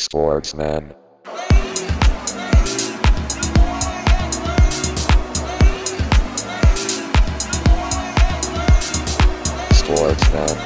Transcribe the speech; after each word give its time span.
Sportsman. 0.00 0.94
Sportsman. 9.74 10.56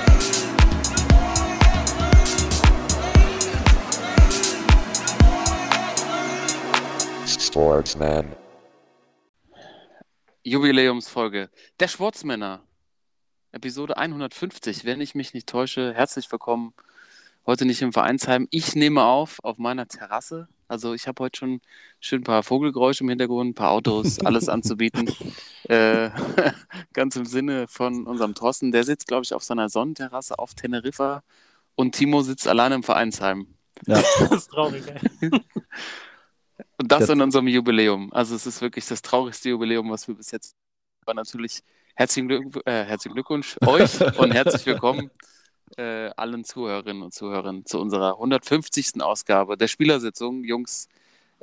Sportsman. 7.27 8.37
Jubiläumsfolge 10.43 11.49
der 11.81 11.89
Sportsmänner. 11.89 12.61
Episode 13.53 13.97
150, 13.97 14.85
wenn 14.85 15.01
ich 15.01 15.15
mich 15.15 15.33
nicht 15.33 15.49
täusche. 15.49 15.95
Herzlich 15.95 16.31
willkommen. 16.31 16.75
Heute 17.45 17.65
nicht 17.65 17.83
im 17.83 17.93
Vereinsheim. 17.93 18.47
Ich 18.51 18.75
nehme 18.77 19.03
auf 19.03 19.39
auf 19.43 19.59
meiner 19.59 19.89
Terrasse. 19.89 20.49
Also 20.69 20.95
ich 20.95 21.09
habe 21.09 21.25
heute 21.25 21.39
schon 21.39 21.61
schön 22.01 22.21
ein 22.21 22.25
paar 22.25 22.43
Vogelgeräusche 22.43 23.03
im 23.03 23.11
Hintergrund, 23.11 23.51
ein 23.51 23.55
paar 23.55 23.73
Autos, 23.73 24.19
alles 24.25 24.49
anzubieten. 24.49 25.11
Äh, 25.69 26.11
ganz 26.93 27.17
im 27.17 27.27
Sinne 27.27 27.67
von 27.69 28.07
unserem 28.07 28.35
Thorsten. 28.35 28.71
Der 28.73 28.85
sitzt, 28.85 29.09
glaube 29.09 29.25
ich, 29.25 29.35
auf 29.35 29.43
seiner 29.43 29.69
Sonnenterrasse 29.69 30.39
auf 30.39 30.55
Teneriffa 30.55 31.23
und 31.75 31.95
Timo 31.95 32.23
sitzt 32.23 32.47
alleine 32.47 32.77
im 32.77 32.83
Vereinsheim. 32.83 33.49
Ja. 33.87 34.01
Das 34.21 34.31
ist 34.33 34.49
traurig, 34.51 34.85
ey. 34.87 35.31
Und 36.79 36.93
das 36.93 37.01
Das- 37.01 37.09
in 37.11 37.21
unserem 37.21 37.49
Jubiläum. 37.49 38.13
Also 38.13 38.37
es 38.37 38.47
ist 38.47 38.61
wirklich 38.61 38.87
das 38.87 39.03
traurigste 39.03 39.49
Jubiläum, 39.51 39.91
was 39.91 40.07
wir 40.07 40.15
bis 40.15 40.31
jetzt. 40.31 40.55
Aber 41.05 41.15
natürlich 41.15 41.61
herzlichen, 41.97 42.29
Glück, 42.29 42.63
äh, 42.67 42.85
herzlichen 42.85 43.15
Glückwunsch 43.15 43.57
euch 43.67 44.01
und 44.19 44.31
herzlich 44.33 44.65
willkommen 44.65 45.11
äh, 45.77 46.11
allen 46.17 46.45
Zuhörerinnen 46.45 47.03
und 47.03 47.15
Zuhörern 47.15 47.65
zu 47.65 47.81
unserer 47.81 48.15
150. 48.15 49.03
Ausgabe 49.03 49.57
der 49.57 49.69
Spielersitzung. 49.69 50.45
Jungs, 50.45 50.89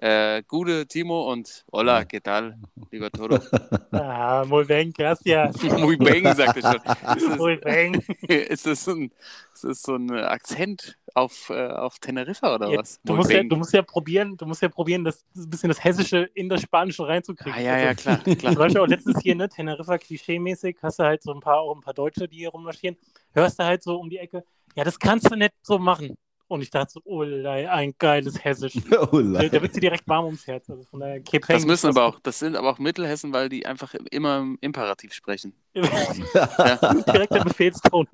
äh, 0.02 0.44
Gude, 0.48 0.88
Timo 0.88 1.32
und 1.32 1.66
Hola, 1.72 2.06
¿qué 2.06 2.22
tal, 2.22 2.58
lieber 2.92 3.12
Toro? 3.12 3.40
Ah, 3.92 4.46
muy 4.48 4.64
bien, 4.66 4.94
gracias. 4.94 5.62
Muy 5.64 5.98
bang, 5.98 6.36
sagt 6.36 6.64
er 6.64 6.72
schon. 6.72 7.38
Muy 7.38 7.58
bien. 7.58 7.96
Ist 8.28 8.66
das, 8.66 8.88
ist 8.88 8.88
das, 8.88 8.88
ein, 8.88 9.12
ist 9.54 9.64
das 9.64 9.82
so 9.82 9.96
ein 9.96 10.12
Akzent 10.12 10.98
auf, 11.16 11.50
äh, 11.50 11.68
auf 11.68 12.00
Teneriffa 12.00 12.56
oder 12.56 12.70
Ja, 12.70 12.80
was? 12.80 13.00
du, 13.04 13.14
musst 13.16 13.32
ja, 13.32 13.44
du 13.44 13.56
musst 13.56 13.74
ja 13.74 13.82
probieren, 13.82 14.38
du 14.38 14.46
musst 14.46 14.62
ja 14.62 14.70
probieren, 14.70 15.04
das 15.04 15.26
ein 15.36 15.50
bisschen 15.50 15.70
das 15.70 15.84
Hessische 15.84 16.30
in 16.34 16.50
das 16.50 16.62
Spanische 16.62 17.08
reinzukriegen. 17.08 17.54
Ah, 17.54 17.62
ja, 17.62 17.78
ja, 17.78 17.88
Also, 17.90 18.04
klar, 18.04 18.18
klar. 18.18 18.38
Zum 18.40 18.56
Beispiel 18.56 18.82
auch 18.82 18.88
letztens 18.88 19.22
hier, 19.22 19.36
ne, 19.36 19.50
Teneriffa 19.50 19.98
klischee-mäßig, 19.98 20.78
hast 20.82 21.00
du 21.00 21.04
halt 21.04 21.24
so 21.24 21.34
ein 21.34 21.40
paar, 21.40 21.60
auch 21.60 21.76
ein 21.76 21.82
paar 21.82 21.94
Deutsche, 21.94 22.28
die 22.28 22.38
hier 22.38 22.50
rummarschieren, 22.50 22.98
hörst 23.34 23.60
du 23.60 23.64
halt 23.64 23.84
so 23.84 23.98
um 24.00 24.10
die 24.10 24.18
Ecke, 24.18 24.44
ja, 24.76 24.84
das 24.84 25.00
kannst 25.00 25.30
du 25.32 25.36
nicht 25.36 25.54
so 25.62 25.80
machen. 25.80 26.18
Und 26.50 26.64
ich 26.64 26.72
dachte 26.72 26.94
so, 26.94 27.02
oh, 27.06 27.22
ein 27.22 27.94
geiles 28.00 28.44
Hessisch. 28.44 28.74
Oh, 29.12 29.22
Da, 29.22 29.44
da 29.44 29.62
wird 29.62 29.72
sie 29.72 29.80
direkt 29.80 30.08
warm 30.08 30.26
ums 30.26 30.48
Herz. 30.48 30.68
Also 30.68 30.84
von 30.84 31.00
daher, 31.00 31.20
keep 31.20 31.46
Das 31.46 31.64
müssen 31.64 31.88
aber 31.90 32.06
auch, 32.06 32.20
das 32.20 32.40
sind 32.40 32.56
aber 32.56 32.72
auch 32.72 32.80
Mittelhessen, 32.80 33.32
weil 33.32 33.50
die 33.50 33.68
einfach 33.68 33.94
immer 34.10 34.40
im 34.40 34.58
Imperativ 34.60 35.14
sprechen. 35.14 35.54
direkt 35.76 37.34
der 37.36 37.44
Befehlston. 37.44 38.08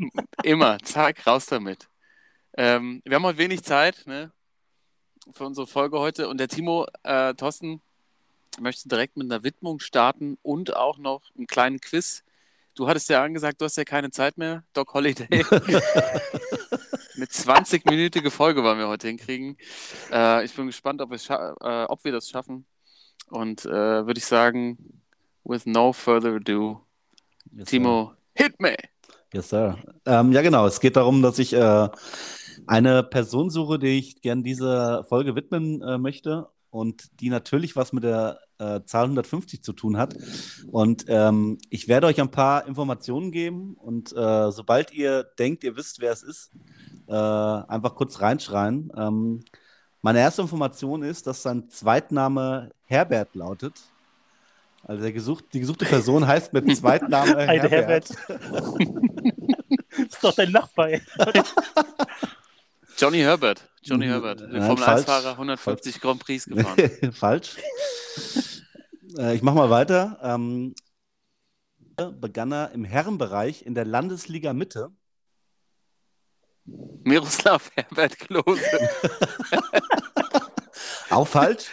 Immer, 0.43 0.77
zack, 0.80 1.25
raus 1.25 1.45
damit. 1.45 1.87
Ähm, 2.58 3.02
wir 3.03 3.16
haben 3.16 3.23
heute 3.23 3.38
wenig 3.38 3.64
Zeit 3.64 4.03
ne, 4.06 4.31
für 5.34 5.45
unsere 5.45 5.67
Folge 5.67 6.00
heute 6.00 6.30
und 6.30 6.38
der 6.38 6.48
Timo, 6.48 6.88
äh, 7.03 7.34
Thorsten, 7.34 7.81
möchte 8.61 8.88
direkt 8.88 9.17
mit 9.17 9.30
einer 9.30 9.44
Widmung 9.44 9.81
starten 9.81 10.38
und 10.42 10.73
auch 10.73 10.98
noch 10.98 11.23
einen 11.36 11.48
kleinen 11.48 11.81
Quiz. 11.81 12.23
Du 12.73 12.88
hattest 12.88 13.09
ja 13.09 13.22
angesagt, 13.22 13.59
du 13.59 13.66
hast 13.66 13.76
ja 13.76 13.83
keine 13.83 14.09
Zeit 14.09 14.38
mehr, 14.38 14.64
Doc 14.72 14.94
Holiday. 14.94 15.28
mit 17.16 17.30
20-minütige 17.31 18.31
Folge 18.31 18.64
wollen 18.64 18.80
wir 18.80 18.88
heute 18.88 19.08
hinkriegen. 19.08 19.58
Äh, 20.11 20.45
ich 20.45 20.53
bin 20.53 20.67
gespannt, 20.67 21.02
ob, 21.02 21.11
äh, 21.11 21.83
ob 21.89 22.03
wir 22.06 22.11
das 22.14 22.30
schaffen. 22.30 22.66
Und 23.30 23.66
äh, 23.66 24.06
würde 24.06 24.17
ich 24.17 24.26
sagen, 24.26 25.02
with 25.44 25.66
no 25.66 25.92
further 25.92 26.36
ado, 26.36 26.86
Yes, 27.52 27.67
Timo, 27.67 28.14
hit 28.33 28.60
me! 28.61 28.76
Sir. 28.76 28.95
Yes, 29.33 29.49
sir. 29.49 29.77
Ähm, 30.05 30.32
ja, 30.32 30.42
genau. 30.42 30.65
Es 30.65 30.80
geht 30.80 30.95
darum, 30.95 31.21
dass 31.21 31.39
ich 31.39 31.52
äh, 31.54 31.89
eine 32.67 33.03
Person 33.03 33.49
suche, 33.49 33.80
die 33.80 33.98
ich 33.98 34.21
gern 34.21 34.43
dieser 34.43 35.03
Folge 35.05 35.36
widmen 35.36 35.81
äh, 35.81 35.98
möchte 35.98 36.48
und 36.70 37.21
die 37.21 37.30
natürlich 37.30 37.76
was 37.76 37.93
mit 37.93 38.03
der 38.03 38.39
äh, 38.58 38.81
Zahl 38.83 39.05
150 39.05 39.64
zu 39.64 39.73
tun 39.73 39.98
hat. 39.98 40.15
Und 40.71 41.05
ähm, 41.08 41.58
ich 41.70 41.87
werde 41.87 42.08
euch 42.08 42.20
ein 42.20 42.31
paar 42.31 42.67
Informationen 42.67 43.31
geben 43.31 43.76
und 43.76 44.11
äh, 44.11 44.52
sobald 44.52 44.93
ihr 44.93 45.23
denkt, 45.39 45.64
ihr 45.64 45.76
wisst, 45.76 46.02
wer 46.02 46.11
es 46.11 46.23
ist, 46.23 46.52
äh, 47.08 47.14
einfach 47.14 47.95
kurz 47.95 48.21
reinschreien. 48.21 48.92
Ähm, 48.97 49.43
meine 50.02 50.20
erste 50.20 50.42
Information 50.42 51.02
ist, 51.02 51.27
dass 51.27 51.42
sein 51.42 51.70
Zweitname 51.70 52.71
Herbert 52.86 53.36
lautet. 53.36 53.73
Also 54.83 55.02
der 55.02 55.11
gesucht, 55.11 55.45
die 55.53 55.61
gesuchte 55.61 55.86
Person 55.86 56.27
heißt 56.27 56.53
mit 56.53 56.76
Zweitname 56.77 57.37
Ein 57.37 57.61
Herbert. 57.61 58.09
Herbert. 58.27 58.80
ist 59.97 60.23
doch 60.23 60.36
dein 60.36 60.52
Nachbar. 60.52 60.89
Johnny 62.98 63.20
Herbert. 63.20 63.70
Johnny. 63.82 64.08
Herbert. 64.08 64.39
Der 64.42 64.48
Nein, 64.48 64.61
Formel 64.66 64.83
falsch. 64.83 65.04
1-Fahrer, 65.04 65.32
150 65.32 66.02
Grand 66.02 66.20
Prix 66.20 66.45
gefahren. 66.45 67.11
Falsch. 67.14 67.58
äh, 69.17 69.36
ich 69.36 69.42
mache 69.42 69.56
mal 69.56 69.70
weiter. 69.70 70.17
Ähm, 70.22 70.73
begann 72.20 72.52
er 72.52 72.72
im 72.72 72.83
Herrenbereich 72.83 73.66
in 73.66 73.76
der 73.76 73.86
Landesliga 73.86 74.54
Mitte. 74.54 74.92
Miroslav 76.66 77.72
Herbert 77.76 78.17
Klose. 78.17 78.61
Auch 81.10 81.27
falsch. 81.27 81.66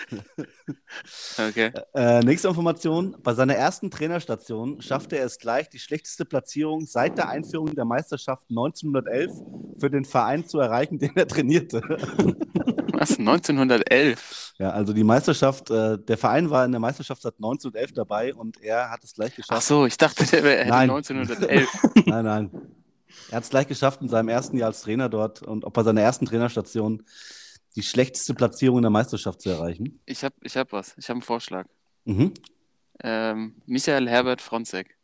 Okay. 1.38 1.72
Äh, 1.94 2.20
nächste 2.20 2.48
Information. 2.48 3.16
Bei 3.22 3.34
seiner 3.34 3.54
ersten 3.54 3.90
Trainerstation 3.90 4.80
schaffte 4.80 5.16
er 5.18 5.26
es 5.26 5.38
gleich, 5.38 5.68
die 5.68 5.78
schlechteste 5.78 6.24
Platzierung 6.24 6.86
seit 6.86 7.18
der 7.18 7.28
Einführung 7.28 7.74
der 7.74 7.84
Meisterschaft 7.84 8.46
1911 8.50 9.30
für 9.78 9.90
den 9.90 10.04
Verein 10.04 10.46
zu 10.46 10.58
erreichen, 10.58 10.98
den 11.00 11.12
er 11.16 11.26
trainierte. 11.26 11.80
Was? 12.92 13.18
1911? 13.18 14.54
ja, 14.58 14.70
also 14.70 14.92
die 14.92 15.04
Meisterschaft, 15.04 15.70
äh, 15.70 15.98
der 15.98 16.18
Verein 16.18 16.50
war 16.50 16.64
in 16.64 16.72
der 16.72 16.80
Meisterschaft 16.80 17.22
seit 17.22 17.34
1911 17.36 17.92
dabei 17.94 18.34
und 18.34 18.62
er 18.62 18.90
hat 18.90 19.02
es 19.02 19.14
gleich 19.14 19.34
geschafft. 19.34 19.52
Ach 19.58 19.62
so, 19.62 19.86
ich 19.86 19.96
dachte, 19.96 20.24
der 20.26 20.42
wäre- 20.44 20.58
hätte 20.60 20.68
Nein. 20.70 20.90
1911. 20.90 21.68
Nein, 22.06 22.24
nein. 22.24 22.50
Er 23.30 23.36
hat 23.36 23.44
es 23.44 23.50
gleich 23.50 23.66
geschafft 23.66 24.02
in 24.02 24.08
seinem 24.08 24.28
ersten 24.28 24.56
Jahr 24.58 24.68
als 24.68 24.82
Trainer 24.82 25.08
dort 25.08 25.42
und 25.42 25.64
auch 25.64 25.70
bei 25.70 25.82
seiner 25.82 26.02
ersten 26.02 26.26
Trainerstation 26.26 27.02
die 27.76 27.82
schlechteste 27.82 28.34
Platzierung 28.34 28.78
in 28.78 28.82
der 28.82 28.90
Meisterschaft 28.90 29.40
zu 29.40 29.50
erreichen. 29.50 30.00
Ich 30.06 30.22
habe 30.24 30.34
ich 30.42 30.56
hab 30.56 30.72
was. 30.72 30.94
Ich 30.98 31.08
habe 31.08 31.16
einen 31.18 31.22
Vorschlag. 31.22 31.66
Mhm. 32.04 32.34
Ähm, 33.02 33.54
Michael 33.66 34.08
Herbert 34.08 34.40
Fronzek. 34.42 34.96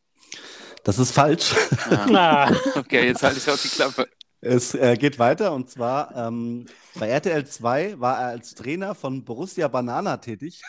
Das 0.85 0.99
ist 0.99 1.13
falsch. 1.13 1.55
Ah, 1.91 2.47
Ah, 2.49 2.57
okay, 2.77 3.07
jetzt 3.07 3.23
halte 3.23 3.39
ich 3.39 3.51
auch 3.51 3.57
die 3.59 3.69
Klappe. 3.69 4.09
Es 4.41 4.75
äh, 4.75 4.97
geht 4.97 5.19
weiter 5.19 5.53
und 5.53 5.69
zwar 5.69 6.15
ähm, 6.15 6.67
bei 6.95 7.09
RTL 7.09 7.45
2 7.45 7.99
war 7.99 8.21
er 8.21 8.27
als 8.29 8.55
Trainer 8.55 8.95
von 8.95 9.25
Borussia 9.25 9.67
Banana 9.67 10.19
tätig. 10.19 10.63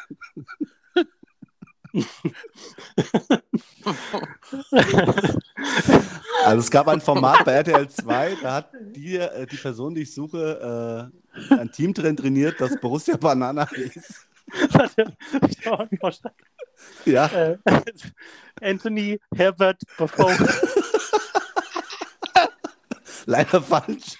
Also 6.45 6.59
es 6.59 6.72
gab 6.72 6.88
ein 6.88 7.01
Format 7.01 7.44
bei 7.45 7.53
RTL 7.53 7.89
2, 7.89 8.38
da 8.41 8.53
hat 8.55 8.69
die, 8.95 9.17
äh, 9.17 9.45
die 9.45 9.57
Person, 9.57 9.94
die 9.94 10.01
ich 10.01 10.13
suche, 10.13 11.11
äh, 11.51 11.53
ein 11.53 11.72
Team 11.72 11.94
drin 11.94 12.16
trainiert, 12.16 12.59
das 12.59 12.79
Borussia 12.79 13.17
Banana 13.17 13.67
hieß. 13.69 14.27
warte, 14.72 15.16
ich 15.47 15.66
habe 15.66 15.79
einen 15.89 16.00
Vorschlag. 16.00 16.33
Ja, 17.05 17.27
Äh, 17.27 17.57
Anthony 18.61 19.19
Herbert 19.35 19.81
Buffon. 19.97 20.31
leider 23.25 23.61
falsch. 23.61 24.17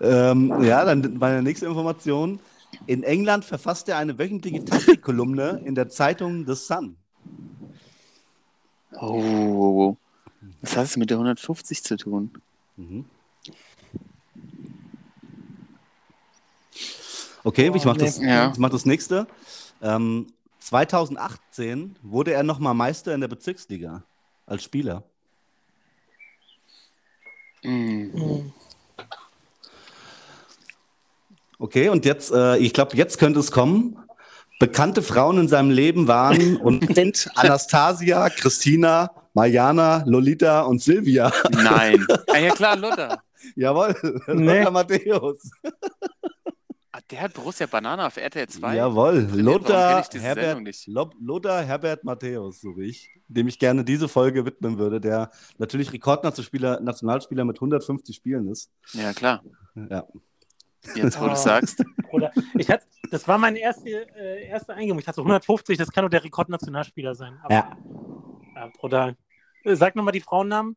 ähm, 0.00 0.62
ja, 0.62 0.84
dann 0.84 1.16
meine 1.18 1.42
nächste 1.42 1.66
Information. 1.66 2.40
In 2.86 3.02
England 3.02 3.44
verfasst 3.44 3.88
er 3.88 3.98
eine 3.98 4.18
wöchentliche 4.18 4.64
Taktikkolumne 4.64 5.62
in 5.64 5.74
der 5.74 5.88
Zeitung 5.88 6.46
The 6.46 6.54
Sun. 6.54 6.96
Oh, 8.92 9.20
oh, 9.20 9.88
oh. 9.88 9.96
Was 10.62 10.76
hat 10.76 10.84
es 10.84 10.96
mit 10.96 11.10
der 11.10 11.16
150 11.16 11.82
zu 11.82 11.96
tun? 11.96 12.30
Okay, 17.42 17.72
ich 17.74 17.84
mache 17.84 17.98
nee. 17.98 18.04
das, 18.04 18.18
Ja. 18.18 18.50
ich 18.52 18.58
mach 18.58 18.70
das 18.70 18.86
nächste. 18.86 19.26
Ähm, 19.82 20.28
2018 20.60 21.96
wurde 22.02 22.32
er 22.32 22.42
nochmal 22.42 22.74
Meister 22.74 23.14
in 23.14 23.20
der 23.20 23.28
Bezirksliga 23.28 24.02
als 24.46 24.64
Spieler. 24.64 25.04
Hm. 27.62 28.52
Okay, 31.58 31.88
und 31.88 32.04
jetzt, 32.04 32.32
äh, 32.32 32.56
ich 32.58 32.72
glaube, 32.72 32.96
jetzt 32.96 33.18
könnte 33.18 33.40
es 33.40 33.50
kommen. 33.50 33.96
Bekannte 34.58 35.02
Frauen 35.02 35.38
in 35.38 35.48
seinem 35.48 35.70
Leben 35.70 36.08
waren 36.08 36.56
und 36.56 36.94
sind 36.94 37.30
Anastasia, 37.34 38.28
Christina, 38.30 39.10
Mariana, 39.34 40.02
Lolita 40.06 40.62
und 40.62 40.80
Silvia. 40.80 41.30
Nein. 41.50 42.06
ah, 42.28 42.38
ja 42.38 42.54
klar, 42.54 42.76
Lothar. 42.76 43.22
Jawohl, 43.54 43.94
Nee. 44.28 44.58
Lothar 44.58 44.70
Matthäus. 44.70 45.50
Ah, 46.90 47.00
der 47.10 47.20
hat 47.20 47.34
Borussia 47.34 47.66
Banana 47.66 48.06
auf 48.06 48.16
RTL 48.16 48.48
2. 48.48 48.76
Jawohl, 48.76 49.28
Lothar 49.34 50.02
Herbert, 50.14 50.86
Lothar 51.20 51.62
Herbert 51.62 52.04
Matthäus, 52.04 52.62
suche 52.62 52.84
ich, 52.84 53.10
dem 53.28 53.48
ich 53.48 53.58
gerne 53.58 53.84
diese 53.84 54.08
Folge 54.08 54.46
widmen 54.46 54.78
würde, 54.78 54.98
der 54.98 55.30
natürlich 55.58 55.92
Rekordnationalspieler 55.92 56.80
Nationalspieler 56.80 57.44
mit 57.44 57.58
150 57.58 58.16
Spielen 58.16 58.48
ist. 58.48 58.70
Ja, 58.94 59.12
klar. 59.12 59.42
Ja. 59.74 60.06
Jetzt, 60.94 61.20
wo 61.20 61.24
du 61.24 61.30
Ah. 61.32 61.36
sagst. 61.36 61.84
Oder 62.12 62.30
ich 62.56 62.70
hatte, 62.70 62.84
das 63.10 63.26
war 63.26 63.38
meine 63.38 63.58
erste, 63.58 63.88
äh, 64.16 64.46
erste 64.46 64.74
Eingebung. 64.74 65.00
Ich 65.00 65.06
hatte 65.06 65.16
so 65.16 65.22
150, 65.22 65.76
das 65.78 65.90
kann 65.90 66.04
nur 66.04 66.10
der 66.10 66.22
Rekordnationalspieler 66.24 67.14
sein. 67.14 67.38
Aber, 67.42 67.54
Ja. 67.54 67.76
brutal. 68.78 69.16
Äh, 69.64 69.74
Sag 69.76 69.96
nochmal 69.96 70.12
die 70.12 70.20
Frauennamen. 70.20 70.76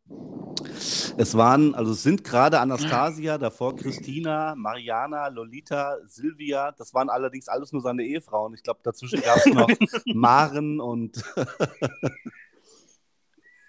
Es 1.18 1.36
waren, 1.38 1.76
also 1.76 1.92
es 1.92 2.04
sind 2.04 2.24
gerade 2.24 2.60
Anastasia, 2.60 3.38
davor 3.38 3.76
Christina, 3.76 4.56
Mariana, 4.56 5.28
Lolita, 5.28 5.98
Silvia. 6.06 6.72
Das 6.72 6.94
waren 6.94 7.10
allerdings 7.10 7.48
alles 7.48 7.72
nur 7.72 7.82
seine 7.82 8.04
Ehefrauen. 8.04 8.54
Ich 8.56 8.64
glaube, 8.64 8.80
dazwischen 8.84 9.22
gab 9.22 9.38
es 9.38 9.46
noch 9.54 9.70
Maren 10.14 10.80
und 10.80 11.22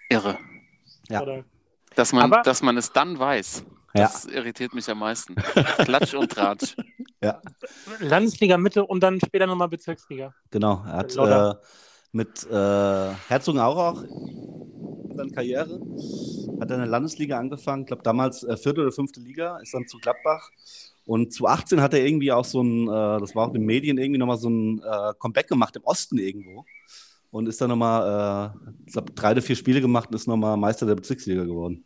Irre. 0.09 0.37
Ja. 1.09 1.21
Oder, 1.21 1.43
Dass 1.95 2.13
man, 2.13 2.31
Aber- 2.31 2.41
dass 2.43 2.61
man 2.61 2.77
es 2.77 2.91
dann 2.91 3.19
weiß. 3.19 3.63
Ja. 3.93 4.03
Das 4.03 4.25
irritiert 4.25 4.73
mich 4.73 4.89
am 4.89 4.99
meisten. 4.99 5.35
Klatsch 5.35 6.13
und 6.13 6.31
Tratsch. 6.31 6.75
ja, 7.23 7.41
Landesliga 7.99 8.57
Mitte 8.57 8.85
und 8.85 9.01
dann 9.01 9.19
später 9.19 9.47
nochmal 9.47 9.67
Bezirksliga. 9.69 10.33
genau. 10.49 10.83
Er 10.85 10.97
hat 10.97 11.15
äh, 11.15 11.53
mit 12.11 12.45
äh, 12.49 13.13
Herzogenaurach 13.27 14.03
in 14.03 15.17
seiner 15.17 15.31
Karriere 15.31 15.79
hat 16.61 16.69
er 16.69 16.75
in 16.75 16.81
der 16.81 16.89
Landesliga 16.89 17.39
angefangen. 17.39 17.81
Ich 17.81 17.87
glaube, 17.87 18.03
damals 18.03 18.43
äh, 18.43 18.55
vierte 18.55 18.81
oder 18.81 18.91
fünfte 18.91 19.19
Liga, 19.19 19.57
ist 19.57 19.73
dann 19.73 19.87
zu 19.87 19.97
Gladbach. 19.97 20.49
Und 21.05 21.33
zu 21.33 21.47
18 21.47 21.81
hat 21.81 21.93
er 21.93 22.05
irgendwie 22.05 22.31
auch 22.31 22.45
so 22.45 22.61
ein, 22.61 22.87
äh, 22.87 23.19
das 23.19 23.35
war 23.35 23.45
auch 23.45 23.47
in 23.47 23.55
den 23.55 23.65
Medien 23.65 23.97
irgendwie 23.97 24.19
nochmal 24.19 24.37
so 24.37 24.49
ein 24.49 24.79
äh, 24.79 25.13
Comeback 25.17 25.47
gemacht 25.47 25.75
im 25.75 25.83
Osten 25.83 26.19
irgendwo. 26.19 26.65
Und 27.31 27.47
ist 27.47 27.59
dann 27.61 27.69
nochmal, 27.69 28.53
äh, 28.55 28.71
ich 28.85 28.93
glaube, 28.93 29.11
drei 29.13 29.31
oder 29.31 29.41
vier 29.41 29.55
Spiele 29.55 29.81
gemacht 29.81 30.09
und 30.09 30.15
ist 30.15 30.27
nochmal 30.27 30.55
Meister 30.57 30.85
der 30.85 30.95
Bezirksliga 30.95 31.43
geworden. 31.43 31.83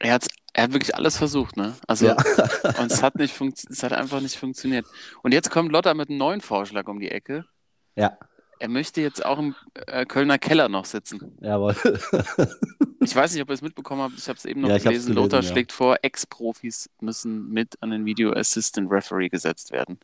Er 0.00 0.14
hat, 0.14 0.26
er 0.60 0.64
hat 0.64 0.72
wirklich 0.74 0.94
alles 0.94 1.16
versucht, 1.16 1.56
ne? 1.56 1.74
Also, 1.86 2.06
Ja. 2.06 2.16
und 2.78 2.92
es 2.92 3.02
hat, 3.02 3.16
nicht 3.16 3.40
es 3.40 3.82
hat 3.82 3.92
einfach 3.92 4.20
nicht 4.20 4.36
funktioniert. 4.36 4.86
Und 5.22 5.32
jetzt 5.32 5.50
kommt 5.50 5.72
Lotta 5.72 5.94
mit 5.94 6.10
einem 6.10 6.18
neuen 6.18 6.40
Vorschlag 6.42 6.86
um 6.86 7.00
die 7.00 7.10
Ecke. 7.10 7.46
Ja, 7.96 8.18
Er 8.58 8.68
möchte 8.68 9.00
jetzt 9.00 9.24
auch 9.24 9.38
im 9.38 9.54
äh, 9.86 10.04
Kölner 10.04 10.38
Keller 10.38 10.68
noch 10.68 10.84
sitzen. 10.84 11.36
jawohl. 11.40 11.74
Ich 13.02 13.16
weiß 13.16 13.32
nicht, 13.32 13.40
ob 13.40 13.48
ihr 13.48 13.54
es 13.54 13.62
mitbekommen 13.62 14.02
habt. 14.02 14.18
Ich 14.18 14.28
habe 14.28 14.36
es 14.36 14.44
eben 14.44 14.60
noch 14.60 14.68
Ja, 14.68 14.76
gelesen. 14.76 14.90
gelesen, 15.06 15.14
Lothar 15.14 15.40
ja. 15.40 15.48
schlägt 15.48 15.72
vor, 15.72 15.96
Ex-Profis 16.02 16.90
müssen 17.00 17.48
mit 17.48 17.82
an 17.82 17.90
den 17.90 18.04
Video 18.04 18.30
Assistant 18.34 18.90
Referee 18.92 19.30
gesetzt 19.30 19.72
werden. 19.72 19.98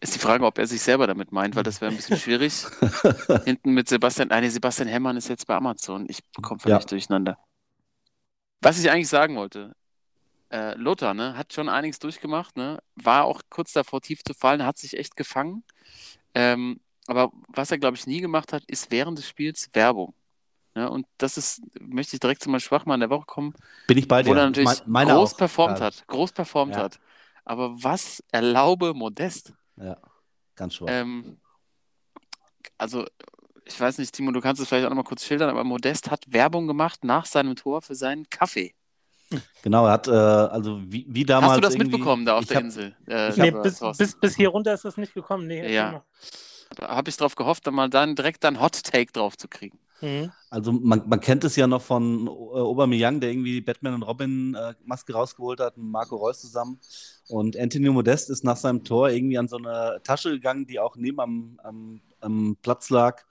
Ist 0.00 0.14
die 0.14 0.18
Frage, 0.18 0.46
ob 0.46 0.56
er 0.56 0.66
sich 0.66 0.80
selber 0.80 1.06
damit 1.06 1.30
meint, 1.30 1.56
weil 1.56 1.62
das 1.62 1.82
wäre 1.82 1.90
ein 1.90 1.96
bisschen 1.98 2.16
schwierig. 2.24 2.64
Hinten 3.44 3.72
mit 3.74 3.86
Sebastian, 3.90 4.28
nein, 4.28 4.48
Sebastian 4.50 4.88
Hemmern 4.88 5.18
ist 5.18 5.28
jetzt 5.28 5.46
bei 5.46 5.54
Amazon. 5.54 6.06
Ich 6.08 6.20
komme 6.40 6.58
völlig 6.58 6.80
Ja. 6.80 6.86
durcheinander. 6.86 7.38
Was 8.60 8.78
ich 8.78 8.90
eigentlich 8.90 9.08
sagen 9.08 9.36
wollte, 9.36 9.74
äh, 10.50 10.74
Lothar, 10.74 11.14
ne, 11.14 11.36
hat 11.36 11.52
schon 11.52 11.68
einiges 11.68 11.98
durchgemacht, 11.98 12.56
ne, 12.56 12.82
war 12.96 13.24
auch 13.24 13.40
kurz 13.48 13.72
davor 13.72 14.00
tief 14.00 14.22
zu 14.24 14.34
fallen, 14.34 14.64
hat 14.64 14.78
sich 14.78 14.96
echt 14.98 15.16
gefangen. 15.16 15.64
Ähm, 16.34 16.80
aber 17.06 17.32
was 17.48 17.70
er, 17.70 17.78
glaube 17.78 17.96
ich, 17.96 18.06
nie 18.06 18.20
gemacht 18.20 18.52
hat, 18.52 18.64
ist 18.66 18.90
während 18.90 19.18
des 19.18 19.28
Spiels 19.28 19.70
Werbung. 19.72 20.14
Ja, 20.76 20.86
und 20.86 21.06
das 21.18 21.36
ist, 21.36 21.60
möchte 21.80 22.14
ich 22.16 22.20
direkt 22.20 22.42
zu 22.42 22.50
meinem 22.50 22.60
Schwachmann 22.60 23.00
der 23.00 23.10
Woche 23.10 23.26
kommen, 23.26 23.54
Bin 23.86 23.98
ich 23.98 24.06
bei 24.06 24.22
dir. 24.22 24.30
wo 24.30 24.34
er 24.34 24.46
natürlich 24.46 24.86
Me- 24.86 25.04
groß 25.06 25.32
auch, 25.34 25.36
performt 25.36 25.78
gerade. 25.78 25.96
hat, 25.96 26.06
groß 26.06 26.32
performt 26.32 26.76
Ja. 26.76 26.82
hat. 26.82 27.00
Aber 27.44 27.82
was 27.82 28.22
erlaube 28.30 28.94
Modest? 28.94 29.54
Ja, 29.76 29.96
ganz 30.54 30.74
schwach. 30.74 30.88
Ähm, 30.90 31.40
also, 32.78 33.04
ich 33.72 33.80
weiß 33.80 33.98
nicht, 33.98 34.12
Timo, 34.14 34.32
du 34.32 34.40
kannst 34.40 34.60
es 34.60 34.68
vielleicht 34.68 34.84
auch 34.86 34.90
nochmal 34.90 35.04
kurz 35.04 35.24
schildern, 35.24 35.50
aber 35.50 35.64
Modest 35.64 36.10
hat 36.10 36.24
Werbung 36.28 36.66
gemacht 36.66 37.04
nach 37.04 37.26
seinem 37.26 37.56
Tor 37.56 37.82
für 37.82 37.94
seinen 37.94 38.28
Kaffee. 38.30 38.74
Genau, 39.62 39.86
er 39.86 39.92
hat, 39.92 40.08
äh, 40.08 40.10
also 40.10 40.80
wie, 40.84 41.06
wie 41.08 41.24
damals. 41.24 41.52
Hast 41.52 41.56
du 41.58 41.60
das 41.60 41.74
irgendwie- 41.74 41.92
mitbekommen 41.92 42.24
da 42.26 42.34
auf 42.36 42.42
ich 42.42 42.48
der 42.48 42.56
hab- 42.56 42.64
Insel? 42.64 42.96
Äh, 43.06 43.32
Nee, 43.36 43.50
bis, 43.52 43.80
bis, 43.96 44.18
bis 44.18 44.36
hier 44.36 44.48
runter 44.48 44.74
ist 44.74 44.84
das 44.84 44.96
nicht 44.96 45.14
gekommen. 45.14 45.46
Nee, 45.46 45.72
Ja. 45.72 46.04
Habe 46.80 47.10
ich 47.10 47.16
darauf 47.16 47.34
gehofft, 47.34 47.66
dann 47.66 47.74
mal 47.74 47.88
dann 47.90 48.14
direkt 48.14 48.44
dann 48.44 48.60
Hot 48.60 48.80
Take 48.84 49.10
drauf 49.12 49.36
zu 49.36 49.48
kriegen. 49.48 49.78
Mhm. 50.00 50.30
Also 50.50 50.70
man, 50.72 51.02
man 51.08 51.20
kennt 51.20 51.42
es 51.44 51.56
ja 51.56 51.66
noch 51.66 51.82
von 51.82 52.26
äh, 52.26 52.30
Aubameyang, 52.30 53.20
der 53.20 53.30
irgendwie 53.32 53.52
die 53.54 53.60
Batman 53.60 53.94
und 53.94 54.02
Robin 54.04 54.54
äh, 54.54 54.74
Maske 54.84 55.12
rausgeholt 55.12 55.58
hat, 55.60 55.76
mit 55.76 55.86
Marco 55.86 56.14
Reus 56.16 56.40
zusammen. 56.40 56.78
Und 57.28 57.56
Anthony 57.58 57.88
Modest 57.90 58.30
ist 58.30 58.44
nach 58.44 58.56
seinem 58.56 58.84
Tor 58.84 59.10
irgendwie 59.10 59.36
an 59.36 59.48
so 59.48 59.56
eine 59.56 60.00
Tasche 60.04 60.30
gegangen, 60.30 60.64
die 60.66 60.78
auch 60.78 60.94
neben 60.96 61.20
am, 61.20 61.60
am, 61.64 62.00
am 62.20 62.56
Platz 62.62 62.90
lag 62.90 63.22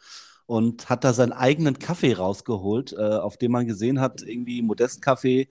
und 0.45 0.89
hat 0.89 1.03
da 1.03 1.13
seinen 1.13 1.31
eigenen 1.33 1.77
Kaffee 1.79 2.13
rausgeholt, 2.13 2.93
äh, 2.93 2.97
auf 2.97 3.37
dem 3.37 3.51
man 3.51 3.67
gesehen 3.67 3.99
hat, 4.01 4.21
irgendwie 4.23 4.61
Modest 4.61 5.01
Kaffee, 5.01 5.47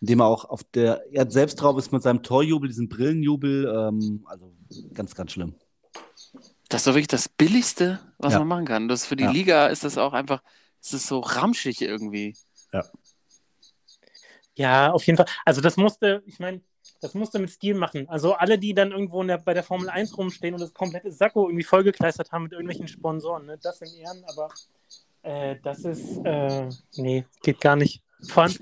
in 0.00 0.06
dem 0.06 0.20
er 0.20 0.26
auch 0.26 0.44
auf 0.44 0.62
der, 0.64 1.02
er 1.12 1.30
selbst 1.30 1.56
drauf 1.56 1.78
ist 1.78 1.90
mit 1.92 2.02
seinem 2.02 2.22
Torjubel, 2.22 2.68
diesen 2.68 2.88
Brillenjubel, 2.88 3.66
ähm, 3.88 4.24
also 4.26 4.52
ganz, 4.92 5.14
ganz 5.14 5.32
schlimm. 5.32 5.54
Das 6.68 6.82
ist 6.82 6.86
doch 6.86 6.94
wirklich 6.94 7.08
das 7.08 7.28
Billigste, 7.28 8.00
was 8.18 8.32
Ja. 8.34 8.38
man 8.40 8.48
machen 8.48 8.64
kann. 8.66 8.88
Das 8.88 9.06
für 9.06 9.16
die 9.16 9.24
Ja. 9.24 9.30
Liga 9.30 9.66
ist 9.68 9.84
das 9.84 9.98
auch 9.98 10.12
einfach, 10.12 10.42
es 10.80 10.92
ist 10.92 11.06
so 11.06 11.20
ramschig 11.20 11.80
irgendwie. 11.80 12.34
Ja, 14.54 14.90
auf 14.92 15.06
jeden 15.06 15.16
Fall. 15.16 15.26
Also 15.44 15.60
das 15.60 15.76
musste, 15.76 16.22
ich 16.26 16.38
meine, 16.38 16.60
das 17.02 17.14
musste 17.14 17.40
mit 17.40 17.50
Stil 17.50 17.74
machen. 17.74 18.08
Also 18.08 18.34
alle, 18.34 18.58
die 18.58 18.74
dann 18.74 18.92
irgendwo 18.92 19.22
der, 19.24 19.38
bei 19.38 19.54
der 19.54 19.64
Formel 19.64 19.90
1 19.90 20.16
rumstehen 20.16 20.54
und 20.54 20.60
das 20.60 20.72
komplette 20.72 21.10
Sakko 21.10 21.48
irgendwie 21.48 21.64
vollgekleistert 21.64 22.30
haben 22.30 22.44
mit 22.44 22.52
irgendwelchen 22.52 22.86
Sponsoren, 22.86 23.44
ne? 23.44 23.58
das 23.60 23.82
in 23.82 23.92
Ehren, 23.96 24.24
aber 24.28 24.48
äh, 25.22 25.56
das 25.62 25.80
ist, 25.80 26.24
äh, 26.24 26.68
nee, 26.96 27.24
geht 27.42 27.60
gar 27.60 27.74
nicht. 27.74 28.02
Vor 28.28 28.44
allem, 28.44 28.54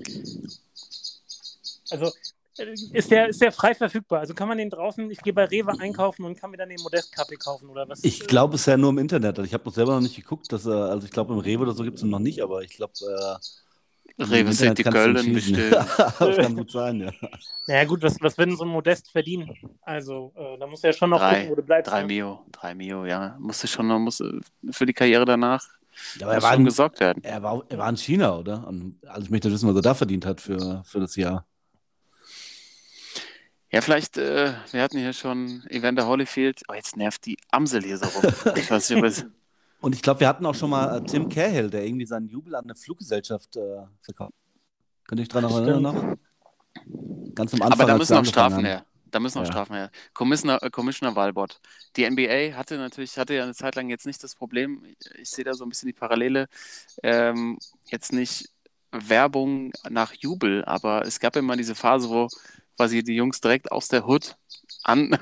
also 1.91 2.11
äh, 2.57 2.73
ist 2.93 3.11
der, 3.11 3.29
ist 3.29 3.41
der 3.41 3.51
frei 3.51 3.75
verfügbar? 3.75 4.21
Also 4.21 4.33
kann 4.33 4.47
man 4.47 4.57
den 4.57 4.71
draußen, 4.71 5.11
ich 5.11 5.19
gehe 5.19 5.33
bei 5.33 5.45
Rewe 5.45 5.79
einkaufen 5.79 6.25
und 6.25 6.35
kann 6.35 6.49
mir 6.49 6.57
dann 6.57 6.69
den 6.69 6.81
Modest-Kaffee 6.81 7.35
kaufen 7.35 7.69
oder 7.69 7.87
was? 7.87 8.03
Ich 8.03 8.25
glaube 8.25 8.55
es 8.55 8.65
ja 8.65 8.75
nur 8.75 8.89
im 8.89 8.97
Internet. 8.97 9.37
Also 9.37 9.43
ich 9.47 9.53
habe 9.53 9.65
noch 9.65 9.73
selber 9.73 9.93
noch 9.93 10.01
nicht 10.01 10.15
geguckt, 10.15 10.51
dass, 10.51 10.65
äh, 10.65 10.71
also 10.71 11.05
ich 11.05 11.11
glaube 11.11 11.33
im 11.33 11.39
Rewe 11.39 11.61
oder 11.61 11.73
so 11.73 11.83
gibt 11.83 11.97
es 11.97 12.03
ihn 12.03 12.09
noch 12.09 12.17
nicht, 12.17 12.41
aber 12.41 12.63
ich 12.63 12.71
glaube, 12.71 12.93
äh, 13.01 13.35
Rewe 14.19 14.53
City 14.53 14.83
Köln 14.83 15.33
bestimmt. 15.33 15.73
das 16.19 16.37
kann 16.37 16.55
gut 16.55 16.71
sein, 16.71 16.99
ja. 17.01 17.11
Naja 17.67 17.85
gut, 17.85 18.01
was, 18.03 18.17
was 18.21 18.37
will 18.37 18.47
denn 18.47 18.57
so 18.57 18.63
ein 18.63 18.69
Modest 18.69 19.09
verdienen? 19.11 19.49
Also 19.81 20.33
äh, 20.35 20.57
da 20.59 20.67
musst 20.67 20.83
du 20.83 20.87
ja 20.87 20.93
schon 20.93 21.09
noch 21.09 21.19
Drei- 21.19 21.35
gucken, 21.35 21.49
wo 21.51 21.55
du 21.55 21.61
bleibst. 21.63 21.91
Drei 21.91 22.01
ne? 22.01 22.07
Mio, 22.07 22.45
drei 22.51 22.75
Mio, 22.75 23.05
ja. 23.05 23.35
Musste 23.39 23.67
schon 23.67 23.87
noch, 23.87 23.99
musste 23.99 24.39
für 24.71 24.85
die 24.85 24.93
Karriere 24.93 25.25
danach 25.25 25.65
Ja, 26.19 26.27
aber 26.27 26.33
er 26.33 26.35
muss 26.37 26.43
war, 26.43 26.51
schon 26.51 26.59
in, 26.61 26.65
gesorgt 26.65 26.99
werden. 26.99 27.23
er, 27.23 27.41
war, 27.43 27.63
er 27.69 27.77
war 27.77 27.89
in 27.89 27.97
China, 27.97 28.37
oder? 28.37 28.67
Und, 28.67 28.99
also 29.07 29.23
ich 29.23 29.29
möchte 29.29 29.51
wissen, 29.51 29.67
was 29.69 29.75
er 29.75 29.81
da 29.81 29.93
verdient 29.93 30.25
hat 30.25 30.41
für, 30.41 30.83
für 30.85 30.99
das 30.99 31.15
Jahr. 31.15 31.45
Ja, 33.71 33.79
vielleicht, 33.79 34.17
äh, 34.17 34.53
wir 34.71 34.81
hatten 34.81 34.97
hier 34.97 35.13
schon 35.13 35.63
Evander 35.69 36.05
Holyfield. 36.05 36.61
Oh, 36.67 36.73
jetzt 36.73 36.97
nervt 36.97 37.25
die 37.25 37.37
Amsel 37.51 37.81
hier 37.83 37.97
so 37.97 38.05
rum. 38.07 38.33
Ich 38.57 38.69
weiß 38.69 38.89
nicht, 38.89 38.99
ob 38.99 39.05
es. 39.05 39.25
Und 39.81 39.95
ich 39.95 40.01
glaube, 40.01 40.19
wir 40.21 40.27
hatten 40.27 40.45
auch 40.45 40.55
schon 40.55 40.69
mal 40.69 40.97
äh, 40.97 41.03
Tim 41.03 41.27
Cahill, 41.27 41.69
der 41.69 41.85
irgendwie 41.85 42.05
seinen 42.05 42.27
Jubel 42.27 42.55
an 42.55 42.65
eine 42.65 42.75
Fluggesellschaft 42.75 43.57
äh, 43.57 43.81
verkauft. 44.01 44.33
Könnt 45.07 45.19
ihr 45.19 45.23
euch 45.23 45.27
daran 45.27 45.51
erinnern 45.51 45.81
noch? 45.81 46.17
Ganz 47.35 47.53
am 47.53 47.63
Anfang. 47.63 47.81
Aber 47.81 47.85
da 47.85 47.97
müssen 47.97 48.13
noch 48.13 48.25
Strafen 48.25 48.63
her. 48.63 48.85
Da 49.09 49.19
müssen 49.19 49.39
noch 49.39 49.45
Ja. 49.45 49.51
Strafen 49.51 49.75
her. 49.75 49.91
Commissioner, 50.13 50.61
äh, 50.61 50.69
Commissioner 50.69 51.15
Walbott. 51.15 51.59
Die 51.97 52.09
NBA 52.09 52.55
hatte 52.55 52.77
natürlich, 52.77 53.17
hatte 53.17 53.33
ja 53.33 53.43
eine 53.43 53.55
Zeit 53.55 53.75
lang 53.75 53.89
jetzt 53.89 54.05
nicht 54.05 54.23
das 54.23 54.35
Problem. 54.35 54.85
Ich, 54.85 55.19
ich 55.19 55.29
sehe 55.29 55.43
da 55.43 55.53
so 55.53 55.65
ein 55.65 55.69
bisschen 55.69 55.87
die 55.87 55.93
Parallele. 55.93 56.47
Ähm, 57.03 57.57
jetzt 57.87 58.13
nicht 58.13 58.49
Werbung 58.91 59.71
nach 59.89 60.13
Jubel, 60.13 60.63
aber 60.65 61.05
es 61.05 61.19
gab 61.19 61.35
immer 61.35 61.57
diese 61.57 61.75
Phase, 61.75 62.09
wo 62.09 62.27
quasi 62.77 63.03
die 63.03 63.15
Jungs 63.15 63.41
direkt 63.41 63.71
aus 63.71 63.87
der 63.87 64.07
Hood 64.07 64.35
an, 64.83 65.17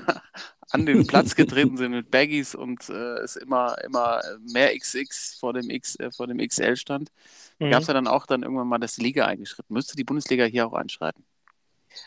an 0.70 0.86
den 0.86 1.06
Platz 1.06 1.34
getreten 1.36 1.76
sind 1.76 1.92
mit 1.92 2.10
Baggies 2.10 2.54
und 2.54 2.88
äh, 2.88 3.18
es 3.18 3.36
immer, 3.36 3.76
immer 3.84 4.20
mehr 4.52 4.76
XX 4.78 5.36
vor 5.38 5.52
dem, 5.52 5.68
X, 5.70 5.96
äh, 5.96 6.10
vor 6.12 6.26
dem 6.26 6.38
XL 6.38 6.76
stand. 6.76 7.10
Mhm. 7.58 7.70
Gab 7.70 7.82
es 7.82 7.88
ja 7.88 7.94
dann 7.94 8.06
auch 8.06 8.26
dann 8.26 8.42
irgendwann 8.42 8.68
mal, 8.68 8.78
dass 8.78 8.94
die 8.94 9.02
Liga 9.02 9.26
eingeschritten. 9.26 9.74
Müsste 9.74 9.96
die 9.96 10.04
Bundesliga 10.04 10.44
hier 10.44 10.66
auch 10.66 10.72
einschreiten? 10.72 11.24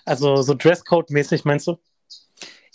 Also 0.05 0.41
so 0.41 0.53
Dresscode-mäßig 0.53 1.43
meinst 1.45 1.67
du? 1.67 1.77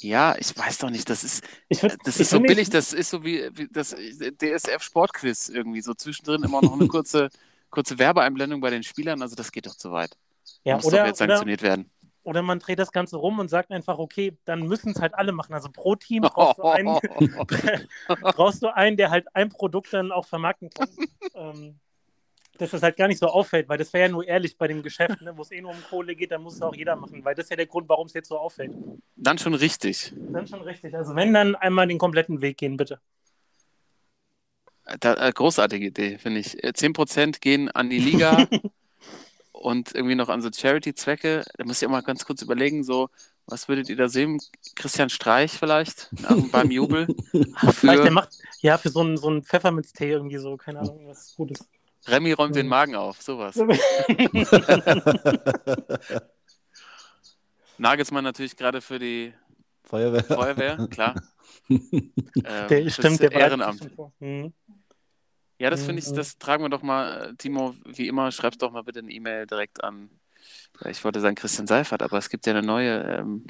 Ja, 0.00 0.36
ich 0.38 0.56
weiß 0.56 0.78
doch 0.78 0.90
nicht. 0.90 1.08
Das 1.10 1.24
ist, 1.24 1.42
Ich 1.68 1.82
würd, 1.82 1.96
das 2.04 2.20
ist 2.20 2.30
so 2.30 2.36
will 2.36 2.42
nicht- 2.42 2.48
billig. 2.48 2.70
Das 2.70 2.92
ist 2.92 3.10
so 3.10 3.24
wie, 3.24 3.48
wie 3.54 3.66
das 3.68 3.90
DSF 3.96 4.80
Sportquiz 4.82 5.48
irgendwie. 5.48 5.80
So 5.80 5.94
zwischendrin 5.94 6.44
immer 6.44 6.62
noch 6.62 6.74
eine 6.74 6.86
kurze, 6.88 7.30
kurze 7.70 7.98
Werbeeinblendung 7.98 8.60
bei 8.60 8.70
den 8.70 8.82
Spielern. 8.84 9.22
Also 9.22 9.34
das 9.34 9.50
geht 9.50 9.66
doch 9.66 9.74
zu 9.74 9.90
weit. 9.90 10.16
Ja, 10.64 10.76
Muss 10.76 10.84
doch 10.84 10.92
oder, 10.92 11.06
jetzt 11.06 11.20
oder, 11.20 11.30
sanktioniert 11.34 11.62
werden. 11.62 11.90
Oder 12.22 12.42
man 12.42 12.58
dreht 12.58 12.78
das 12.78 12.92
Ganze 12.92 13.16
rum 13.16 13.38
und 13.38 13.48
sagt 13.48 13.70
einfach, 13.70 13.98
okay, 13.98 14.36
dann 14.44 14.66
müssen 14.66 14.92
es 14.92 15.00
halt 15.00 15.14
alle 15.14 15.32
machen. 15.32 15.54
Also 15.54 15.68
pro 15.72 15.94
Team 15.96 16.22
brauchst 16.22 16.58
du 16.58 16.62
einen, 16.62 16.98
brauchst 18.20 18.62
du 18.62 18.74
einen 18.74 18.96
der 18.96 19.10
halt 19.10 19.26
ein 19.34 19.48
Produkt 19.48 19.92
dann 19.92 20.12
auch 20.12 20.26
vermarkten 20.26 20.70
kann. 20.70 20.88
ähm, 21.34 21.80
dass 22.58 22.70
das 22.70 22.82
halt 22.82 22.96
gar 22.96 23.08
nicht 23.08 23.18
so 23.18 23.26
auffällt, 23.26 23.68
weil 23.68 23.78
das 23.78 23.92
wäre 23.92 24.06
ja 24.06 24.12
nur 24.12 24.26
ehrlich 24.26 24.58
bei 24.58 24.66
dem 24.66 24.82
Geschäft, 24.82 25.20
ne, 25.22 25.36
wo 25.36 25.42
es 25.42 25.52
eh 25.52 25.60
nur 25.60 25.70
um 25.70 25.82
Kohle 25.88 26.14
geht, 26.14 26.32
dann 26.32 26.42
muss 26.42 26.56
es 26.56 26.62
auch 26.62 26.74
jeder 26.74 26.96
machen, 26.96 27.24
weil 27.24 27.34
das 27.34 27.44
ist 27.44 27.50
ja 27.50 27.56
der 27.56 27.66
Grund, 27.66 27.88
warum 27.88 28.06
es 28.06 28.12
jetzt 28.14 28.28
so 28.28 28.38
auffällt. 28.38 28.72
Dann 29.16 29.38
schon 29.38 29.54
richtig. 29.54 30.12
Dann 30.16 30.46
schon 30.46 30.62
richtig. 30.62 30.94
Also 30.94 31.14
wenn, 31.14 31.32
dann 31.32 31.54
einmal 31.54 31.86
den 31.86 31.98
kompletten 31.98 32.40
Weg 32.40 32.58
gehen, 32.58 32.76
bitte. 32.76 33.00
Da, 35.00 35.14
äh, 35.14 35.32
großartige 35.32 35.86
Idee, 35.86 36.18
finde 36.18 36.40
ich. 36.40 36.62
Äh, 36.64 36.72
10% 36.74 37.40
gehen 37.40 37.70
an 37.70 37.90
die 37.90 37.98
Liga 37.98 38.48
und 39.58 39.94
irgendwie 39.94 40.14
noch 40.14 40.28
an 40.28 40.40
so 40.42 40.50
Charity-Zwecke. 40.52 41.44
Da 41.56 41.64
müsst 41.64 41.82
ihr 41.82 41.88
auch 41.88 41.92
mal 41.92 42.02
ganz 42.02 42.24
kurz 42.24 42.42
überlegen, 42.42 42.84
so, 42.84 43.08
was 43.46 43.68
würdet 43.68 43.88
ihr 43.88 43.96
da 43.96 44.08
sehen? 44.08 44.40
Christian 44.76 45.10
Streich 45.10 45.52
vielleicht 45.52 46.10
beim 46.52 46.70
Jubel? 46.70 47.08
Vielleicht 47.72 47.98
der 47.98 48.06
Für 48.06 48.10
macht, 48.10 48.30
ja, 48.60 48.78
für 48.78 48.90
so 48.90 49.00
einen, 49.00 49.16
so 49.16 49.28
einen 49.28 49.42
Pfefferminztee 49.42 50.12
irgendwie 50.12 50.38
so, 50.38 50.56
keine 50.56 50.80
Ahnung, 50.80 51.06
was 51.08 51.34
Gutes. 51.36 51.66
Remy 52.06 52.32
räumt 52.32 52.54
den 52.56 52.68
Magen 52.68 52.94
auf, 52.94 53.20
sowas. 53.20 53.56
Nagelsmann 57.78 58.24
natürlich 58.24 58.56
gerade 58.56 58.80
für 58.80 58.98
die 58.98 59.34
Feuerwehr. 59.84 60.24
Feuerwehr, 60.24 60.88
klar. 60.90 61.14
Ähm, 61.70 62.68
Der, 62.68 62.88
stimmt, 62.88 63.20
der 63.20 63.32
Ehrenamt. 63.32 63.90
Mhm. 64.20 64.54
Ja, 65.58 65.70
das 65.70 65.82
finde 65.82 66.00
ich, 66.00 66.12
das 66.12 66.38
tragen 66.38 66.62
wir 66.62 66.68
doch 66.68 66.82
mal, 66.82 67.30
äh, 67.30 67.34
Timo, 67.36 67.74
wie 67.84 68.08
immer, 68.08 68.30
schreib's 68.32 68.58
doch 68.58 68.70
mal 68.72 68.82
bitte 68.82 69.00
eine 69.00 69.10
E-Mail 69.10 69.46
direkt 69.46 69.82
an, 69.82 70.08
ja, 70.84 70.90
ich 70.90 71.04
wollte 71.04 71.20
sagen 71.20 71.34
Christian 71.34 71.66
Seifert, 71.66 72.02
aber 72.02 72.18
es 72.18 72.28
gibt 72.28 72.46
ja 72.46 72.52
eine 72.52 72.62
neue 72.64 73.02
ähm, 73.02 73.44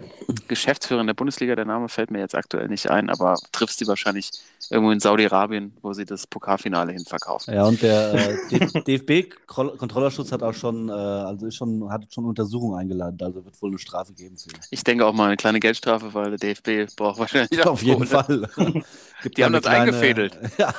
Geschäftsführerin 0.49 1.07
der 1.07 1.15
Bundesliga, 1.15 1.55
der 1.57 1.67
Name 1.67 1.89
fällt 1.91 2.11
mir 2.11 2.21
jetzt 2.21 2.35
aktuell 2.35 2.69
nicht 2.69 2.91
ein, 2.91 3.11
aber 3.11 3.37
triffst 3.53 3.81
die 3.81 3.87
wahrscheinlich 3.87 4.31
irgendwo 4.71 4.91
in 4.91 5.01
Saudi-Arabien, 5.01 5.77
wo 5.83 5.93
sie 5.93 6.07
das 6.07 6.27
Pokalfinale 6.27 6.93
hin 6.93 7.05
verkaufen. 7.05 7.53
Ja, 7.53 7.65
und 7.65 7.83
der 7.83 8.15
äh, 8.15 8.83
DFB-Kontrollerschutz 8.83 10.33
hat 10.33 10.43
auch 10.43 10.55
schon, 10.55 10.89
äh, 10.89 10.93
also 10.93 11.47
ist 11.47 11.57
schon, 11.57 11.91
hat 11.91 12.07
schon 12.13 12.25
Untersuchungen 12.25 12.79
eingeladen, 12.79 13.19
also 13.21 13.45
wird 13.45 13.61
wohl 13.61 13.71
eine 13.71 13.79
Strafe 13.79 14.15
geben 14.15 14.39
für 14.39 14.49
ihn. 14.49 14.61
Ich 14.71 14.83
denke 14.83 15.05
auch 15.05 15.13
mal 15.13 15.27
eine 15.27 15.37
kleine 15.37 15.61
Geldstrafe, 15.61 16.15
weil 16.15 16.37
der 16.37 16.39
DFB 16.39 16.95
braucht 16.97 17.19
wahrscheinlich 17.19 17.61
auch 17.67 17.73
Auf 17.73 17.83
jeden. 17.83 18.07
Fall. 18.07 18.49
Gibt 19.23 19.37
Die 19.37 19.45
haben 19.45 19.53
da 19.53 19.61
das 19.61 19.67
eine 19.67 19.83
eingefädelt. 19.83 20.39
Ja, 20.57 20.73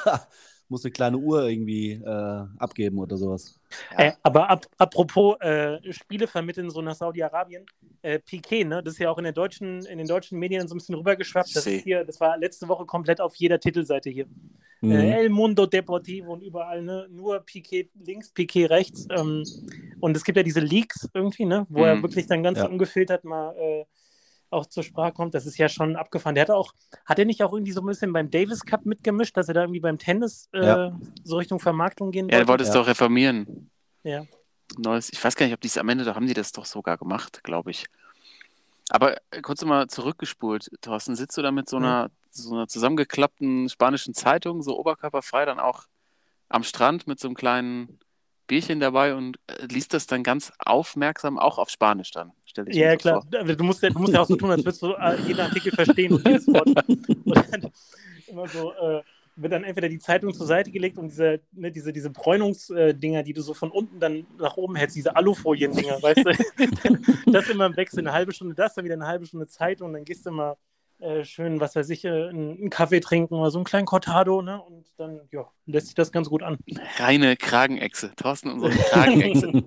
muss 0.69 0.85
eine 0.85 0.91
kleine 0.91 1.17
Uhr 1.17 1.47
irgendwie 1.47 1.93
äh, 1.93 2.45
abgeben 2.57 2.99
oder 2.99 3.17
sowas. 3.17 3.59
Ja. 3.97 4.05
Äh, 4.05 4.11
aber 4.23 4.49
ab, 4.49 4.65
apropos 4.77 5.35
äh, 5.41 5.79
Spiele 5.91 6.27
vermitteln 6.27 6.69
so 6.69 6.81
nach 6.81 6.95
Saudi-Arabien, 6.95 7.65
äh, 8.01 8.19
Piquet, 8.19 8.63
ne, 8.65 8.81
das 8.81 8.93
ist 8.93 8.99
ja 8.99 9.09
auch 9.09 9.17
in, 9.17 9.23
der 9.25 9.33
deutschen, 9.33 9.85
in 9.85 9.97
den 9.97 10.07
deutschen 10.07 10.39
Medien 10.39 10.67
so 10.67 10.75
ein 10.75 10.77
bisschen 10.77 10.95
rübergeschwappt. 10.95 11.55
Das, 11.55 11.65
ist 11.67 11.83
hier, 11.83 12.03
das 12.05 12.19
war 12.19 12.37
letzte 12.37 12.67
Woche 12.67 12.85
komplett 12.85 13.19
auf 13.19 13.35
jeder 13.35 13.59
Titelseite 13.59 14.09
hier. 14.09 14.27
Mhm. 14.81 14.91
Äh, 14.91 15.11
El 15.23 15.29
Mundo 15.29 15.65
Deportivo 15.65 16.33
und 16.33 16.41
überall, 16.41 16.81
ne? 16.81 17.07
Nur 17.09 17.39
Piquet 17.41 17.89
links, 18.05 18.29
Piquet 18.31 18.67
rechts. 18.67 19.07
Ähm, 19.11 19.43
und 19.99 20.15
es 20.15 20.23
gibt 20.23 20.37
ja 20.37 20.43
diese 20.43 20.61
Leaks 20.61 21.09
irgendwie, 21.13 21.45
ne? 21.45 21.65
Wo 21.69 21.83
er 21.83 21.95
Mhm. 21.95 22.03
wirklich 22.03 22.27
dann 22.27 22.43
ganz 22.43 22.59
Ja. 22.59 22.67
ungefiltert 22.67 23.25
mal 23.25 23.53
äh, 23.57 23.85
auch 24.51 24.65
zur 24.65 24.83
Sprache 24.83 25.13
kommt. 25.13 25.33
Das 25.33 25.45
ist 25.45 25.57
ja 25.57 25.69
schon 25.69 25.95
abgefahren. 25.95 26.35
Der 26.35 26.43
hat 26.43 26.51
auch, 26.51 26.73
hat 27.05 27.19
er 27.19 27.25
nicht 27.25 27.43
auch 27.43 27.53
irgendwie 27.53 27.71
so 27.71 27.81
ein 27.81 27.85
bisschen 27.87 28.13
beim 28.13 28.29
Davis 28.29 28.61
Cup 28.65 28.85
mitgemischt, 28.85 29.37
dass 29.37 29.47
er 29.47 29.53
da 29.53 29.61
irgendwie 29.61 29.79
beim 29.79 29.97
Tennis 29.97 30.49
äh, 30.53 30.65
Ja. 30.65 30.99
so 31.23 31.37
Richtung 31.37 31.59
Vermarktung 31.59 32.11
gehen 32.11 32.29
Ja, 32.29 32.39
er 32.39 32.47
wollte 32.47 32.63
es 32.63 32.69
Ja. 32.69 32.75
doch 32.75 32.87
reformieren. 32.87 33.69
Ja. 34.03 34.25
Neues, 34.77 35.11
ich 35.11 35.23
weiß 35.23 35.35
gar 35.35 35.45
nicht, 35.45 35.53
ob 35.55 35.61
die 35.61 35.67
es 35.67 35.77
am 35.77 35.89
Ende, 35.89 36.03
da 36.03 36.15
haben 36.15 36.27
die 36.27 36.33
das 36.33 36.51
doch 36.51 36.65
sogar 36.65 36.97
gemacht, 36.97 37.43
glaube 37.43 37.71
ich. 37.71 37.85
Aber 38.89 39.17
äh, 39.31 39.41
kurz 39.41 39.63
mal 39.63 39.87
zurückgespult, 39.87 40.69
Thorsten, 40.81 41.15
sitzt 41.15 41.37
du 41.37 41.41
da 41.41 41.51
mit 41.51 41.69
so 41.69 41.77
einer, 41.77 42.09
so 42.31 42.53
einer 42.53 42.67
zusammengeklappten 42.67 43.69
spanischen 43.69 44.13
Zeitung, 44.13 44.61
so 44.63 44.77
oberkörperfrei, 44.79 45.45
dann 45.45 45.59
auch 45.59 45.83
am 46.49 46.63
Strand 46.63 47.05
mit 47.07 47.19
so 47.19 47.27
einem 47.27 47.35
kleinen 47.35 47.99
Bierchen 48.47 48.79
dabei 48.79 49.13
und 49.13 49.37
äh, 49.47 49.65
liest 49.67 49.93
das 49.93 50.07
dann 50.07 50.23
ganz 50.23 50.51
aufmerksam 50.57 51.37
auch 51.37 51.59
auf 51.59 51.69
Spanisch 51.69 52.09
dann, 52.11 52.31
stell 52.49 52.67
ich 52.67 52.75
mir 52.75 52.81
Ja, 52.81 52.91
so 52.91 52.97
klar. 52.97 53.21
vor. 53.21 53.55
Du 53.55 53.63
musst, 53.63 53.83
ja, 53.83 53.89
du 53.89 53.99
musst 53.99 54.13
ja 54.13 54.21
auch 54.21 54.27
so 54.27 54.35
tun, 54.35 54.51
als 54.51 54.63
würdest 54.63 54.81
du 54.81 54.93
äh, 54.93 55.19
jeden 55.27 55.39
Artikel 55.39 55.71
verstehen 55.71 56.13
und 56.13 56.27
jedes 56.27 56.47
Wort. 56.47 56.67
Und 56.87 57.35
dann 57.51 57.71
immer 58.27 58.47
so 58.47 58.73
äh, 58.73 59.01
wird 59.41 59.53
dann 59.53 59.63
entweder 59.63 59.89
die 59.89 59.99
Zeitung 59.99 60.33
zur 60.33 60.45
Seite 60.45 60.71
gelegt 60.71 60.97
und 60.97 61.09
diese, 61.09 61.39
ne, 61.53 61.71
diese, 61.71 61.93
diese 61.93 62.09
Bräunungsdinger, 62.09 63.23
die 63.23 63.33
du 63.33 63.41
so 63.41 63.53
von 63.53 63.71
unten 63.71 63.99
dann 63.99 64.25
nach 64.37 64.57
oben 64.57 64.75
hältst, 64.75 64.95
diese 64.95 65.15
Alufolien-Dinger, 65.15 65.97
weißt 66.01 66.25
du? 66.25 67.31
das 67.31 67.49
immer 67.49 67.65
im 67.65 67.75
Wechsel, 67.77 67.99
eine 67.99 68.11
halbe 68.11 68.33
Stunde 68.33 68.55
das, 68.55 68.73
dann 68.73 68.85
wieder 68.85 68.95
eine 68.95 69.07
halbe 69.07 69.25
Stunde 69.25 69.47
Zeitung, 69.47 69.93
dann 69.93 70.03
gehst 70.05 70.25
du 70.25 70.31
mal 70.31 70.57
äh, 70.99 71.23
schön, 71.23 71.61
was 71.61 71.75
weiß 71.75 71.89
ich, 71.91 72.03
äh, 72.03 72.09
einen 72.09 72.57
einen 72.57 72.69
Kaffee 72.69 72.99
trinken 72.99 73.35
oder 73.35 73.51
so 73.51 73.59
einen 73.59 73.65
kleinen 73.65 73.85
Cortado, 73.85 74.41
ne? 74.41 74.61
Und 74.61 74.85
dann, 74.97 75.21
ja, 75.31 75.49
lässt 75.65 75.87
sich 75.87 75.95
das 75.95 76.11
ganz 76.11 76.27
gut 76.29 76.43
an. 76.43 76.57
Reine 76.97 77.37
Kragenechse. 77.37 78.11
Thorsten, 78.17 78.49
unsere 78.49 78.71
Kragenechse. 78.71 79.63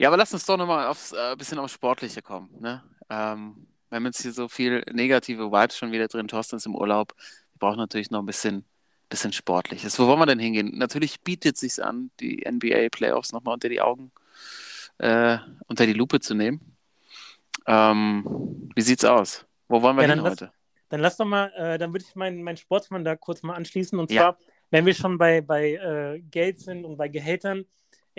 Ja, 0.00 0.08
aber 0.08 0.16
lass 0.16 0.32
uns 0.32 0.46
doch 0.46 0.56
nochmal 0.56 0.86
aufs 0.86 1.12
äh, 1.12 1.36
bisschen 1.36 1.58
aufs 1.58 1.74
Sportliche 1.74 2.22
kommen. 2.22 2.48
Ne? 2.58 2.82
Ähm, 3.10 3.66
wir 3.90 3.96
haben 3.96 4.06
jetzt 4.06 4.22
hier 4.22 4.32
so 4.32 4.48
viel 4.48 4.82
negative 4.90 5.52
Vibes 5.52 5.76
schon 5.76 5.92
wieder 5.92 6.08
drin. 6.08 6.26
Thorsten 6.26 6.56
ist 6.56 6.64
im 6.64 6.74
Urlaub. 6.74 7.12
Wir 7.52 7.58
brauchen 7.58 7.76
natürlich 7.76 8.10
noch 8.10 8.20
ein 8.20 8.24
bisschen, 8.26 8.64
bisschen 9.10 9.34
Sportliches. 9.34 9.98
Wo 9.98 10.06
wollen 10.06 10.18
wir 10.20 10.24
denn 10.24 10.38
hingehen? 10.38 10.78
Natürlich 10.78 11.20
bietet 11.20 11.56
es 11.56 11.60
sich 11.60 11.84
an, 11.84 12.10
die 12.18 12.46
NBA-Playoffs 12.50 13.32
nochmal 13.32 13.52
unter 13.52 13.68
die 13.68 13.82
Augen, 13.82 14.10
äh, 14.96 15.36
unter 15.66 15.84
die 15.84 15.92
Lupe 15.92 16.18
zu 16.20 16.34
nehmen. 16.34 16.76
Ähm, 17.66 18.70
wie 18.74 18.80
sieht's 18.80 19.04
aus? 19.04 19.44
Wo 19.68 19.82
wollen 19.82 19.96
wir 19.96 20.04
Ja, 20.04 20.14
hin 20.14 20.20
lass- 20.20 20.30
heute? 20.32 20.52
Dann 20.88 21.00
lass 21.00 21.18
doch 21.18 21.26
mal, 21.26 21.52
äh, 21.56 21.76
dann 21.76 21.92
würde 21.92 22.06
ich 22.08 22.14
meinen 22.16 22.42
mein 22.42 22.56
Sportsmann 22.56 23.04
da 23.04 23.16
kurz 23.16 23.42
mal 23.42 23.54
anschließen. 23.54 23.98
Und 23.98 24.10
Ja. 24.10 24.22
zwar, 24.22 24.38
wenn 24.70 24.86
wir 24.86 24.94
schon 24.94 25.18
bei, 25.18 25.42
bei 25.42 25.74
äh, 25.74 26.20
Geld 26.20 26.58
sind 26.58 26.86
und 26.86 26.96
bei 26.96 27.08
Gehältern, 27.08 27.66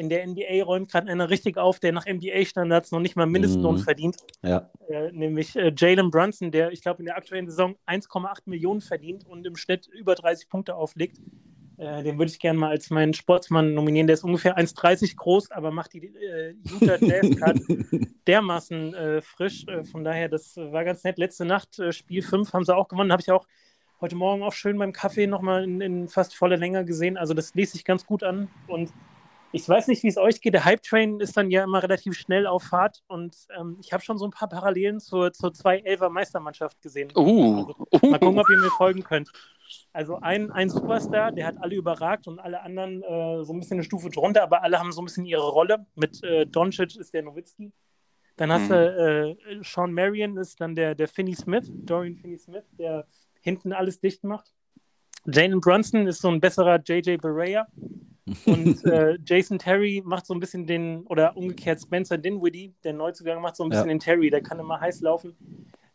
in 0.01 0.09
der 0.09 0.25
NBA 0.27 0.63
räumt 0.65 0.91
gerade 0.91 1.09
einer 1.09 1.29
richtig 1.29 1.57
auf, 1.57 1.79
der 1.79 1.93
nach 1.93 2.05
NBA-Standards 2.05 2.91
noch 2.91 2.99
nicht 2.99 3.15
mal 3.15 3.25
Mindestlohn 3.27 3.75
Mhm. 3.75 3.79
verdient. 3.79 4.17
Ja. 4.41 4.69
Äh, 4.89 5.11
nämlich 5.11 5.55
äh, 5.55 5.71
Jalen 5.77 6.11
Brunson, 6.11 6.51
der, 6.51 6.71
ich 6.71 6.81
glaube, 6.81 6.99
in 6.99 7.05
der 7.05 7.15
aktuellen 7.15 7.47
Saison 7.49 7.75
1,8 7.87 8.41
Millionen 8.45 8.81
verdient 8.81 9.25
und 9.25 9.45
im 9.47 9.55
Schnitt 9.55 9.87
über 9.87 10.15
30 10.15 10.49
Punkte 10.49 10.75
auflegt. 10.75 11.21
Äh, 11.77 12.03
den 12.03 12.17
würde 12.17 12.31
ich 12.31 12.39
gerne 12.39 12.59
mal 12.59 12.69
als 12.71 12.89
meinen 12.89 13.13
Sportsmann 13.13 13.73
nominieren. 13.73 14.07
Der 14.07 14.15
ist 14.15 14.23
ungefähr 14.23 14.57
1,30 14.57 15.15
groß, 15.15 15.51
aber 15.51 15.71
macht 15.71 15.93
die 15.93 16.05
äh, 16.05 16.55
Utah 16.69 16.97
Jazz 16.99 17.29
gerade 17.37 17.61
dermaßen 18.27 18.93
äh, 18.93 19.21
frisch. 19.21 19.65
Äh, 19.67 19.83
von 19.83 20.03
daher, 20.03 20.29
das 20.29 20.57
war 20.57 20.83
ganz 20.83 21.03
nett. 21.03 21.17
Letzte 21.17 21.45
Nacht, 21.45 21.79
Spiel 21.91 22.21
5, 22.21 22.53
haben 22.53 22.65
sie 22.65 22.75
auch 22.75 22.87
gewonnen. 22.87 23.11
Habe 23.11 23.21
ich 23.21 23.31
auch 23.31 23.47
heute 24.01 24.15
Morgen 24.15 24.41
auch 24.43 24.53
schön 24.53 24.77
beim 24.77 24.93
Kaffee 24.93 25.27
nochmal 25.27 25.63
in, 25.63 25.79
in 25.79 26.07
fast 26.07 26.35
voller 26.35 26.57
Länge 26.57 26.85
gesehen. 26.85 27.17
Also 27.17 27.33
das 27.33 27.53
liest 27.53 27.73
sich 27.73 27.85
ganz 27.85 28.05
gut 28.05 28.23
an. 28.23 28.47
Und 28.67 28.91
ich 29.53 29.67
weiß 29.67 29.87
nicht, 29.87 30.03
wie 30.03 30.07
es 30.07 30.17
euch 30.17 30.41
geht. 30.41 30.53
Der 30.53 30.65
Hype-Train 30.65 31.19
ist 31.19 31.35
dann 31.35 31.51
ja 31.51 31.63
immer 31.63 31.83
relativ 31.83 32.17
schnell 32.17 32.47
auf 32.47 32.63
Fahrt. 32.63 33.03
Und 33.07 33.35
ähm, 33.57 33.77
ich 33.81 33.91
habe 33.93 34.03
schon 34.03 34.17
so 34.17 34.25
ein 34.25 34.31
paar 34.31 34.49
Parallelen 34.49 34.99
zur, 34.99 35.33
zur 35.33 35.51
2-11er 35.51 36.09
Meistermannschaft 36.09 36.81
gesehen. 36.81 37.11
Uh, 37.15 37.73
Mal 38.01 38.19
gucken, 38.19 38.39
ob 38.39 38.49
ihr 38.49 38.57
mir 38.57 38.71
folgen 38.71 39.03
könnt. 39.03 39.31
Also 39.93 40.17
ein, 40.17 40.51
ein 40.51 40.69
Superstar, 40.69 41.31
der 41.31 41.45
hat 41.47 41.57
alle 41.61 41.75
überragt 41.75 42.27
und 42.27 42.39
alle 42.39 42.61
anderen 42.61 43.01
äh, 43.03 43.43
so 43.43 43.53
ein 43.53 43.59
bisschen 43.59 43.75
eine 43.75 43.83
Stufe 43.83 44.09
drunter, 44.09 44.43
aber 44.43 44.63
alle 44.63 44.79
haben 44.79 44.91
so 44.91 45.01
ein 45.01 45.05
bisschen 45.05 45.25
ihre 45.25 45.47
Rolle. 45.49 45.85
Mit 45.95 46.23
äh, 46.23 46.45
Doncic 46.45 46.95
ist 46.97 47.13
der 47.13 47.23
Nowitzki. 47.23 47.71
Dann 48.37 48.51
hast 48.51 48.69
Mhm. 48.69 48.73
du 48.73 49.37
äh, 49.51 49.59
Sean 49.63 49.93
Marion, 49.93 50.37
ist 50.37 50.59
dann 50.59 50.75
der, 50.75 50.95
der 50.95 51.07
Finney 51.07 51.35
Smith, 51.35 51.69
Dorian 51.73 52.15
Finney 52.15 52.37
Smith, 52.37 52.63
der 52.77 53.05
hinten 53.41 53.71
alles 53.73 53.99
dicht 53.99 54.23
macht. 54.23 54.53
Jalen 55.25 55.59
Brunson 55.59 56.07
ist 56.07 56.21
so 56.21 56.29
ein 56.29 56.39
besserer 56.39 56.79
JJ 56.83 57.17
Barea. 57.17 57.67
Und 58.45 58.83
äh, 58.85 59.17
Jason 59.25 59.59
Terry 59.59 60.01
macht 60.05 60.25
so 60.25 60.33
ein 60.33 60.39
bisschen 60.39 60.65
den, 60.65 61.01
oder 61.07 61.35
umgekehrt 61.35 61.81
Spencer 61.81 62.17
Dinwiddie, 62.17 62.73
der 62.83 62.93
Neuzugang, 62.93 63.41
macht 63.41 63.55
so 63.55 63.63
ein 63.63 63.69
bisschen 63.69 63.87
Ja. 63.87 63.93
den 63.93 63.99
Terry, 63.99 64.29
der 64.29 64.41
kann 64.41 64.59
immer 64.59 64.79
heiß 64.79 65.01
laufen. 65.01 65.35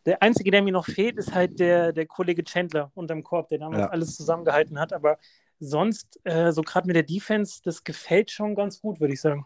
Der 0.04 0.22
einzige, 0.22 0.50
der 0.50 0.62
mir 0.62 0.72
noch 0.72 0.86
fehlt, 0.86 1.16
ist 1.18 1.34
halt 1.34 1.58
der, 1.58 1.92
der 1.92 2.06
Kollege 2.06 2.44
Chandler 2.44 2.92
unterm 2.94 3.24
Korb, 3.24 3.48
der 3.48 3.58
damals 3.58 3.80
Ja. 3.80 3.88
alles 3.88 4.16
zusammengehalten 4.16 4.78
hat. 4.78 4.92
Aber 4.92 5.18
sonst, 5.58 6.20
äh, 6.24 6.52
so 6.52 6.62
gerade 6.62 6.86
mit 6.86 6.94
der 6.94 7.02
Defense, 7.02 7.60
das 7.64 7.82
gefällt 7.82 8.30
schon 8.30 8.54
ganz 8.54 8.80
gut, 8.80 9.00
würde 9.00 9.14
ich 9.14 9.20
sagen. 9.20 9.42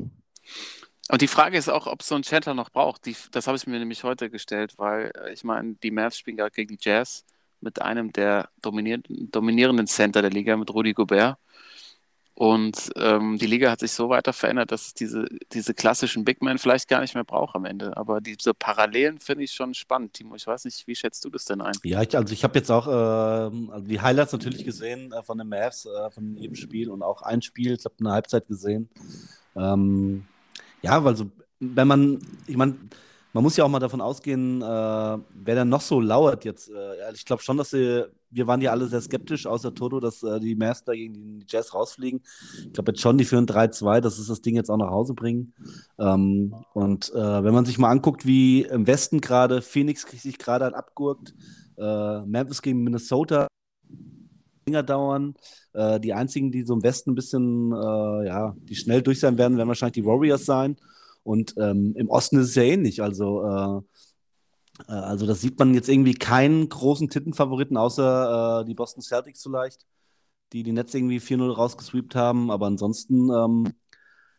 Und 1.10 1.22
die 1.22 1.28
Frage 1.28 1.56
ist 1.56 1.68
auch, 1.68 1.86
ob 1.86 2.02
es 2.02 2.08
so 2.08 2.14
einen 2.14 2.24
Chandler 2.24 2.54
noch 2.54 2.70
braucht. 2.70 3.06
Die, 3.06 3.16
das 3.32 3.46
habe 3.46 3.56
ich 3.56 3.66
mir 3.66 3.78
nämlich 3.78 4.04
heute 4.04 4.28
gestellt, 4.30 4.74
weil 4.76 5.10
äh, 5.16 5.32
ich 5.32 5.44
meine, 5.44 5.74
die 5.82 5.90
Mavs 5.90 6.18
spielen 6.18 6.36
gerade 6.36 6.52
gegen 6.52 6.76
die 6.76 6.78
Jazz 6.80 7.24
mit 7.60 7.82
einem 7.82 8.12
der 8.12 8.48
dominierenden, 8.60 9.86
Center 9.86 10.22
der 10.22 10.30
Liga, 10.30 10.56
mit 10.56 10.72
Rudy 10.72 10.92
Gobert. 10.92 11.36
Und 12.40 12.90
ähm, 12.96 13.36
die 13.36 13.46
Liga 13.46 13.70
hat 13.70 13.80
sich 13.80 13.92
so 13.92 14.08
weiter 14.08 14.32
verändert, 14.32 14.72
dass 14.72 14.86
es 14.86 14.94
diese, 14.94 15.26
diese 15.52 15.74
klassischen 15.74 16.24
Big 16.24 16.40
Men 16.40 16.56
vielleicht 16.56 16.88
gar 16.88 17.02
nicht 17.02 17.14
mehr 17.14 17.22
braucht 17.22 17.54
am 17.54 17.66
Ende. 17.66 17.94
Aber 17.98 18.22
diese 18.22 18.54
Parallelen 18.54 19.18
finde 19.18 19.44
ich 19.44 19.52
schon 19.52 19.74
spannend, 19.74 20.14
Timo. 20.14 20.36
Ich 20.36 20.46
weiß 20.46 20.64
nicht, 20.64 20.86
wie 20.86 20.94
schätzt 20.94 21.22
du 21.22 21.28
das 21.28 21.44
denn 21.44 21.60
ein? 21.60 21.74
Ja, 21.84 22.00
ich, 22.00 22.16
also 22.16 22.32
ich 22.32 22.42
habe 22.42 22.58
jetzt 22.58 22.70
auch 22.70 22.86
ähm, 22.86 23.68
also 23.70 23.86
die 23.86 24.00
Highlights 24.00 24.32
natürlich 24.32 24.64
gesehen 24.64 25.12
äh, 25.12 25.22
von 25.22 25.36
den 25.36 25.48
Mavs, 25.48 25.84
äh, 25.84 26.10
von 26.10 26.34
jedem 26.34 26.56
Spiel 26.56 26.88
und 26.88 27.02
auch 27.02 27.20
ein 27.20 27.42
Spiel, 27.42 27.74
ich 27.74 27.84
habe 27.84 27.96
eine 28.00 28.12
Halbzeit 28.12 28.48
gesehen. 28.48 28.88
Ähm, 29.54 30.24
ja, 30.80 31.04
weil 31.04 31.16
so, 31.16 31.30
wenn 31.58 31.88
man, 31.88 32.20
ich 32.46 32.56
meine, 32.56 32.78
man 33.32 33.44
muss 33.44 33.56
ja 33.56 33.64
auch 33.64 33.68
mal 33.68 33.78
davon 33.78 34.00
ausgehen, 34.00 34.60
äh, 34.60 34.64
wer 34.64 35.54
dann 35.54 35.68
noch 35.68 35.80
so 35.80 36.00
lauert 36.00 36.44
jetzt. 36.44 36.68
Äh, 36.68 37.12
ich 37.14 37.24
glaube 37.24 37.42
schon, 37.42 37.56
dass 37.56 37.70
sie, 37.70 38.04
wir 38.30 38.46
waren 38.46 38.60
ja 38.60 38.72
alle 38.72 38.88
sehr 38.88 39.00
skeptisch, 39.00 39.46
außer 39.46 39.74
Toto, 39.74 40.00
dass 40.00 40.22
äh, 40.22 40.40
die 40.40 40.56
Master 40.56 40.94
gegen 40.94 41.40
die 41.40 41.46
Jazz 41.48 41.72
rausfliegen. 41.72 42.22
Ich 42.58 42.72
glaube 42.72 42.92
jetzt 42.92 43.00
schon, 43.00 43.18
die 43.18 43.24
führen 43.24 43.46
3-2, 43.46 44.00
dass 44.00 44.16
sie 44.16 44.26
das 44.26 44.42
Ding 44.42 44.56
jetzt 44.56 44.70
auch 44.70 44.76
nach 44.76 44.90
Hause 44.90 45.14
bringen. 45.14 45.52
Ähm, 45.98 46.54
und 46.74 47.12
äh, 47.14 47.44
wenn 47.44 47.54
man 47.54 47.64
sich 47.64 47.78
mal 47.78 47.90
anguckt, 47.90 48.26
wie 48.26 48.62
im 48.62 48.86
Westen 48.86 49.20
gerade 49.20 49.62
Phoenix 49.62 50.02
sich 50.10 50.38
gerade 50.38 50.64
hat 50.64 50.74
abgurkt, 50.74 51.34
äh, 51.78 52.20
Memphis 52.22 52.62
gegen 52.62 52.82
Minnesota, 52.82 53.46
Dinger 54.66 54.82
dauern. 54.82 55.34
Äh, 55.72 56.00
die 56.00 56.12
einzigen, 56.12 56.50
die 56.50 56.62
so 56.62 56.74
im 56.74 56.82
Westen 56.82 57.12
ein 57.12 57.14
bisschen, 57.14 57.70
ja, 57.70 58.54
die 58.64 58.74
schnell 58.74 59.02
durch 59.02 59.20
sein 59.20 59.38
werden, 59.38 59.56
werden 59.56 59.68
wahrscheinlich 59.68 59.94
die 59.94 60.04
Warriors 60.04 60.44
sein. 60.44 60.76
Und 61.22 61.54
ähm, 61.58 61.94
im 61.96 62.08
Osten 62.08 62.38
ist 62.38 62.50
es 62.50 62.54
ja 62.54 62.62
ähnlich. 62.62 63.02
Also, 63.02 63.44
äh, 63.44 63.80
äh, 64.88 64.92
also 64.92 65.26
das 65.26 65.40
sieht 65.40 65.58
man 65.58 65.74
jetzt 65.74 65.88
irgendwie 65.88 66.14
keinen 66.14 66.68
großen 66.68 67.08
Titelfavoriten, 67.08 67.76
außer 67.76 68.60
äh, 68.60 68.64
die 68.64 68.74
Boston 68.74 69.02
Celtics 69.02 69.42
vielleicht, 69.42 69.86
die 70.52 70.62
die 70.62 70.72
Nets 70.72 70.94
irgendwie 70.94 71.20
4-0 71.20 71.52
rausgesweept 71.52 72.14
haben. 72.14 72.50
Aber 72.50 72.66
ansonsten, 72.66 73.30
ähm, 73.30 73.72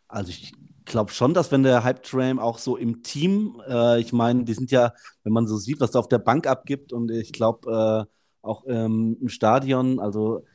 also 0.08 0.30
ich 0.30 0.54
glaube 0.86 1.12
schon, 1.12 1.34
dass 1.34 1.52
wenn 1.52 1.64
der 1.64 1.84
Hype-Train 1.84 2.40
auch 2.40 2.58
so 2.58 2.78
im 2.78 3.04
Team, 3.04 3.62
äh, 3.68 4.00
ich 4.02 4.14
meine, 4.14 4.44
die 4.44 4.54
sind 4.54 4.72
ja, 4.72 4.94
wenn 5.24 5.34
man 5.34 5.48
so 5.48 5.58
sieht, 5.58 5.80
was 5.80 5.92
da 5.92 6.00
auf 6.00 6.10
der 6.10 6.20
Bank 6.20 6.48
abgibt 6.48 6.94
und 6.94 7.12
ich 7.12 7.34
glaube 7.34 8.08
äh, 8.10 8.12
auch 8.42 8.64
ähm, 8.68 9.18
im 9.22 9.30
Stadion, 9.30 10.00
also 10.00 10.46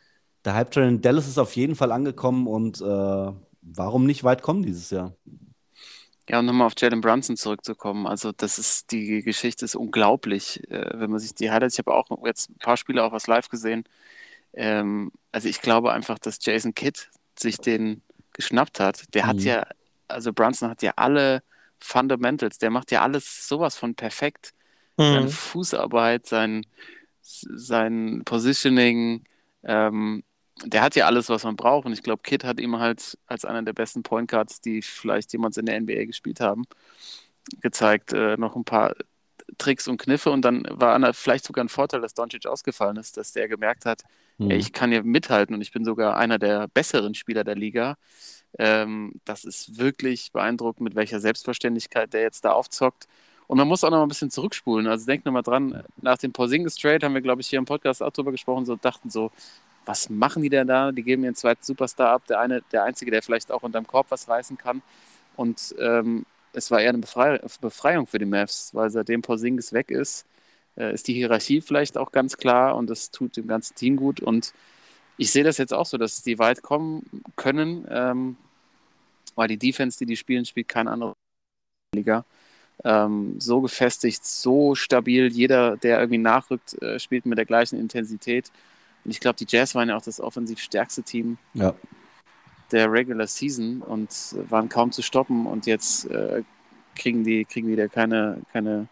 der 0.44 0.54
Hype-Train 0.54 0.88
in 0.96 1.00
Dallas 1.00 1.28
ist 1.28 1.38
auf 1.38 1.54
jeden 1.56 1.76
Fall 1.76 1.92
angekommen 1.92 2.46
und 2.46 2.80
warum 2.80 4.06
nicht 4.06 4.22
weit 4.22 4.42
kommen 4.42 4.62
dieses 4.62 4.90
Jahr? 4.90 5.16
Ja, 6.28 6.40
um 6.40 6.46
nochmal 6.46 6.66
auf 6.66 6.74
Jalen 6.76 7.00
Brunson 7.00 7.36
zurückzukommen. 7.36 8.06
Also, 8.06 8.32
das 8.32 8.58
ist, 8.58 8.90
die 8.90 9.22
Geschichte 9.22 9.64
ist 9.64 9.76
unglaublich, 9.76 10.68
äh, 10.70 10.90
wenn 10.94 11.10
man 11.10 11.20
sich 11.20 11.34
die 11.34 11.50
Highlights, 11.50 11.74
ich 11.74 11.78
habe 11.78 11.94
auch 11.94 12.08
jetzt 12.26 12.50
ein 12.50 12.58
paar 12.58 12.76
Spiele 12.76 13.04
auch 13.04 13.12
was 13.12 13.28
live 13.28 13.48
gesehen. 13.48 13.84
Ähm, 14.52 15.12
also, 15.30 15.48
ich 15.48 15.60
glaube 15.60 15.92
einfach, 15.92 16.18
dass 16.18 16.44
Jason 16.44 16.74
Kidd 16.74 17.08
sich 17.38 17.58
den 17.58 18.02
geschnappt 18.32 18.80
hat. 18.80 19.14
Der 19.14 19.24
mhm. 19.24 19.28
hat 19.28 19.40
ja, 19.40 19.66
also 20.08 20.32
Brunson 20.32 20.70
hat 20.70 20.82
ja 20.82 20.92
alle 20.96 21.42
Fundamentals, 21.80 22.58
der 22.58 22.70
macht 22.70 22.90
ja 22.90 23.02
alles 23.02 23.46
sowas 23.46 23.76
von 23.76 23.94
perfekt. 23.94 24.52
Mhm. 24.96 25.02
Seine 25.02 25.28
Fußarbeit, 25.28 26.26
sein, 26.26 26.66
sein 27.22 28.22
Positioning, 28.24 29.24
ähm, 29.64 30.22
der 30.64 30.82
hat 30.82 30.96
ja 30.96 31.06
alles, 31.06 31.28
was 31.28 31.44
man 31.44 31.56
braucht. 31.56 31.86
Und 31.86 31.92
ich 31.92 32.02
glaube, 32.02 32.22
Kid 32.22 32.44
hat 32.44 32.60
ihm 32.60 32.78
halt 32.78 33.18
als 33.26 33.44
einer 33.44 33.62
der 33.62 33.72
besten 33.72 34.02
Point 34.02 34.30
Guards, 34.30 34.60
die 34.60 34.82
vielleicht 34.82 35.32
jemals 35.32 35.56
in 35.56 35.66
der 35.66 35.80
NBA 35.80 36.04
gespielt 36.06 36.40
haben, 36.40 36.64
gezeigt, 37.60 38.12
äh, 38.12 38.36
noch 38.36 38.56
ein 38.56 38.64
paar 38.64 38.94
Tricks 39.58 39.86
und 39.86 39.98
Kniffe. 39.98 40.30
Und 40.30 40.44
dann 40.44 40.66
war 40.70 41.12
vielleicht 41.14 41.44
sogar 41.44 41.64
ein 41.64 41.68
Vorteil, 41.68 42.00
dass 42.00 42.14
Doncic 42.14 42.46
ausgefallen 42.46 42.96
ist, 42.96 43.16
dass 43.16 43.32
der 43.32 43.48
gemerkt 43.48 43.84
hat, 43.84 44.02
mhm. 44.38 44.50
ey, 44.50 44.58
ich 44.58 44.72
kann 44.72 44.90
hier 44.90 45.02
mithalten 45.02 45.54
und 45.54 45.60
ich 45.60 45.72
bin 45.72 45.84
sogar 45.84 46.16
einer 46.16 46.38
der 46.38 46.68
besseren 46.68 47.14
Spieler 47.14 47.44
der 47.44 47.54
Liga. 47.54 47.96
Ähm, 48.58 49.20
das 49.24 49.44
ist 49.44 49.78
wirklich 49.78 50.32
beeindruckend, 50.32 50.82
mit 50.82 50.94
welcher 50.94 51.20
Selbstverständlichkeit 51.20 52.12
der 52.14 52.22
jetzt 52.22 52.44
da 52.44 52.52
aufzockt. 52.52 53.06
Und 53.46 53.58
man 53.58 53.68
muss 53.68 53.84
auch 53.84 53.90
noch 53.90 53.98
mal 53.98 54.04
ein 54.04 54.08
bisschen 54.08 54.30
zurückspulen. 54.30 54.86
Also 54.88 55.06
denkt 55.06 55.24
nochmal 55.24 55.42
dran, 55.42 55.84
nach 55.98 56.18
dem 56.18 56.32
Porzingis 56.32 56.74
Trade 56.76 57.04
haben 57.06 57.14
wir, 57.14 57.20
glaube 57.20 57.42
ich, 57.42 57.48
hier 57.48 57.58
im 57.58 57.64
Podcast 57.64 58.02
auch 58.02 58.10
drüber 58.10 58.32
gesprochen, 58.32 58.64
so 58.64 58.74
dachten 58.76 59.08
so, 59.10 59.30
was 59.86 60.10
machen 60.10 60.42
die 60.42 60.50
denn 60.50 60.66
da? 60.66 60.92
Die 60.92 61.02
geben 61.02 61.24
ihren 61.24 61.34
zweiten 61.34 61.62
Superstar 61.62 62.10
ab, 62.10 62.26
der 62.26 62.40
eine, 62.40 62.62
der 62.72 62.84
einzige, 62.84 63.10
der 63.10 63.22
vielleicht 63.22 63.52
auch 63.52 63.62
unterm 63.62 63.86
Korb 63.86 64.06
was 64.10 64.28
reißen 64.28 64.58
kann. 64.58 64.82
Und 65.36 65.74
ähm, 65.78 66.26
es 66.52 66.70
war 66.70 66.80
eher 66.80 66.90
eine 66.90 66.98
Befrei 66.98 67.40
Befreiung 67.60 68.06
für 68.06 68.18
die 68.18 68.24
Mavs, 68.26 68.74
weil 68.74 68.90
seitdem 68.90 69.22
Porzingis 69.22 69.72
weg 69.72 69.90
ist, 69.90 70.26
äh, 70.76 70.92
ist 70.92 71.08
die 71.08 71.14
Hierarchie 71.14 71.60
vielleicht 71.60 71.96
auch 71.98 72.12
ganz 72.12 72.36
klar 72.36 72.76
und 72.76 72.90
das 72.90 73.10
tut 73.10 73.36
dem 73.36 73.46
ganzen 73.46 73.74
Team 73.76 73.96
gut. 73.96 74.20
Und 74.20 74.52
ich 75.18 75.30
sehe 75.30 75.44
das 75.44 75.58
jetzt 75.58 75.72
auch 75.74 75.86
so, 75.86 75.98
dass 75.98 76.22
die 76.22 76.38
weit 76.38 76.62
kommen 76.62 77.04
können, 77.36 77.86
ähm, 77.90 78.36
weil 79.34 79.48
die 79.48 79.58
Defense, 79.58 79.98
die 79.98 80.06
die 80.06 80.16
spielen, 80.16 80.44
spielt 80.46 80.68
kein 80.68 80.88
anderer 80.88 81.14
Liga. 81.94 82.24
Ähm, 82.84 83.40
so 83.40 83.60
gefestigt, 83.62 84.24
so 84.24 84.74
stabil. 84.74 85.28
Jeder, 85.32 85.76
der 85.78 85.98
irgendwie 86.00 86.18
nachrückt, 86.18 86.80
äh, 86.82 86.98
spielt 86.98 87.26
mit 87.26 87.38
der 87.38 87.46
gleichen 87.46 87.78
Intensität. 87.78 88.50
Und 89.06 89.12
ich 89.12 89.20
glaube, 89.20 89.36
die 89.36 89.46
Jazz 89.48 89.76
waren 89.76 89.88
ja 89.88 89.96
auch 89.96 90.02
das 90.02 90.20
offensiv 90.20 90.58
stärkste 90.58 91.04
Team 91.04 91.38
ja. 91.54 91.76
der 92.72 92.90
Regular 92.90 93.28
Season 93.28 93.80
und 93.80 94.10
waren 94.50 94.68
kaum 94.68 94.90
zu 94.90 95.00
stoppen. 95.00 95.46
Und 95.46 95.66
jetzt 95.66 96.10
äh, 96.10 96.42
kriegen 96.96 97.22
die 97.22 97.44
kriegen 97.44 97.68
wieder 97.68 97.88
keine, 97.88 98.42
keine, 98.52 98.88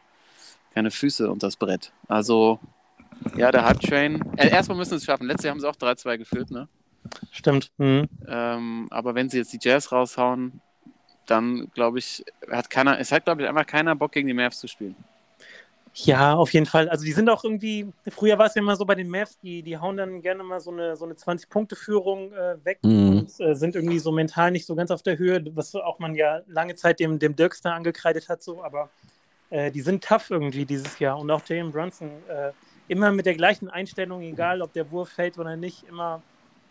keine 0.73 0.93
Füße 0.93 1.29
unter 1.29 1.49
das 1.49 1.57
Brett. 1.57 1.93
Also, 2.07 2.61
ja, 3.37 3.51
der 3.51 3.65
Hype 3.65 3.81
Train. 3.81 4.23
Äh, 4.37 4.51
erstmal 4.51 4.79
müssen 4.79 4.91
sie 4.91 4.97
es 4.99 5.05
schaffen. 5.05 5.27
Letztes 5.27 5.47
Jahr 5.47 5.51
haben 5.51 5.61
sie 5.61 5.69
auch 5.69 5.75
3-2 5.75 6.19
geführt, 6.19 6.53
ne? 6.53 6.69
Stimmt. 7.33 7.73
Mhm. 7.79 8.09
Ähm, 8.29 8.87
aber 8.91 9.17
wenn 9.17 9.29
sie 9.29 9.39
jetzt 9.39 9.53
die 9.53 9.59
Jazz 9.61 9.91
raushauen, 9.91 10.61
dann 11.27 11.73
glaube 11.75 11.99
ich, 11.99 12.25
hat 12.53 12.71
keiner, 12.71 13.01
es 13.01 13.11
hat, 13.11 13.25
glaube 13.25 13.43
ich, 13.43 13.49
einfach 13.49 13.67
keiner 13.67 13.97
Bock 13.97 14.13
gegen 14.13 14.29
die 14.29 14.35
Mavs 14.35 14.61
zu 14.61 14.69
spielen. 14.69 14.95
Ja, 15.97 16.35
auf 16.35 16.53
jeden 16.53 16.67
Fall. 16.67 16.89
Also 16.89 17.05
die 17.05 17.13
sind 17.13 17.31
auch 17.31 17.45
irgendwie, 17.45 17.93
früher 18.09 18.37
war 18.37 18.47
es 18.47 18.55
ja 18.57 18.63
immer 18.63 18.75
so 18.75 18.85
bei 18.85 18.97
den 18.97 19.09
Mavs, 19.09 19.39
die, 19.39 19.63
die 19.63 19.79
hauen 19.79 19.97
dann 19.97 20.23
gerne 20.23 20.43
mal 20.43 20.59
so 20.61 20.73
eine, 20.73 20.97
so 20.97 21.05
eine 21.05 21.15
20-Punkte-Führung 21.15 22.33
äh, 22.33 22.65
weg 22.65 22.79
mhm. 22.83 23.19
und 23.19 23.41
äh, 23.41 23.55
sind 23.55 23.77
irgendwie 23.77 24.01
so 24.01 24.11
mental 24.11 24.51
nicht 24.51 24.67
so 24.67 24.75
ganz 24.75 24.91
auf 24.91 25.03
der 25.03 25.19
Höhe, 25.19 25.45
was 25.55 25.75
auch 25.77 26.01
man 26.01 26.17
ja 26.17 26.41
lange 26.49 26.75
Zeit 26.75 26.99
dem, 26.99 27.21
dem 27.21 27.37
Dirkster 27.37 27.73
angekreidet 27.75 28.29
hat, 28.29 28.43
so, 28.43 28.63
aber 28.65 28.91
äh, 29.51 29.71
die 29.71 29.83
sind 29.83 30.03
tough 30.03 30.31
irgendwie 30.31 30.65
dieses 30.65 30.99
Jahr. 30.99 31.17
Und 31.17 31.31
auch 31.31 31.43
Jalen 31.47 31.71
Brunson, 31.71 32.11
äh, 32.29 32.51
immer 32.89 33.13
mit 33.13 33.25
der 33.25 33.35
gleichen 33.35 33.71
Einstellung, 33.71 34.21
egal 34.23 34.63
ob 34.63 34.73
der 34.73 34.91
Wurf 34.91 35.11
fällt 35.11 35.39
oder 35.39 35.57
nicht, 35.57 35.85
immer, 35.89 36.23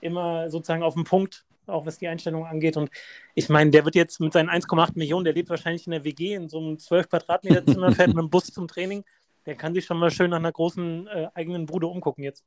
immer 0.01 0.49
sozusagen 0.49 0.83
auf 0.83 0.95
den 0.95 1.05
Punkt 1.05 1.45
auch 1.67 1.85
was 1.85 1.97
die 1.97 2.07
Einstellung 2.07 2.45
angeht. 2.45 2.77
Und 2.77 2.89
ich 3.35 3.49
meine, 3.49 3.71
der 3.71 3.85
wird 3.85 3.95
jetzt 3.95 4.19
mit 4.19 4.33
seinen 4.33 4.49
1,8 4.49 4.91
Millionen, 4.95 5.25
der 5.25 5.33
lebt 5.33 5.49
wahrscheinlich 5.49 5.85
in 5.87 5.91
der 5.91 6.03
WG 6.03 6.33
in 6.35 6.49
so 6.49 6.59
einem 6.59 6.79
12 6.79 7.09
Quadratmeter 7.09 7.65
Zimmer, 7.65 7.91
fährt 7.91 8.09
mit 8.09 8.17
dem 8.17 8.29
Bus 8.29 8.47
zum 8.47 8.67
Training. 8.67 9.03
Der 9.45 9.55
kann 9.55 9.73
sich 9.73 9.85
schon 9.85 9.97
mal 9.97 10.11
schön 10.11 10.31
nach 10.31 10.37
einer 10.37 10.51
großen 10.51 11.07
äh, 11.07 11.27
eigenen 11.33 11.65
Bude 11.65 11.87
umgucken 11.87 12.23
jetzt. 12.23 12.43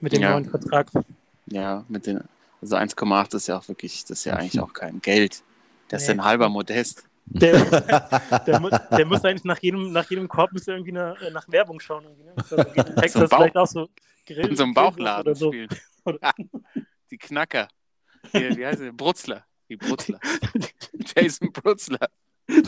Mit 0.00 0.12
dem 0.12 0.22
ja. 0.22 0.32
neuen 0.32 0.44
Vertrag. 0.44 0.90
Ja, 1.46 1.84
mit 1.88 2.06
den, 2.06 2.22
also 2.60 2.76
1,8 2.76 3.36
ist 3.36 3.48
ja 3.48 3.58
auch 3.58 3.68
wirklich, 3.68 4.04
das 4.04 4.18
ist 4.18 4.24
ja 4.24 4.34
eigentlich 4.34 4.60
auch 4.60 4.72
kein 4.72 5.00
Geld. 5.00 5.42
Der 5.90 5.98
nee. 5.98 6.02
ist 6.02 6.08
ja 6.08 6.14
ein 6.14 6.24
halber 6.24 6.48
Modest. 6.48 7.04
Der, 7.26 7.52
der, 8.46 8.60
muss, 8.60 8.72
der, 8.90 9.06
muss, 9.06 9.24
eigentlich 9.24 9.44
nach 9.44 9.58
jedem, 9.58 9.92
nach 9.92 10.08
jedem 10.10 10.28
Korb 10.28 10.52
muss 10.52 10.66
irgendwie 10.66 10.92
nach, 10.92 11.20
äh, 11.22 11.30
nach 11.30 11.48
Werbung 11.48 11.80
schauen. 11.80 12.04
Irgendwie, 12.04 12.24
ne? 12.24 12.94
Texas 13.00 13.30
so 13.30 13.36
vielleicht 13.36 13.56
auch 13.56 13.66
so 13.66 13.88
Grill, 14.26 14.48
in 14.48 14.56
so 14.56 14.64
einem 14.64 14.74
Bauchladen 14.74 15.22
oder 15.22 15.34
so. 15.34 15.48
spielen. 15.48 15.68
die 17.12 17.18
Knacker. 17.18 17.68
Hier, 18.32 18.56
wie 18.56 18.66
heißt 18.66 18.80
der? 18.80 18.92
Brutzler. 18.92 19.44
Die 19.68 19.76
Brutzler. 19.76 20.18
Jason 21.14 21.52
Brutzler. 21.52 22.08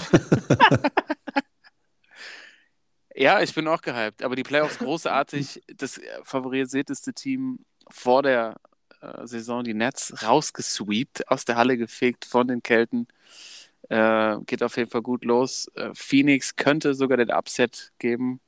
ja, 3.14 3.40
ich 3.40 3.54
bin 3.54 3.66
auch 3.66 3.80
gehypt. 3.80 4.22
Aber 4.22 4.37
die 4.37 4.42
Playoffs 4.42 4.78
großartig. 4.78 5.62
Das 5.76 6.00
favorisierteste 6.22 7.14
Team 7.14 7.64
vor 7.90 8.22
der 8.22 8.57
äh, 9.00 9.26
Saison, 9.26 9.64
die 9.64 9.74
Nets, 9.74 10.22
rausgesweept, 10.22 11.28
aus 11.28 11.44
der 11.44 11.57
Halle 11.57 11.76
gefegt 11.76 12.24
von 12.24 12.46
den 12.46 12.62
Kelten. 12.62 13.09
Äh, 13.88 14.37
geht 14.46 14.62
auf 14.62 14.76
jeden 14.76 14.90
Fall 14.90 15.02
gut 15.02 15.24
los. 15.24 15.68
Äh, 15.74 15.90
Phoenix 15.94 16.54
könnte 16.57 16.94
sogar 16.94 17.16
den 17.16 17.30
Upset 17.30 17.92
geben. 17.98 18.40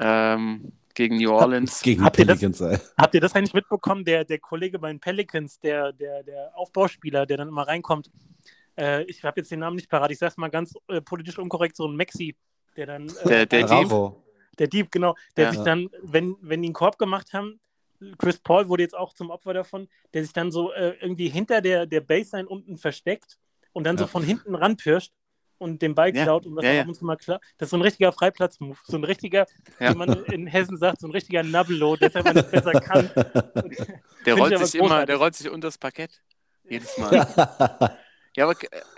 Ähm, 0.00 0.72
gegen 0.94 1.16
New 1.16 1.32
Orleans. 1.32 1.82
Gegen 1.82 2.04
habt, 2.04 2.18
ihr 2.18 2.26
das, 2.26 2.40
habt 2.40 3.14
ihr 3.14 3.20
das 3.20 3.34
eigentlich 3.34 3.54
mitbekommen? 3.54 4.04
Der, 4.04 4.24
der 4.24 4.38
Kollege 4.38 4.78
bei 4.78 4.88
den 4.88 5.00
Pelicans, 5.00 5.60
der, 5.60 5.92
der, 5.92 6.22
der 6.22 6.56
Aufbauspieler, 6.56 7.26
der 7.26 7.36
dann 7.38 7.48
immer 7.48 7.66
reinkommt, 7.66 8.10
äh, 8.76 9.04
ich 9.04 9.22
habe 9.24 9.40
jetzt 9.40 9.50
den 9.50 9.60
Namen 9.60 9.76
nicht 9.76 9.88
parat, 9.88 10.10
ich 10.10 10.18
sage 10.18 10.34
mal 10.36 10.48
ganz 10.48 10.74
äh, 10.88 11.00
politisch 11.00 11.38
unkorrekt, 11.38 11.76
so 11.76 11.86
ein 11.86 11.96
Maxi, 11.96 12.36
der 12.76 12.86
dann. 12.86 13.08
Äh, 13.24 13.46
der, 13.46 13.46
der 13.46 13.66
Dieb. 13.66 13.92
Der 14.58 14.66
Dieb, 14.68 14.90
genau. 14.90 15.16
Der 15.36 15.46
ja. 15.46 15.52
sich 15.52 15.62
dann, 15.62 15.90
wenn, 16.02 16.36
wenn 16.40 16.62
die 16.62 16.68
einen 16.68 16.74
Korb 16.74 16.98
gemacht 16.98 17.32
haben, 17.32 17.60
Chris 18.18 18.38
Paul 18.38 18.68
wurde 18.68 18.82
jetzt 18.82 18.96
auch 18.96 19.12
zum 19.12 19.30
Opfer 19.30 19.54
davon, 19.54 19.88
der 20.12 20.22
sich 20.22 20.32
dann 20.32 20.52
so 20.52 20.72
äh, 20.72 20.94
irgendwie 21.00 21.28
hinter 21.28 21.60
der, 21.60 21.86
der 21.86 22.00
Baseline 22.00 22.48
unten 22.48 22.76
versteckt 22.76 23.38
und 23.72 23.84
dann 23.84 23.96
ja. 23.96 24.02
so 24.02 24.06
von 24.06 24.22
hinten 24.22 24.54
ranpirscht 24.54 25.12
und 25.64 25.80
den 25.80 25.94
Ball 25.94 26.12
klaut 26.12 26.44
ja. 26.44 26.50
und 26.50 26.56
das 26.56 26.64
ja, 26.64 26.84
und 26.84 26.94
zu 26.94 27.04
mal 27.04 27.16
klar. 27.16 27.40
Das 27.58 27.66
ist 27.66 27.70
so 27.70 27.78
ein 27.78 27.82
richtiger 27.82 28.12
Freiplatz-Move. 28.12 28.76
So 28.84 28.96
ein 28.98 29.04
richtiger, 29.04 29.46
wie 29.78 29.94
man 29.94 30.24
in 30.26 30.46
Hessen 30.46 30.76
sagt, 30.76 31.00
so 31.00 31.08
ein 31.08 31.10
richtiger 31.10 31.42
Nabelo, 31.42 31.96
der 31.96 32.14
es 32.14 32.34
nicht 32.34 32.50
besser 32.50 32.72
kann. 32.72 33.10
Der 34.26 34.36
rollt 34.36 34.58
sich 34.58 34.80
immer, 34.80 35.04
der 35.04 35.16
rollt 35.16 35.34
sich 35.34 35.50
unter 35.50 35.68
das 35.68 35.76
Parkett. 35.76 36.22
Jedes 36.66 36.96
Mal. 36.96 37.26
ja, 38.36 38.44
aber 38.44 38.54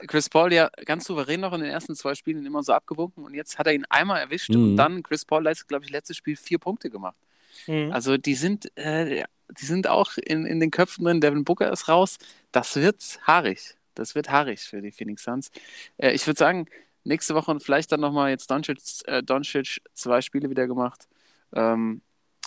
Chris 0.07 0.29
Paul 0.29 0.53
ja 0.53 0.71
ganz 0.85 1.05
souverän 1.05 1.41
noch 1.41 1.53
in 1.53 1.63
den 1.63 1.71
ersten 1.71 1.97
zwei 1.97 2.15
Spielen 2.15 2.47
immer 2.47 2.63
so 2.63 2.73
abgewunken 2.73 3.25
und 3.25 3.35
jetzt 3.35 3.59
hat 3.59 3.67
er 3.67 3.73
ihn 3.73 3.85
einmal 3.89 4.21
erwischt 4.21 4.51
mhm. 4.51 4.63
und 4.63 4.77
dann 4.77 5.03
Chris 5.03 5.25
Paul 5.25 5.43
glaube 5.67 5.85
ich, 5.85 5.91
letztes 5.91 6.17
Spiel 6.17 6.37
vier 6.37 6.61
Punkte 6.61 6.91
gemacht. 6.91 7.17
Mhm. 7.67 7.91
Also 7.91 8.19
die 8.19 8.37
sind, 8.37 8.71
äh, 8.79 9.25
die 9.59 9.65
sind 9.65 9.89
auch 9.89 10.13
in, 10.17 10.47
in 10.47 10.61
den 10.61 10.71
Köpfen 10.71 11.05
drin. 11.05 11.21
Devin 11.21 11.43
Booker 11.43 11.73
ist 11.73 11.89
raus. 11.89 12.19
Das 12.53 12.77
wird 12.77 13.19
haarig. 13.27 13.75
Das 13.97 14.15
wird 14.15 14.31
haarig 14.31 14.61
für 14.61 14.81
die 14.81 14.93
Phoenix 14.93 15.25
Suns. 15.25 15.51
Äh, 15.99 16.13
ich 16.13 16.27
würde 16.27 16.39
sagen, 16.39 16.67
nächste 17.05 17.35
Woche 17.35 17.59
vielleicht 17.61 17.91
dann 17.93 18.01
nochmal 18.01 18.31
jetzt 18.31 18.51
Doncic, 18.51 18.79
äh, 19.07 19.23
Doncic 19.23 19.81
zwei 19.95 20.21
Spiele 20.23 20.49
wieder 20.51 20.67
gemacht. 20.67 21.09
Ähm, 21.53 22.01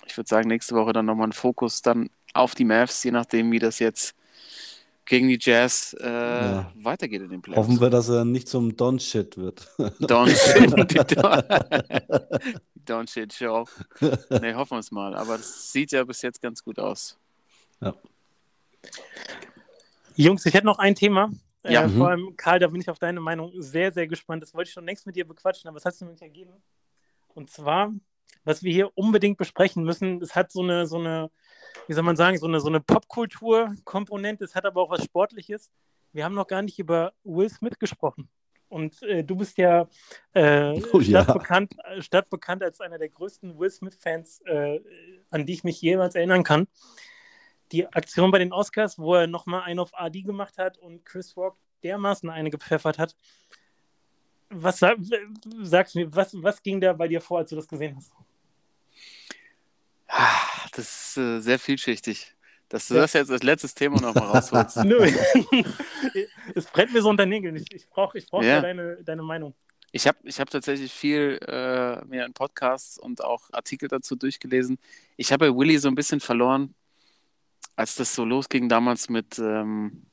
ich 0.06 0.16
würde 0.18 0.28
sagen, 0.30 0.48
nächste 0.48 0.76
Woche 0.76 0.94
dann 0.94 1.06
nochmal 1.06 1.28
ein 1.28 1.34
Fokus 1.34 1.82
dann 1.82 2.10
auf 2.34 2.56
die 2.56 2.64
Mavs, 2.66 3.04
je 3.04 3.12
nachdem, 3.12 3.52
wie 3.52 3.60
das 3.60 3.80
jetzt 3.80 4.16
gegen 5.06 5.28
die 5.28 5.40
Jazz 5.42 5.96
äh, 6.00 6.06
Ja. 6.08 6.72
weitergeht 6.76 7.22
in 7.24 7.30
den 7.30 7.42
Playoffs. 7.42 7.68
Hoffen 7.68 7.82
wir, 7.82 7.90
dass 7.90 8.10
er 8.10 8.26
nicht 8.26 8.48
zum 8.48 8.76
Don-Shit 8.78 9.38
wird. 9.38 9.68
Doncic, 10.00 10.88
die 10.88 11.16
Don- 11.16 11.44
Doncic 12.86 13.34
Show. 13.34 13.66
Nee, 14.30 14.54
hoffen 14.54 14.76
wir 14.76 14.80
es 14.80 14.92
mal. 14.92 15.16
Aber 15.16 15.38
das 15.38 15.72
sieht 15.72 15.92
ja 15.92 16.04
bis 16.04 16.22
jetzt 16.22 16.42
ganz 16.42 16.64
gut 16.64 16.78
aus. 16.80 17.18
Jungs, 20.24 20.46
ich 20.46 20.54
hätte 20.54 20.66
noch 20.66 20.80
ein 20.80 20.96
Thema. 20.96 21.32
Ja. 21.64 21.84
Äh, 21.84 21.88
Mhm. 21.88 21.98
Vor 21.98 22.10
allem, 22.10 22.36
Karl, 22.36 22.60
da 22.60 22.68
bin 22.68 22.82
ich 22.82 22.90
auf 22.90 23.00
deine 23.00 23.20
Meinung 23.20 23.52
sehr, 23.62 23.92
sehr 23.92 24.08
gespannt. 24.08 24.44
Das 24.44 24.54
wollte 24.54 24.68
ich 24.70 24.74
schon 24.74 24.86
längst 24.86 25.06
mit 25.06 25.16
dir 25.16 25.28
bequatschen, 25.28 25.68
aber 25.68 25.78
es 25.78 25.86
hat 25.86 25.94
sich 25.94 26.02
noch 26.02 26.12
nicht 26.12 26.22
ergeben. 26.22 26.52
Und 27.30 27.50
zwar, 27.50 27.94
was 28.44 28.64
wir 28.64 28.72
hier 28.74 28.92
unbedingt 28.98 29.38
besprechen 29.38 29.84
müssen, 29.84 30.22
es 30.22 30.36
hat 30.36 30.52
so 30.52 30.62
eine, 30.62 30.88
so 30.88 30.98
eine, 30.98 31.30
wie 31.88 31.94
soll 31.94 32.04
man 32.04 32.16
sagen, 32.16 32.38
so 32.38 32.48
eine, 32.48 32.60
so 32.60 32.68
eine 32.68 32.80
Popkultur-Komponente, 32.82 34.44
es 34.44 34.56
hat 34.56 34.66
aber 34.66 34.82
auch 34.82 34.90
was 34.90 35.04
Sportliches. 35.04 35.72
Wir 36.12 36.26
haben 36.26 36.36
noch 36.36 36.48
gar 36.48 36.62
nicht 36.64 36.80
über 36.80 37.14
Will 37.24 37.50
Smith 37.50 37.78
gesprochen. 37.80 38.30
Und 38.68 39.02
äh, 39.04 39.24
du 39.24 39.36
bist 39.36 39.58
ja, 39.58 39.88
äh, 40.34 40.82
Oh 40.94 41.00
ja. 41.00 41.24
stadtbekannt, 41.24 41.76
äh, 41.86 42.02
stadtbekannt 42.02 42.64
als 42.64 42.82
einer 42.82 42.98
der 42.98 43.10
größten 43.10 43.58
Will 43.58 43.70
Smith-Fans, 43.70 44.42
äh, 44.46 44.80
an 45.32 45.46
die 45.46 45.54
ich 45.54 45.64
mich 45.64 45.82
jemals 45.82 46.16
erinnern 46.16 46.44
kann 46.44 46.68
die 47.72 47.88
Aktion 47.88 48.32
bei 48.32 48.40
den 48.40 48.52
Oscars, 48.54 48.98
wo 48.98 49.16
er 49.16 49.28
nochmal 49.28 49.64
einen 49.64 49.80
auf 49.80 49.92
AD 49.94 50.22
gemacht 50.22 50.58
hat 50.58 50.78
und 50.78 51.06
Chris 51.06 51.36
Rock 51.38 51.58
dermaßen 51.84 52.30
eine 52.30 52.50
gepfeffert 52.50 52.98
hat. 52.98 53.16
Was 54.50 54.80
sa 54.80 54.96
sagst 55.62 55.94
du 55.96 56.00
mir, 56.00 56.16
was, 56.16 56.34
was 56.42 56.62
ging 56.64 56.82
da 56.82 56.94
bei 56.94 57.08
dir 57.08 57.22
vor, 57.22 57.40
als 57.40 57.52
du 57.52 57.56
das 57.56 57.68
gesehen 57.68 57.96
hast? 57.96 58.12
Ah, 60.08 60.68
Das 60.74 61.16
ist 61.16 61.18
äh, 61.18 61.40
sehr 61.40 61.60
vielschichtig. 61.60 62.36
Dass 62.68 62.88
du 62.88 62.96
das 62.96 63.14
jetzt 63.14 63.32
als 63.32 63.42
letztes 63.42 63.74
Thema 63.74 64.00
nochmal 64.00 64.26
rausholst. 64.26 64.78
Nö. 64.86 65.00
es 66.56 66.66
brennt 66.66 66.94
mir 66.94 67.02
so 67.02 67.10
unter 67.10 67.26
den 67.26 67.30
Nägeln. 67.30 67.56
Ich, 67.56 67.66
ich 67.74 67.90
brauche 67.90 68.18
ich 68.18 68.28
brauch 68.28 68.44
Ja. 68.44 68.56
ja 68.56 68.62
deine, 68.62 69.04
deine 69.04 69.24
Meinung. 69.24 69.56
Ich 69.92 70.08
habe 70.08 70.20
ich 70.24 70.40
hab 70.40 70.52
tatsächlich 70.52 70.94
viel 70.94 71.40
äh, 71.48 72.06
mir 72.06 72.26
in 72.26 72.34
Podcasts 72.34 73.00
und 73.00 73.24
auch 73.24 73.50
Artikel 73.52 73.88
dazu 73.90 74.16
durchgelesen. 74.16 74.78
Ich 75.18 75.32
habe 75.32 75.56
Willy 75.56 75.80
so 75.80 75.88
ein 75.88 75.96
bisschen 75.96 76.20
verloren, 76.20 76.76
als 77.80 77.96
das 77.96 78.14
so 78.16 78.26
losging 78.26 78.70
damals 78.70 79.10
mit, 79.10 79.40
ähm, 79.40 80.06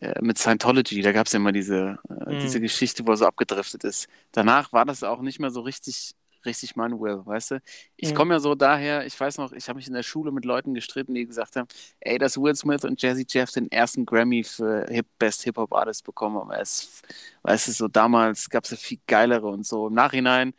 äh, 0.00 0.14
mit 0.20 0.38
Scientology. 0.38 1.02
Da 1.02 1.12
gab 1.12 1.26
es 1.26 1.32
ja 1.32 1.38
immer 1.38 1.52
diese, 1.52 1.98
äh, 2.26 2.36
Mhm. 2.36 2.36
diese 2.36 2.60
Geschichte, 2.60 3.06
wo 3.06 3.12
er 3.12 3.16
so 3.16 3.26
abgedriftet 3.26 3.84
ist. 3.84 4.08
Danach 4.32 4.72
war 4.72 4.84
das 4.84 5.02
auch 5.02 5.20
nicht 5.22 5.40
mehr 5.40 5.50
so 5.50 5.60
richtig, 5.60 6.12
richtig 6.44 6.76
mein 6.76 7.00
Will, 7.00 7.22
weißt 7.24 7.52
du? 7.52 7.60
Ich 7.96 8.08
Mhm. 8.08 8.14
komme 8.14 8.34
ja 8.34 8.40
so 8.40 8.54
daher, 8.54 9.06
ich 9.06 9.18
weiß 9.18 9.38
noch, 9.38 9.52
ich 9.52 9.68
habe 9.68 9.78
mich 9.78 9.88
in 9.88 9.94
der 9.94 10.02
Schule 10.02 10.30
mit 10.32 10.44
Leuten 10.44 10.74
gestritten, 10.74 11.14
die 11.14 11.26
gesagt 11.26 11.56
haben, 11.56 11.66
ey, 12.00 12.18
dass 12.18 12.36
Will 12.40 12.54
Smith 12.54 12.84
und 12.84 13.00
Jazzy 13.02 13.26
Jeff 13.28 13.50
den 13.52 13.70
ersten 13.70 14.06
Grammy 14.06 14.44
für 14.44 14.86
Hip 14.90 15.06
Best 15.18 15.42
Hip 15.44 15.56
Hop 15.56 15.72
Artist 15.74 16.04
bekommen 16.04 16.36
haben. 16.38 16.52
Es, 16.52 17.02
weißt 17.42 17.68
du, 17.68 17.72
so 17.72 17.88
damals 17.88 18.48
gab 18.50 18.64
es 18.64 18.70
ja 18.70 18.76
viel 18.76 18.98
geilere 19.06 19.46
und 19.48 19.66
so. 19.66 19.88
Im 19.88 19.94
Nachhinein, 19.94 20.54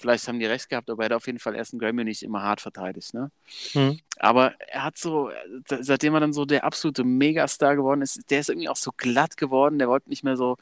vielleicht 0.00 0.26
haben 0.26 0.40
die 0.40 0.46
recht 0.46 0.68
gehabt, 0.68 0.88
aber 0.90 1.02
er 1.02 1.06
hat 1.06 1.12
auf 1.12 1.26
jeden 1.26 1.38
Fall 1.38 1.54
erst 1.54 1.72
einen 1.72 1.80
Grammy 1.80 2.04
nicht 2.04 2.22
immer 2.22 2.42
hart 2.42 2.60
verteidigt, 2.60 3.14
ne? 3.14 3.30
Mhm. 3.74 3.98
Aber 4.18 4.54
er 4.68 4.84
hat 4.84 4.96
so, 4.98 5.30
seitdem 5.66 6.14
er 6.14 6.20
dann 6.20 6.32
so 6.32 6.44
der 6.44 6.64
absolute 6.64 7.04
Megastar 7.04 7.76
geworden 7.76 8.02
ist, 8.02 8.30
der 8.30 8.40
ist 8.40 8.48
irgendwie 8.48 8.68
auch 8.68 8.76
so 8.76 8.92
glatt 8.96 9.36
geworden, 9.36 9.78
der 9.78 9.88
wollte 9.88 10.08
nicht 10.08 10.24
mehr 10.24 10.36
so, 10.36 10.56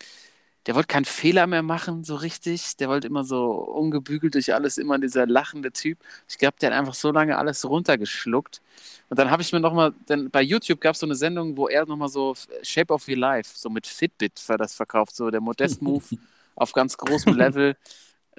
der 0.67 0.75
wollte 0.75 0.89
keinen 0.89 1.05
Fehler 1.05 1.47
mehr 1.47 1.63
machen, 1.63 2.05
so 2.05 2.17
richtig. 2.17 2.77
Der 2.77 2.89
wollte 2.89 3.07
immer 3.07 3.25
so 3.25 3.53
ungebügelt 3.53 4.35
durch 4.35 4.53
alles, 4.53 4.77
immer 4.77 4.99
dieser 4.99 5.27
lachende 5.27 5.73
Typ. 5.73 5.99
Ich 6.29 6.37
glaube, 6.37 6.57
der 6.61 6.71
hat 6.71 6.79
einfach 6.79 6.95
so 6.95 7.11
lange 7.11 7.39
alles 7.39 7.67
runtergeschluckt. 7.67 8.61
Und 9.09 9.19
dann 9.19 9.31
habe 9.31 9.41
ich 9.41 9.53
mir 9.53 9.61
nochmal, 9.61 9.95
denn 10.09 10.31
bei 10.31 10.43
YouTube 10.43 10.81
gab 10.81 10.95
es 10.95 11.01
so 11.01 11.07
eine 11.07 11.15
Sendung, 11.15 11.57
wo 11.57 11.69
er 11.69 11.87
nochmal 11.87 12.11
so 12.11 12.35
Shape 12.63 12.93
of 12.93 13.09
Your 13.09 13.17
Life, 13.17 13.53
so 13.55 13.71
mit 13.71 13.87
Fitbit 13.87 14.39
für 14.39 14.59
das 14.59 14.75
verkauft, 14.75 15.17
so 15.17 15.31
der 15.31 15.41
Modest-Move 15.41 16.05
auf 16.55 16.73
ganz 16.73 16.99
großem 16.99 17.35
Level. 17.35 17.77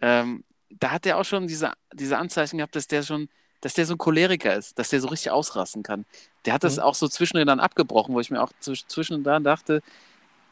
Ähm, 0.02 0.44
da 0.70 0.92
hat 0.92 1.06
er 1.06 1.18
auch 1.18 1.26
schon 1.26 1.48
diese, 1.48 1.74
diese 1.94 2.18
Anzeichen 2.18 2.58
gehabt, 2.58 2.76
dass 2.76 2.88
der 2.88 3.04
schon, 3.04 3.30
dass 3.62 3.74
der 3.74 3.86
so 3.86 3.96
ein 3.96 3.98
Choleriker 3.98 4.56
ist, 4.56 4.78
dass 4.80 4.90
der 4.90 5.02
so 5.02 5.08
richtig 5.10 5.32
ausrasten 5.32 5.84
kann. 5.84 6.06
Der 6.46 6.54
hat 6.54 6.64
das 6.64 6.78
Mhm. 6.78 6.84
auch 6.84 6.96
so 6.96 7.08
zwischendrin 7.08 7.48
dann 7.48 7.60
abgebrochen, 7.60 8.14
wo 8.14 8.20
ich 8.20 8.32
mir 8.32 8.42
auch 8.42 8.52
zwisch- 8.62 8.88
zwischendrin 8.88 9.24
dann 9.24 9.44
dachte, 9.44 9.82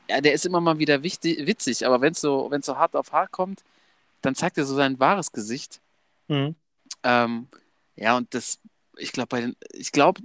ja, 0.10 0.22
der 0.22 0.34
ist 0.34 0.46
immer 0.46 0.62
mal 0.62 0.80
wieder 0.80 1.04
wichtig, 1.04 1.46
witzig, 1.46 1.86
aber 1.86 2.02
wenn 2.02 2.14
es 2.14 2.22
so, 2.22 2.50
wenn's 2.50 2.66
so 2.66 2.78
hart 2.78 2.96
auf 2.96 3.12
hart 3.12 3.32
kommt, 3.32 3.64
dann 4.22 4.36
zeigt 4.36 4.58
er 4.58 4.66
so 4.66 4.76
sein 4.76 5.00
wahres 5.00 5.32
Gesicht. 5.32 5.80
Mhm. 6.28 6.56
Ähm, 7.04 7.48
ja, 7.96 8.18
und 8.18 8.34
das, 8.34 8.60
ich 8.98 9.12
glaube, 9.12 9.28
bei 9.30 9.42
den, 9.42 9.56
ich 9.74 9.92
glaube, 9.92 10.22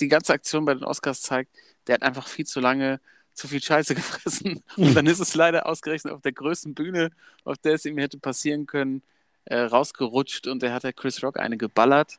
die 0.00 0.08
ganze 0.08 0.32
Aktion 0.32 0.64
bei 0.64 0.74
den 0.74 0.84
Oscars 0.84 1.20
zeigt, 1.22 1.50
der 1.86 1.94
hat 1.94 2.02
einfach 2.02 2.28
viel 2.28 2.46
zu 2.46 2.60
lange 2.60 3.00
zu 3.34 3.48
viel 3.48 3.62
Scheiße 3.62 3.94
gefressen. 3.94 4.62
Und 4.76 4.94
dann 4.94 5.06
ist 5.06 5.20
es 5.20 5.34
leider 5.34 5.66
ausgerechnet 5.66 6.12
auf 6.14 6.22
der 6.22 6.32
größten 6.32 6.74
Bühne, 6.74 7.10
auf 7.44 7.58
der 7.58 7.74
es 7.74 7.84
ihm 7.84 7.98
hätte 7.98 8.18
passieren 8.18 8.66
können, 8.66 9.02
äh, 9.46 9.58
rausgerutscht 9.60 10.46
und 10.46 10.62
der 10.62 10.72
hat 10.72 10.84
der 10.84 10.92
Chris 10.92 11.22
Rock 11.22 11.38
eine 11.38 11.56
geballert. 11.56 12.18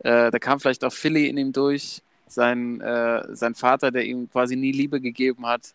Äh, 0.00 0.30
da 0.30 0.38
kam 0.38 0.60
vielleicht 0.60 0.84
auch 0.84 0.92
Philly 0.92 1.28
in 1.28 1.36
ihm 1.38 1.52
durch, 1.52 2.02
sein, 2.28 2.80
äh, 2.80 3.34
sein 3.34 3.54
Vater, 3.54 3.90
der 3.90 4.04
ihm 4.04 4.30
quasi 4.30 4.56
nie 4.56 4.72
Liebe 4.72 5.00
gegeben 5.00 5.46
hat. 5.46 5.74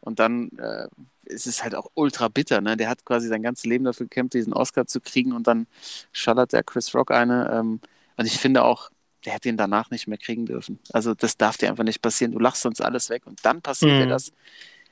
Und 0.00 0.18
dann 0.18 0.50
äh, 0.58 0.88
ist 1.24 1.46
es 1.46 1.62
halt 1.62 1.74
auch 1.74 1.90
ultra 1.94 2.28
bitter. 2.28 2.60
Ne? 2.60 2.76
Der 2.76 2.88
hat 2.88 3.04
quasi 3.04 3.28
sein 3.28 3.42
ganzes 3.42 3.66
Leben 3.66 3.84
dafür 3.84 4.06
gekämpft, 4.06 4.34
diesen 4.34 4.52
Oscar 4.52 4.86
zu 4.86 5.00
kriegen 5.00 5.32
und 5.32 5.46
dann 5.46 5.66
schallert 6.12 6.52
der 6.52 6.62
Chris 6.64 6.94
Rock 6.94 7.10
eine. 7.10 7.50
Ähm, 7.52 7.80
und 8.16 8.26
ich 8.26 8.38
finde 8.38 8.64
auch, 8.64 8.90
der 9.24 9.34
hätte 9.34 9.50
ihn 9.50 9.58
danach 9.58 9.90
nicht 9.90 10.06
mehr 10.08 10.18
kriegen 10.18 10.46
dürfen. 10.46 10.78
Also 10.92 11.14
das 11.14 11.36
darf 11.36 11.58
dir 11.58 11.68
einfach 11.68 11.84
nicht 11.84 12.00
passieren. 12.02 12.32
Du 12.32 12.38
lachst 12.38 12.62
sonst 12.62 12.80
alles 12.80 13.10
weg 13.10 13.26
und 13.26 13.44
dann 13.44 13.60
passiert 13.62 13.98
dir 13.98 14.06
Mhm. 14.06 14.10
das. 14.10 14.32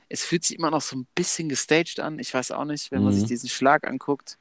Es 0.07 0.23
fühlt 0.23 0.43
sich 0.45 0.57
immer 0.57 0.71
noch 0.71 0.81
so 0.81 0.95
ein 0.97 1.07
bisschen 1.15 1.49
gestaged 1.49 1.99
an. 1.99 2.19
Ich 2.19 2.33
weiß 2.33 2.51
auch 2.51 2.65
nicht, 2.65 2.91
wenn 2.91 3.03
man 3.03 3.13
Mhm. 3.13 3.17
sich 3.17 3.27
diesen 3.27 3.49
Schlag 3.49 3.87
anguckt. 3.87 4.37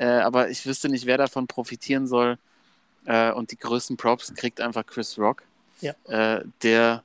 Äh, 0.00 0.06
aber 0.06 0.48
ich 0.48 0.64
wüsste 0.64 0.88
nicht, 0.88 1.04
wer 1.04 1.18
davon 1.18 1.46
profitieren 1.46 2.06
soll. 2.06 2.38
Äh, 3.04 3.32
und 3.32 3.50
die 3.50 3.58
größten 3.58 3.96
Props 3.98 4.34
kriegt 4.34 4.60
einfach 4.60 4.86
Chris 4.86 5.18
Rock, 5.18 5.42
Ja. 5.82 5.92
äh, 6.08 6.42
der 6.62 7.02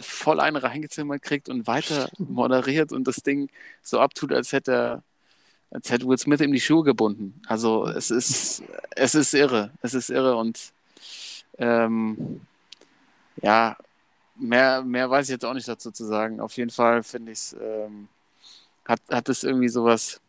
voll 0.00 0.38
eine 0.38 0.62
reingezimmert 0.62 1.22
kriegt 1.22 1.48
und 1.48 1.66
weiter 1.66 2.08
moderiert 2.18 2.92
und 2.92 3.04
das 3.08 3.16
Ding 3.16 3.48
so 3.82 4.00
abtut, 4.00 4.32
als 4.32 4.52
hätte 4.52 4.72
er, 4.72 5.02
als 5.70 5.90
hätte 5.90 6.06
Will 6.06 6.18
Smith 6.18 6.40
ihm 6.40 6.52
die 6.52 6.60
Schuhe 6.60 6.84
gebunden. 6.84 7.40
Also 7.46 7.86
es 7.86 8.10
ist, 8.10 8.62
es 8.90 9.14
ist 9.14 9.32
irre. 9.34 9.70
Es 9.82 9.94
ist 9.94 10.10
irre 10.10 10.36
und 10.36 10.72
ähm, 11.58 12.40
ja, 13.42 13.76
mehr, 14.36 14.82
mehr 14.82 15.08
weiß 15.10 15.26
ich 15.26 15.32
jetzt 15.32 15.44
auch 15.44 15.54
nicht 15.54 15.68
dazu 15.68 15.90
zu 15.90 16.04
sagen. 16.04 16.40
Auf 16.40 16.56
jeden 16.56 16.70
Fall 16.70 17.02
finde 17.02 17.32
ich 17.32 17.38
es, 17.38 17.56
ähm, 17.60 18.08
hat, 18.86 19.00
hat 19.10 19.28
es 19.28 19.42
irgendwie 19.42 19.68
sowas, 19.68 20.20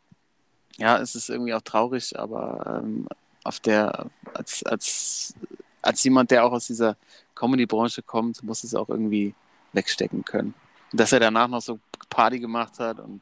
ja, 0.80 0.98
es 0.98 1.14
ist 1.16 1.30
irgendwie 1.30 1.54
auch 1.54 1.62
traurig, 1.62 2.18
aber 2.18 2.82
ähm, 2.84 3.08
auf 3.44 3.60
der, 3.60 4.08
als, 4.34 4.64
als, 4.64 5.34
als 5.82 6.04
jemand, 6.04 6.32
der 6.32 6.46
auch 6.46 6.52
aus 6.52 6.68
dieser 6.68 6.96
Comedy-Branche 7.36 8.02
kommt, 8.02 8.42
muss 8.44 8.64
es 8.64 8.74
auch 8.76 8.90
irgendwie 8.90 9.34
wegstecken 9.74 10.26
können. 10.26 10.54
Und 10.92 11.00
dass 11.00 11.12
er 11.12 11.20
danach 11.20 11.48
noch 11.48 11.62
so 11.62 11.80
Party 12.10 12.40
gemacht 12.40 12.80
hat 12.80 13.00
und 13.00 13.22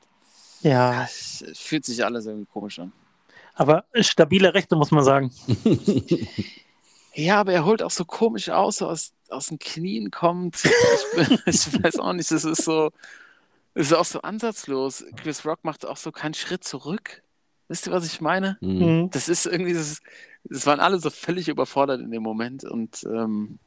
Ja, 0.61 1.03
es 1.03 1.43
fühlt 1.55 1.83
sich 1.85 2.03
alles 2.05 2.25
irgendwie 2.25 2.47
komisch 2.51 2.79
an. 2.79 2.93
aber 3.55 3.83
stabile 4.01 4.53
Rechte, 4.53 4.75
muss 4.75 4.91
man 4.91 5.03
sagen. 5.03 5.31
Ja, 7.13 7.39
aber 7.39 7.51
er 7.51 7.65
holt 7.65 7.81
auch 7.81 7.89
so 7.89 8.05
komisch 8.05 8.49
aus, 8.49 8.77
so 8.77 8.87
aus, 8.87 9.11
aus 9.29 9.47
den 9.47 9.57
Knien 9.57 10.11
kommt. 10.11 10.63
Ich, 10.63 11.27
bin- 11.27 11.39
ich 11.47 11.83
weiß 11.83 11.97
auch 11.97 12.13
nicht, 12.13 12.29
das 12.29 12.43
ist 12.43 12.63
so, 12.63 12.91
das 13.73 13.87
ist 13.87 13.93
auch 13.93 14.05
so 14.05 14.21
ansatzlos. 14.21 15.03
Chris 15.15 15.43
Rock 15.43 15.63
macht 15.63 15.83
auch 15.87 15.97
so 15.97 16.11
keinen 16.11 16.35
Schritt 16.35 16.63
zurück. 16.63 17.23
Wisst 17.67 17.87
ihr, 17.87 17.91
was 17.93 18.05
ich 18.05 18.21
meine? 18.21 18.57
Mhm. 18.61 18.85
Mhm. 19.01 19.09
Das 19.11 19.27
ist 19.29 19.45
irgendwie, 19.45 19.73
das, 19.73 20.01
das 20.45 20.65
waren 20.65 20.79
alle 20.79 20.99
so 20.99 21.09
völlig 21.09 21.49
überfordert 21.49 22.01
in 22.01 22.11
dem 22.11 22.23
Moment 22.23 22.63
und 22.63 23.03
ähm, 23.03 23.59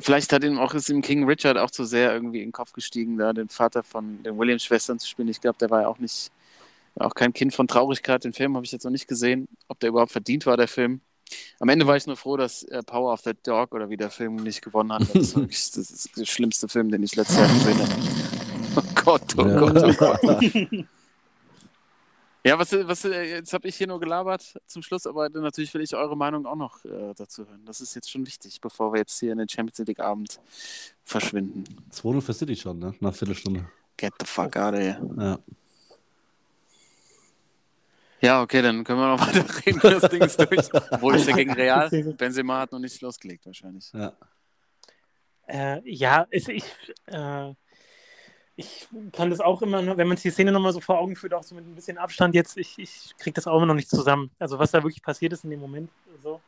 vielleicht 0.00 0.32
hat 0.32 0.44
ihm 0.44 0.58
auch 0.58 0.74
ist 0.74 0.88
ihm 0.88 1.02
King 1.02 1.24
Richard 1.24 1.58
auch 1.58 1.70
zu 1.70 1.84
sehr 1.84 2.12
irgendwie 2.12 2.38
in 2.40 2.48
den 2.48 2.52
Kopf 2.52 2.72
gestiegen, 2.72 3.18
da 3.18 3.32
den 3.32 3.48
Vater 3.48 3.82
von 3.82 4.22
den 4.22 4.38
Williams-Schwestern 4.38 4.98
zu 4.98 5.06
spielen. 5.08 5.28
Ich 5.28 5.40
glaube, 5.40 5.58
der 5.58 5.70
war 5.70 5.82
ja 5.82 5.88
auch 5.88 5.98
nicht, 5.98 6.30
war 6.94 7.06
auch 7.08 7.14
kein 7.14 7.32
Kind 7.32 7.54
von 7.54 7.68
Traurigkeit. 7.68 8.24
Den 8.24 8.32
Film 8.32 8.54
habe 8.56 8.64
ich 8.64 8.72
jetzt 8.72 8.84
noch 8.84 8.90
nicht 8.90 9.08
gesehen, 9.08 9.48
ob 9.68 9.80
der 9.80 9.90
überhaupt 9.90 10.12
verdient 10.12 10.46
war, 10.46 10.56
der 10.56 10.68
Film. 10.68 11.00
Am 11.60 11.68
Ende 11.68 11.86
war 11.86 11.96
ich 11.96 12.06
nur 12.06 12.16
froh, 12.16 12.38
dass 12.38 12.62
äh, 12.64 12.82
Power 12.82 13.12
of 13.12 13.20
the 13.20 13.32
Dog 13.42 13.74
oder 13.74 13.90
wie 13.90 13.98
der 13.98 14.08
Film 14.10 14.36
nicht 14.36 14.62
gewonnen 14.62 14.92
hat. 14.92 15.02
Das 15.02 15.14
ist 15.14 15.36
wirklich 15.36 15.70
das, 15.72 15.90
ist 15.90 16.16
der 16.16 16.24
schlimmste 16.24 16.68
Film, 16.68 16.90
den 16.90 17.02
ich 17.02 17.14
letztes 17.16 17.36
Jahr 17.36 17.48
gesehen 17.48 17.78
habe. 17.78 17.92
Oh 18.76 18.82
Gott, 19.04 19.34
oh 19.36 19.46
Ja. 19.46 19.58
Gott, 19.58 19.82
oh 19.82 19.92
Gott. 19.94 20.60
Ja, 22.48 22.58
was, 22.58 22.72
was 22.72 23.04
äh, 23.04 23.24
jetzt 23.24 23.52
habe 23.52 23.68
ich 23.68 23.76
hier 23.76 23.86
nur 23.86 24.00
gelabert 24.00 24.58
zum 24.66 24.80
Schluss, 24.80 25.06
aber 25.06 25.28
natürlich 25.28 25.74
will 25.74 25.82
ich 25.82 25.94
eure 25.94 26.16
Meinung 26.16 26.46
auch 26.46 26.56
noch 26.56 26.82
äh, 26.82 27.12
dazu 27.14 27.46
hören. 27.46 27.62
Das 27.66 27.82
ist 27.82 27.94
jetzt 27.94 28.10
schon 28.10 28.26
wichtig, 28.26 28.62
bevor 28.62 28.90
wir 28.90 29.00
jetzt 29.00 29.20
hier 29.20 29.32
in 29.32 29.38
den 29.38 29.48
Champions 29.50 29.86
League 29.86 30.00
Abend 30.00 30.40
verschwinden. 31.04 31.64
2-0 31.92 32.20
für 32.22 32.32
City 32.32 32.56
schon, 32.56 32.78
ne? 32.78 32.94
Nach 33.00 33.14
Viertelstunde. 33.14 33.68
Get 33.98 34.14
the 34.18 34.24
fuck 34.24 34.56
out 34.56 34.72
of 34.72 34.80
here. 34.80 34.98
Ja. 35.18 35.38
Ja, 38.22 38.42
okay, 38.42 38.62
dann 38.62 38.82
können 38.82 38.98
wir 38.98 39.08
noch 39.08 39.20
weiter 39.26 39.44
reden. 39.66 39.80
Das 39.82 40.10
Ding 40.10 40.22
ist 40.22 40.40
durch. 40.40 40.74
Obwohl 40.90 41.16
ist 41.16 41.28
ja 41.28 41.36
gegen 41.36 41.52
Real. 41.52 41.90
Benzema 42.16 42.60
hat 42.60 42.72
noch 42.72 42.78
nicht 42.78 42.98
losgelegt, 43.02 43.44
wahrscheinlich. 43.44 43.92
Ja. 43.92 44.16
Äh, 45.46 45.82
ja, 45.84 46.26
es, 46.30 46.48
ich, 46.48 46.64
äh, 47.04 47.52
ich 48.58 48.88
kann 49.12 49.30
das 49.30 49.38
auch 49.38 49.62
immer, 49.62 49.96
wenn 49.96 50.08
man 50.08 50.16
sich 50.16 50.24
die 50.24 50.30
Szene 50.30 50.50
nochmal 50.50 50.72
so 50.72 50.80
vor 50.80 50.98
Augen 50.98 51.14
führt, 51.14 51.32
auch 51.32 51.44
so 51.44 51.54
mit 51.54 51.64
ein 51.64 51.76
bisschen 51.76 51.96
Abstand 51.96 52.34
jetzt, 52.34 52.58
ich, 52.58 52.76
ich 52.76 53.14
kriege 53.16 53.34
das 53.34 53.46
auch 53.46 53.56
immer 53.56 53.66
noch 53.66 53.74
nicht 53.74 53.88
zusammen. 53.88 54.32
Also 54.40 54.58
was 54.58 54.72
da 54.72 54.82
wirklich 54.82 55.00
passiert 55.00 55.32
ist 55.32 55.44
in 55.44 55.50
dem 55.50 55.60
Moment. 55.60 55.90
So. 56.24 56.40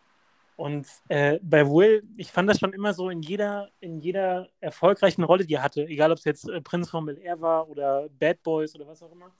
Und 0.56 0.88
äh, 1.06 1.38
bei 1.40 1.64
Will, 1.68 2.02
ich 2.16 2.32
fand 2.32 2.50
das 2.50 2.58
schon 2.58 2.72
immer 2.72 2.94
so 2.94 3.10
in 3.10 3.22
jeder, 3.22 3.70
in 3.78 4.00
jeder 4.00 4.48
erfolgreichen 4.58 5.22
Rolle, 5.22 5.46
die 5.46 5.54
er 5.54 5.62
hatte, 5.62 5.84
egal 5.86 6.10
ob 6.10 6.18
es 6.18 6.24
jetzt 6.24 6.48
äh, 6.48 6.60
Prinz 6.60 6.90
von 6.90 7.06
Bel 7.06 7.16
Air 7.18 7.40
war 7.40 7.68
oder 7.68 8.08
Bad 8.18 8.42
Boys 8.42 8.74
oder 8.74 8.88
was 8.88 9.04
auch 9.04 9.12
immer, 9.12 9.30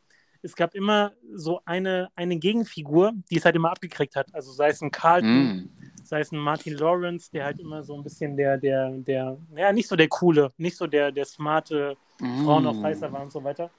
es 0.41 0.55
gab 0.55 0.77
immer 0.77 1.13
so 1.35 1.61
eine, 1.65 2.09
eine 2.15 2.37
Gegenfigur, 2.37 3.13
die 3.33 3.39
es 3.39 3.45
halt 3.45 3.57
immer 3.57 3.73
abgekriegt 3.73 4.15
hat. 4.15 4.33
Also 4.33 4.53
sei 4.53 4.69
es 4.69 4.81
ein 4.81 4.93
Carlton, 4.93 5.29
Mm. 5.29 5.71
Sei 6.11 6.21
es 6.21 6.33
ein 6.33 6.39
Martin 6.39 6.75
Lawrence, 6.75 7.31
der 7.31 7.45
halt 7.45 7.61
immer 7.61 7.85
so 7.85 7.95
ein 7.95 8.03
bisschen 8.03 8.37
der, 8.37 8.59
der, 8.59 8.91
der, 8.91 9.39
ja, 9.55 9.73
nicht 9.73 9.87
so 9.89 9.95
der 9.95 10.09
coole, 10.09 10.53
nicht 10.59 10.77
so 10.77 10.89
der, 10.89 11.13
der 11.13 11.25
smarte 11.25 11.97
Frauen 12.43 12.67
auf 12.67 12.81
Mm. 12.81 12.83
heißer 12.83 13.13
war 13.13 13.23
und 13.23 13.31
so 13.31 13.45
weiter. 13.45 13.71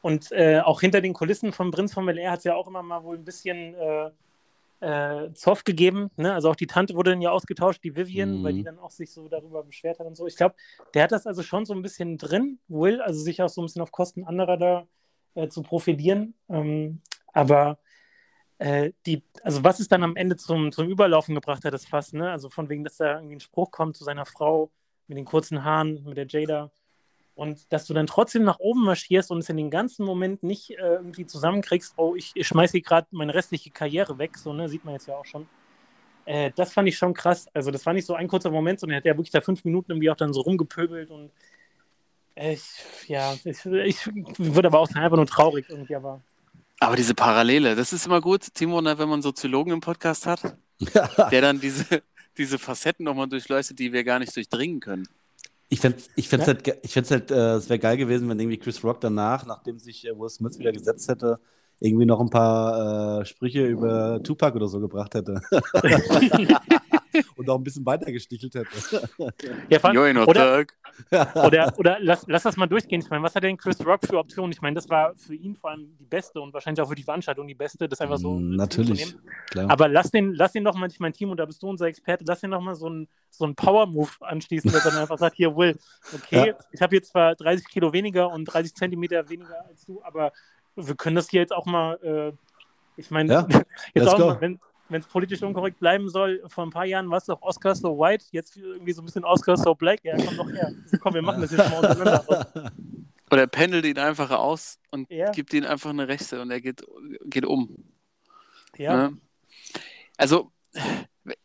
Und 0.00 0.30
äh, 0.30 0.60
auch 0.60 0.80
hinter 0.80 1.00
den 1.00 1.12
Kulissen 1.12 1.50
vom 1.50 1.72
Prinz 1.72 1.92
von 1.92 2.06
Bel 2.06 2.18
Air 2.18 2.30
hat 2.30 2.38
es 2.38 2.44
ja 2.44 2.54
auch 2.54 2.68
immer 2.68 2.84
mal 2.84 3.02
wohl 3.02 3.16
ein 3.16 3.24
bisschen 3.24 3.74
äh, 3.74 4.10
äh, 4.80 5.32
Zoff 5.34 5.64
gegeben. 5.64 6.12
Ne? 6.16 6.32
Also 6.32 6.50
auch 6.50 6.54
die 6.56 6.68
Tante 6.68 6.94
wurde 6.94 7.10
dann 7.10 7.20
ja 7.20 7.32
ausgetauscht, 7.32 7.82
die 7.82 7.96
Vivian, 7.96 8.38
Mhm. 8.38 8.42
weil 8.44 8.54
die 8.54 8.62
dann 8.62 8.78
auch 8.78 8.92
sich 8.92 9.10
so 9.10 9.26
darüber 9.28 9.64
beschwert 9.64 9.98
hat 9.98 10.06
und 10.06 10.16
so. 10.16 10.28
Ich 10.28 10.36
glaube, 10.36 10.54
der 10.94 11.02
hat 11.02 11.10
das 11.10 11.26
also 11.26 11.42
schon 11.42 11.66
so 11.66 11.74
ein 11.74 11.82
bisschen 11.82 12.16
drin, 12.16 12.60
Will, 12.68 13.02
also 13.02 13.18
sich 13.20 13.42
auch 13.42 13.48
so 13.48 13.60
ein 13.60 13.64
bisschen 13.64 13.82
auf 13.82 13.90
Kosten 13.90 14.22
anderer 14.22 14.56
da 14.56 14.86
äh, 15.34 15.48
zu 15.48 15.64
profilieren. 15.64 16.34
Ähm, 16.48 17.00
aber 17.32 17.78
äh, 18.58 18.92
die, 19.06 19.22
also 19.42 19.62
was 19.64 19.80
es 19.80 19.88
dann 19.88 20.02
am 20.02 20.16
Ende 20.16 20.36
zum, 20.36 20.72
zum 20.72 20.88
Überlaufen 20.88 21.34
gebracht 21.34 21.64
hat, 21.64 21.72
das 21.72 21.86
Fass, 21.86 22.12
ne? 22.12 22.30
Also 22.30 22.48
von 22.48 22.68
wegen, 22.68 22.84
dass 22.84 22.96
da 22.96 23.16
irgendwie 23.16 23.36
ein 23.36 23.40
Spruch 23.40 23.70
kommt 23.70 23.96
zu 23.96 24.04
seiner 24.04 24.26
Frau 24.26 24.70
mit 25.06 25.16
den 25.16 25.24
kurzen 25.24 25.64
Haaren, 25.64 26.04
mit 26.04 26.16
der 26.16 26.26
Jada. 26.26 26.70
Und 27.34 27.72
dass 27.72 27.86
du 27.86 27.94
dann 27.94 28.08
trotzdem 28.08 28.42
nach 28.42 28.58
oben 28.58 28.84
marschierst 28.84 29.30
und 29.30 29.38
es 29.38 29.48
in 29.48 29.56
den 29.56 29.70
ganzen 29.70 30.04
Moment 30.04 30.42
nicht 30.42 30.70
äh, 30.70 30.94
irgendwie 30.94 31.24
zusammenkriegst, 31.24 31.94
oh, 31.96 32.16
ich, 32.16 32.32
ich 32.34 32.48
schmeiße 32.48 32.72
hier 32.72 32.82
gerade 32.82 33.06
meine 33.12 33.32
restliche 33.32 33.70
Karriere 33.70 34.18
weg, 34.18 34.36
so, 34.36 34.52
ne, 34.52 34.68
sieht 34.68 34.84
man 34.84 34.94
jetzt 34.94 35.06
ja 35.06 35.16
auch 35.16 35.24
schon. 35.24 35.48
Äh, 36.24 36.50
das 36.56 36.72
fand 36.72 36.88
ich 36.88 36.98
schon 36.98 37.14
krass. 37.14 37.46
Also, 37.54 37.70
das 37.70 37.86
war 37.86 37.92
nicht 37.92 38.06
so 38.06 38.14
ein 38.14 38.26
kurzer 38.26 38.50
Moment, 38.50 38.80
sondern 38.80 38.94
er 38.94 38.98
hat 38.98 39.04
ja 39.04 39.14
wirklich 39.14 39.30
da 39.30 39.40
fünf 39.40 39.64
Minuten 39.64 39.92
irgendwie 39.92 40.10
auch 40.10 40.16
dann 40.16 40.32
so 40.32 40.40
rumgepöbelt 40.40 41.10
und 41.10 41.30
äh, 42.34 42.54
ich, 42.54 42.64
ja, 43.06 43.34
ich, 43.44 43.66
ich 43.66 44.06
würde 44.38 44.68
aber 44.68 44.80
auch 44.80 44.88
sein, 44.88 45.04
einfach 45.04 45.16
nur 45.16 45.26
traurig 45.26 45.66
irgendwie, 45.68 45.94
aber 45.94 46.20
Aber 46.80 46.94
diese 46.96 47.14
Parallele, 47.14 47.74
das 47.74 47.92
ist 47.92 48.06
immer 48.06 48.20
gut, 48.20 48.54
Timo, 48.54 48.80
ne, 48.80 48.98
wenn 48.98 49.08
man 49.08 49.14
einen 49.14 49.22
Soziologen 49.22 49.72
im 49.72 49.80
Podcast 49.80 50.26
hat, 50.26 50.56
der 51.30 51.40
dann 51.42 51.60
diese, 51.60 51.84
diese 52.36 52.58
Facetten 52.58 53.04
nochmal 53.04 53.28
durchleuchtet, 53.28 53.78
die 53.78 53.92
wir 53.92 54.04
gar 54.04 54.18
nicht 54.20 54.34
durchdringen 54.36 54.80
können. 54.80 55.08
Ich 55.70 55.80
fände 55.80 55.98
ich 56.16 56.28
fänd's 56.28 56.46
Ja. 56.46 56.54
halt, 56.54 56.64
ge- 56.64 56.78
ich 56.82 56.92
fänd's 56.92 57.10
halt 57.10 57.30
äh, 57.30 57.54
es 57.56 57.68
wäre 57.68 57.78
geil 57.78 57.96
gewesen, 57.96 58.28
wenn 58.28 58.38
irgendwie 58.40 58.58
Chris 58.58 58.82
Rock 58.84 59.00
danach, 59.00 59.44
nachdem 59.44 59.78
sich 59.78 60.06
äh, 60.06 60.18
Will 60.18 60.30
Smith 60.30 60.58
wieder 60.58 60.72
gesetzt 60.72 61.08
hätte, 61.08 61.40
irgendwie 61.80 62.06
noch 62.06 62.20
ein 62.20 62.30
paar 62.30 63.20
äh, 63.20 63.24
Sprüche 63.26 63.66
über 63.66 64.22
Tupac 64.22 64.56
oder 64.56 64.68
so 64.68 64.80
gebracht 64.80 65.14
hätte. 65.14 65.40
Und 67.36 67.48
auch 67.50 67.56
ein 67.56 67.64
bisschen 67.64 67.84
weiter 67.86 68.10
gestichelt 68.12 68.54
hätte. 68.54 69.08
ja, 69.68 69.92
no 69.92 70.24
oder. 70.24 70.64
Oder, 71.44 71.72
oder 71.78 71.98
lass, 72.00 72.24
lass 72.26 72.42
das 72.42 72.56
mal 72.56 72.66
durchgehen. 72.66 73.00
Ich 73.00 73.08
meine, 73.10 73.22
was 73.22 73.34
hat 73.34 73.44
denn 73.44 73.56
Chris 73.56 73.84
Rock 73.86 74.00
für 74.04 74.18
Optionen? 74.18 74.50
Ich 74.52 74.60
meine, 74.60 74.74
das 74.74 74.88
war 74.88 75.14
für 75.16 75.34
ihn 75.34 75.54
vor 75.54 75.70
allem 75.70 75.96
die 75.98 76.04
beste 76.04 76.40
und 76.40 76.52
wahrscheinlich 76.52 76.80
auch 76.82 76.88
für 76.88 76.94
die 76.96 77.02
Veranstaltung 77.04 77.46
die 77.46 77.54
beste, 77.54 77.88
das 77.88 78.00
einfach 78.00 78.18
so 78.18 78.34
Mm, 78.34 78.56
Natürlich, 78.56 79.14
klar. 79.50 79.70
Aber 79.70 79.88
lass 79.88 80.10
den, 80.10 80.34
lass 80.34 80.52
den 80.52 80.64
doch 80.64 80.74
mal, 80.74 80.88
ich 80.90 80.98
mein 81.00 81.12
Team, 81.12 81.30
und 81.30 81.36
da 81.38 81.44
bist 81.46 81.62
du 81.62 81.68
unser 81.68 81.86
Experte, 81.86 82.24
lass 82.26 82.40
den 82.40 82.50
doch 82.50 82.60
mal 82.60 82.74
so 82.74 82.86
einen 82.86 83.08
so 83.30 83.44
einen 83.44 83.54
Power-Move 83.54 84.10
anschließen, 84.20 84.70
dass 84.72 84.84
er 84.84 84.90
dann 84.92 85.00
einfach 85.02 85.18
sagt, 85.18 85.36
hier, 85.36 85.56
Will, 85.56 85.78
okay, 86.14 86.48
Ja. 86.48 86.54
ich 86.72 86.82
habe 86.82 86.96
jetzt 86.96 87.10
zwar 87.12 87.34
30 87.36 87.68
Kilo 87.68 87.92
weniger 87.92 88.30
und 88.30 88.44
30 88.46 88.74
Zentimeter 88.74 89.28
weniger 89.28 89.64
als 89.68 89.84
du, 89.86 90.02
aber 90.02 90.32
wir 90.76 90.94
können 90.96 91.16
das 91.16 91.28
hier 91.30 91.40
jetzt 91.40 91.52
auch 91.52 91.66
mal, 91.66 91.94
äh, 92.02 92.32
ich 92.96 93.10
meine, 93.10 93.32
Ja, 93.32 93.46
jetzt 93.48 93.64
let's 93.94 94.08
auch 94.08 94.18
go. 94.18 94.26
mal, 94.26 94.40
wenn 94.40 94.58
wenn 94.88 95.00
es 95.00 95.06
politisch 95.06 95.42
unkorrekt 95.42 95.78
bleiben 95.80 96.08
soll, 96.08 96.42
vor 96.46 96.64
ein 96.64 96.70
paar 96.70 96.84
Jahren 96.86 97.10
war 97.10 97.18
es 97.18 97.24
doch 97.26 97.40
Oscar 97.42 97.74
so 97.74 97.98
white, 97.98 98.24
jetzt 98.30 98.56
irgendwie 98.56 98.92
so 98.92 99.02
ein 99.02 99.04
bisschen 99.04 99.24
Oscar 99.24 99.56
so 99.56 99.74
black. 99.74 100.00
Ja, 100.04 100.16
komm 100.16 100.36
doch 100.36 100.50
her. 100.52 100.72
Komm, 101.00 101.14
wir 101.14 101.22
machen 101.22 101.40
das 101.42 101.50
jetzt 101.50 101.68
mal 101.70 101.78
untereinander. 101.78 102.24
Oder 103.30 103.42
er 103.42 103.46
pendelt 103.46 103.84
ihn 103.84 103.98
einfach 103.98 104.30
aus 104.30 104.78
und 104.90 105.10
Ja. 105.10 105.30
gibt 105.32 105.52
ihm 105.52 105.64
einfach 105.66 105.90
eine 105.90 106.08
Rechte 106.08 106.40
und 106.40 106.50
er 106.50 106.60
geht, 106.62 106.82
geht 107.24 107.44
um. 107.44 107.84
Ja, 108.76 109.08
Ne? 109.08 109.18
Also, 110.16 110.50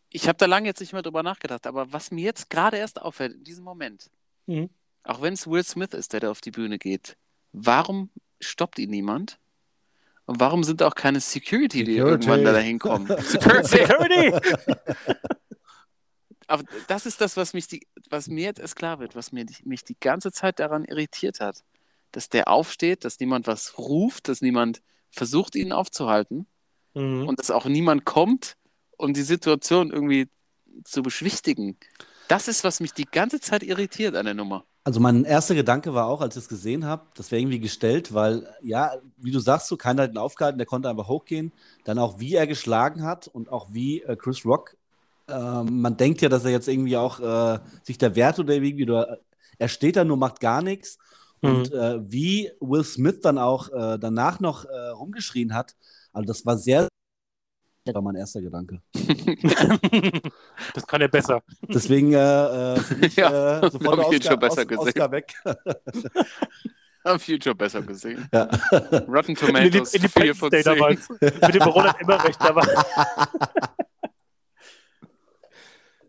ich 0.09 0.27
habe 0.27 0.37
da 0.37 0.45
lange 0.45 0.67
jetzt 0.67 0.79
nicht 0.79 0.93
mehr 0.93 1.01
drüber 1.01 1.23
nachgedacht, 1.23 1.67
aber 1.67 1.91
was 1.91 2.09
mir 2.11 2.23
jetzt 2.23 2.49
gerade 2.49 2.77
erst 2.77 3.01
auffällt, 3.01 3.33
in 3.33 3.43
diesem 3.43 3.63
Moment, 3.63 4.09
Mhm. 4.45 4.69
auch 5.03 5.21
wenn 5.21 5.33
es 5.33 5.45
Will 5.47 5.63
Smith 5.63 5.93
ist, 5.93 6.13
der 6.13 6.21
da 6.21 6.31
auf 6.31 6.41
die 6.41 6.51
Bühne 6.51 6.77
geht, 6.79 7.17
warum 7.51 8.09
stoppt 8.39 8.79
ihn 8.79 8.89
niemand? 8.89 9.37
Und 10.33 10.39
warum 10.39 10.63
sind 10.63 10.81
auch 10.81 10.95
keine 10.95 11.19
Security, 11.19 11.83
die 11.83 11.93
Security. 11.93 12.11
irgendwann 12.27 12.43
da 12.43 12.53
dahin 12.53 12.79
kommen? 12.79 13.05
Security! 13.21 13.67
Security! 13.67 14.31
Aber 16.47 16.63
das 16.87 17.05
ist 17.05 17.21
das, 17.21 17.37
was, 17.37 17.53
mich 17.53 17.67
die, 17.67 17.87
was 18.09 18.27
mir 18.27 18.45
jetzt 18.45 18.59
erst 18.59 18.75
klar 18.75 18.99
wird, 18.99 19.15
was 19.15 19.31
mir 19.31 19.45
die, 19.45 19.55
mich 19.63 19.83
die 19.83 19.95
ganze 19.99 20.31
Zeit 20.31 20.59
daran 20.59 20.85
irritiert 20.85 21.39
hat. 21.39 21.63
Dass 22.11 22.29
der 22.29 22.47
aufsteht, 22.47 23.05
dass 23.05 23.19
niemand 23.19 23.47
was 23.47 23.77
ruft, 23.77 24.27
dass 24.27 24.41
niemand 24.41 24.81
versucht, 25.11 25.55
ihn 25.55 25.71
aufzuhalten 25.71 26.47
Mhm. 26.95 27.27
und 27.27 27.39
dass 27.39 27.49
auch 27.49 27.65
niemand 27.65 28.05
kommt, 28.05 28.55
um 28.97 29.13
die 29.13 29.23
Situation 29.23 29.89
irgendwie 29.91 30.29
zu 30.83 31.01
beschwichtigen. 31.01 31.77
Das 32.27 32.47
ist, 32.47 32.63
was 32.63 32.79
mich 32.79 32.93
die 32.93 33.05
ganze 33.05 33.39
Zeit 33.39 33.63
irritiert 33.63 34.15
an 34.15 34.25
der 34.25 34.35
Nummer. 34.35 34.65
Also 34.85 34.99
mein 34.99 35.23
erster 35.23 35.55
Gedanke 35.55 35.93
war 35.93 36.07
auch, 36.07 36.19
als 36.19 36.35
ich 36.35 36.43
es 36.43 36.49
gesehen 36.49 36.85
habe, 36.85 37.03
das 37.15 37.31
wäre 37.31 37.41
irgendwie 37.41 37.59
gestellt, 37.59 38.13
weil, 38.13 38.47
ja, 38.61 38.91
wie 39.17 39.31
du 39.31 39.39
sagst, 39.39 39.67
so 39.67 39.77
keiner 39.77 40.03
hat 40.03 40.11
ihn 40.11 40.17
aufgehalten, 40.17 40.57
der 40.57 40.67
konnte 40.67 40.89
einfach 40.89 41.07
hochgehen. 41.07 41.53
Dann 41.85 41.97
auch, 41.99 42.19
wie 42.19 42.35
er 42.35 42.47
geschlagen 42.47 43.03
hat 43.03 43.27
und 43.29 43.49
auch 43.49 43.67
wie 43.71 44.01
äh, 44.01 44.17
Chris 44.17 44.45
Rock, 44.45 44.75
ähm, 45.29 45.81
man 45.81 45.95
denkt 45.95 46.21
ja, 46.21 46.27
dass 46.27 46.43
er 46.43 46.51
jetzt 46.51 46.67
irgendwie 46.67 46.97
auch 46.97 47.19
äh, 47.21 47.59
sich 47.83 47.97
da 47.97 48.13
wehrt 48.15 48.39
oder 48.39 48.53
irgendwie, 48.55 48.83
oder 48.83 49.19
er 49.57 49.69
steht 49.69 49.95
da 49.95 50.03
nur, 50.03 50.17
macht 50.17 50.41
gar 50.41 50.61
nichts. 50.61 50.97
Und 51.41 51.71
äh, 51.73 51.99
wie 52.11 52.51
Will 52.59 52.83
Smith 52.83 53.19
dann 53.21 53.37
auch 53.37 53.69
äh, 53.69 53.97
danach 53.99 54.39
noch 54.39 54.65
äh, 54.65 54.89
rumgeschrien 54.89 55.53
hat, 55.53 55.75
also 56.13 56.27
das 56.27 56.45
war 56.45 56.57
sehr, 56.57 56.87
war 57.91 58.01
mein 58.01 58.15
erster 58.15 58.41
Gedanke. 58.41 58.81
das 60.73 60.87
kann 60.87 61.01
er 61.01 61.09
besser. 61.09 61.41
Deswegen 61.67 62.13
äh, 62.13 62.75
äh, 62.75 62.79
mich 62.99 63.15
Ja, 63.17 63.59
äh, 63.59 63.69
sofort 63.69 63.99
hab 63.99 64.11
ich 64.13 64.13
ihn 64.13 64.19
Oscar, 64.19 64.31
schon 64.31 64.39
besser 64.39 64.61
Os- 64.61 64.67
gesehen. 64.67 64.87
Oscar 64.87 65.11
weg. 65.11 65.33
Am 67.05 67.19
Future 67.19 67.53
besser 67.53 67.81
gesehen. 67.81 68.29
ja. 68.31 68.43
Rotten 69.09 69.31
In 69.31 69.35
Tomatoes, 69.35 69.91
4 69.91 69.99
Independence 69.99 70.39
von 70.39 70.49
Day 70.49 70.63
10. 70.63 70.73
damals. 70.73 71.09
Mit 71.09 71.55
dem 71.55 71.61
Roland 71.63 71.99
Emmerich 71.99 72.37
dabei. 72.37 72.65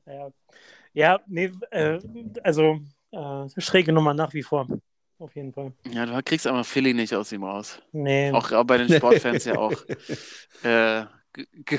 ja. 0.07 0.29
ja, 0.93 1.21
nee, 1.27 1.51
äh, 1.73 1.99
also 2.45 2.79
äh, 3.11 3.49
schräge 3.61 3.93
Nummer 3.93 4.15
nach 4.15 4.33
wie 4.35 4.45
vor. 4.45 4.69
Auf 5.19 5.35
jeden 5.35 5.53
Fall. 5.53 5.73
Ja, 5.91 6.07
du 6.07 6.23
kriegst 6.23 6.47
einfach 6.47 6.67
Philly 6.67 6.95
nicht 6.95 7.15
aus 7.15 7.33
ihm 7.33 7.43
raus. 7.43 7.81
Nee. 7.93 8.31
Auch, 8.33 8.53
auch 8.53 8.65
bei 8.65 8.79
den 8.79 8.89
Sportfans 8.93 9.45
ja 9.47 9.57
auch 9.57 9.73
äh, 10.63 11.05
ge 11.35 11.47
ge 11.67 11.79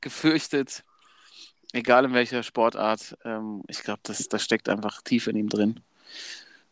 gefürchtet. 0.00 0.84
Egal 1.72 2.06
in 2.06 2.14
welcher 2.14 2.42
Sportart. 2.42 3.16
Ähm, 3.24 3.62
ich 3.68 3.82
glaube, 3.82 4.00
das, 4.02 4.28
das 4.28 4.42
steckt 4.42 4.68
einfach 4.68 5.02
tief 5.02 5.26
in 5.26 5.36
ihm 5.36 5.48
drin. 5.48 5.80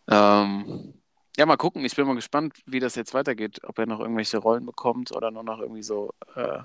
Ähm, 0.08 0.94
ja, 1.36 1.44
mal 1.44 1.56
gucken. 1.56 1.84
Ich 1.84 1.94
bin 1.96 2.06
mal 2.06 2.14
gespannt, 2.14 2.54
wie 2.66 2.80
das 2.80 2.94
jetzt 2.94 3.12
weitergeht. 3.12 3.60
Ob 3.64 3.78
er 3.78 3.86
noch 3.86 4.00
irgendwelche 4.00 4.38
Rollen 4.38 4.64
bekommt 4.64 5.12
oder 5.12 5.30
nur 5.30 5.44
noch 5.44 5.60
irgendwie 5.60 5.82
so, 5.82 6.14
äh, 6.34 6.60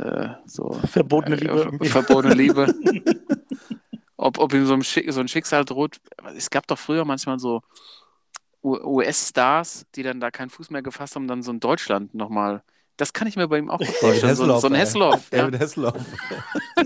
äh, 0.00 0.30
so 0.46 0.72
Verbotene 0.90 1.36
Liebe. 1.36 1.78
äh, 1.80 1.88
verbotene 1.88 2.34
Liebe. 2.34 2.74
ob, 4.16 4.38
ob 4.38 4.54
ihm 4.54 4.64
so 4.64 4.74
ein, 4.74 4.82
Schick, 4.82 5.12
so 5.12 5.20
ein 5.20 5.28
Schicksal 5.28 5.64
droht. 5.64 6.00
Es 6.36 6.48
gab 6.48 6.66
doch 6.66 6.78
früher 6.78 7.04
manchmal 7.04 7.38
so 7.38 7.60
US-Stars, 8.62 9.84
die 9.94 10.02
dann 10.02 10.20
da 10.20 10.30
keinen 10.30 10.48
Fuß 10.48 10.70
mehr 10.70 10.82
gefasst 10.82 11.16
haben, 11.16 11.28
dann 11.28 11.42
so 11.42 11.52
in 11.52 11.60
Deutschland 11.60 12.14
nochmal. 12.14 12.62
Das 12.96 13.12
kann 13.12 13.26
ich 13.26 13.36
mir 13.36 13.48
bei 13.48 13.58
ihm 13.58 13.70
auch 13.70 13.82
vorstellen. 14.00 14.36
So, 14.36 14.58
so 14.58 14.66
ein. 14.68 14.74
Hesselhoff. 14.74 15.28
Ja, 15.32 15.42
David 15.48 15.60
Hasselhoff. 15.60 15.94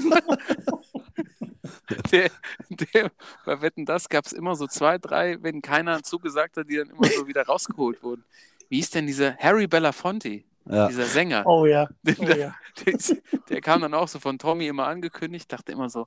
der, 2.13 2.31
der, 2.71 3.11
bei 3.45 3.61
Wetten, 3.61 3.85
das 3.87 4.09
gab 4.09 4.27
es 4.27 4.33
immer 4.33 4.55
so 4.57 4.67
zwei, 4.67 4.99
drei, 4.99 5.43
wenn 5.43 5.63
keiner 5.63 6.03
zugesagt 6.03 6.57
hat, 6.57 6.69
die 6.69 6.77
dann 6.77 6.91
immer 6.91 7.07
so 7.09 7.27
wieder 7.27 7.45
rausgeholt 7.47 8.03
wurden. 8.03 8.25
Wie 8.69 8.77
hieß 8.77 8.91
denn 8.91 9.07
dieser 9.07 9.37
Harry 9.39 9.67
Belafonte, 9.67 10.43
Ja. 10.67 10.89
dieser 10.89 11.07
Sänger? 11.07 11.45
Oh 11.47 11.67
ja. 11.67 11.89
Oh, 12.19 12.25
Der, 12.25 12.37
ja. 12.39 12.55
der, 12.85 12.95
ist- 12.95 13.17
der 13.49 13.61
kam 13.61 13.81
dann 13.83 13.95
auch 13.95 14.09
so 14.09 14.19
von 14.19 14.39
Tommy 14.39 14.67
immer 14.69 14.87
angekündigt, 14.87 15.51
dachte 15.53 15.73
immer 15.73 15.89
so, 15.89 16.07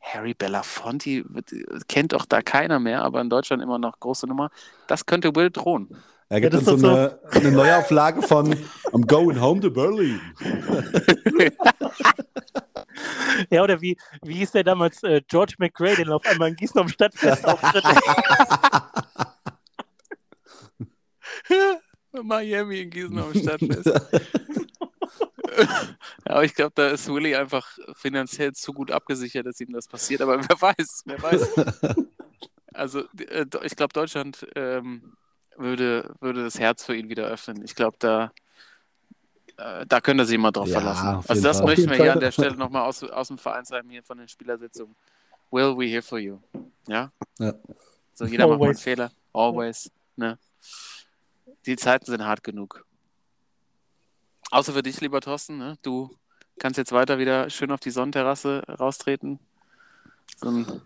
Harry 0.00 0.34
Belafonte 0.34 1.24
kennt 1.88 2.12
doch 2.12 2.26
da 2.26 2.42
keiner 2.42 2.80
mehr, 2.80 3.02
aber 3.02 3.20
in 3.20 3.30
Deutschland 3.30 3.62
immer 3.62 3.78
noch 3.78 4.00
große 4.00 4.26
Nummer. 4.26 4.50
Das 4.88 5.06
könnte 5.06 5.34
Will 5.36 5.50
drohen. 5.50 5.96
Da 6.32 6.40
gibt 6.40 6.54
Ja, 6.54 6.60
es 6.60 6.64
das 6.64 6.80
so 6.80 6.86
ist 6.86 6.90
eine, 6.90 7.18
eine 7.30 7.52
Neuauflage 7.52 8.22
von 8.22 8.54
I'm 8.92 9.06
going 9.06 9.38
home 9.38 9.60
to 9.60 9.70
Berlin. 9.70 10.18
Ja, 13.50 13.62
oder 13.62 13.80
wie, 13.80 13.96
wie 14.22 14.34
hieß 14.34 14.52
der 14.52 14.64
damals 14.64 15.02
äh, 15.02 15.22
George 15.26 15.54
McRae, 15.58 15.96
den 15.96 16.10
auf 16.10 16.24
einmal 16.26 16.50
in 16.50 16.56
Gießen 16.56 16.78
am 16.78 16.88
Stadtfest 16.88 17.44
auftritt? 17.46 17.84
Miami 22.22 22.80
in 22.82 22.90
Gießen 22.90 23.18
am 23.18 23.34
Stadtfest. 23.34 23.86
ja, 23.86 25.66
aber 26.26 26.44
ich 26.44 26.54
glaube, 26.54 26.72
da 26.74 26.88
ist 26.88 27.08
Willy 27.08 27.34
einfach 27.34 27.66
finanziell 27.94 28.52
zu 28.52 28.72
gut 28.72 28.90
abgesichert, 28.90 29.46
dass 29.46 29.60
ihm 29.60 29.72
das 29.72 29.88
passiert. 29.88 30.20
Aber 30.20 30.38
wer 30.38 30.60
weiß, 30.60 31.02
wer 31.06 31.22
weiß. 31.22 31.48
Also, 32.74 33.04
äh, 33.18 33.46
ich 33.64 33.76
glaube, 33.76 33.94
Deutschland 33.94 34.46
ähm, 34.54 35.14
würde, 35.62 36.14
würde 36.20 36.44
das 36.44 36.58
Herz 36.58 36.84
für 36.84 36.94
ihn 36.94 37.08
wieder 37.08 37.24
öffnen. 37.24 37.64
Ich 37.64 37.74
glaube, 37.74 37.96
da, 37.98 38.32
äh, 39.56 39.86
da 39.86 40.00
könnte 40.00 40.24
sich 40.26 40.32
jemand 40.32 40.56
drauf 40.56 40.68
Ja, 40.68 40.80
verlassen. 40.80 41.24
Also, 41.28 41.42
das 41.42 41.58
Fall. 41.58 41.66
möchten 41.66 41.88
wir 41.90 41.96
hier 41.96 42.12
an 42.12 42.20
der 42.20 42.32
Stelle 42.32 42.56
nochmal 42.56 42.82
aus, 42.82 43.02
aus 43.02 43.28
dem 43.28 43.38
Vereinsheim 43.38 43.88
hier 43.88 44.02
von 44.02 44.18
den 44.18 44.28
Spielersitzungen. 44.28 44.94
Will 45.50 45.76
we 45.76 45.86
here 45.86 46.02
for 46.02 46.18
you? 46.18 46.38
Ja? 46.88 47.10
Ja. 47.38 47.54
So, 48.14 48.24
jeder 48.26 48.46
macht 48.46 48.58
mal 48.58 48.64
einen 48.66 48.70
Always. 48.70 48.82
Fehler. 48.82 49.10
Always. 49.32 49.90
Ne? 50.16 50.38
Die 51.66 51.76
Zeiten 51.76 52.06
sind 52.06 52.24
hart 52.24 52.42
genug. 52.44 52.84
Außer 54.50 54.72
für 54.72 54.82
dich, 54.82 55.00
lieber 55.00 55.20
Thorsten, 55.20 55.56
ne? 55.58 55.78
du 55.82 56.14
kannst 56.58 56.76
jetzt 56.76 56.92
weiter 56.92 57.18
wieder 57.18 57.48
schön 57.48 57.70
auf 57.70 57.80
die 57.80 57.90
Sonnenterrasse 57.90 58.62
raustreten. 58.68 59.38
So, 60.36 60.48
ein, 60.50 60.82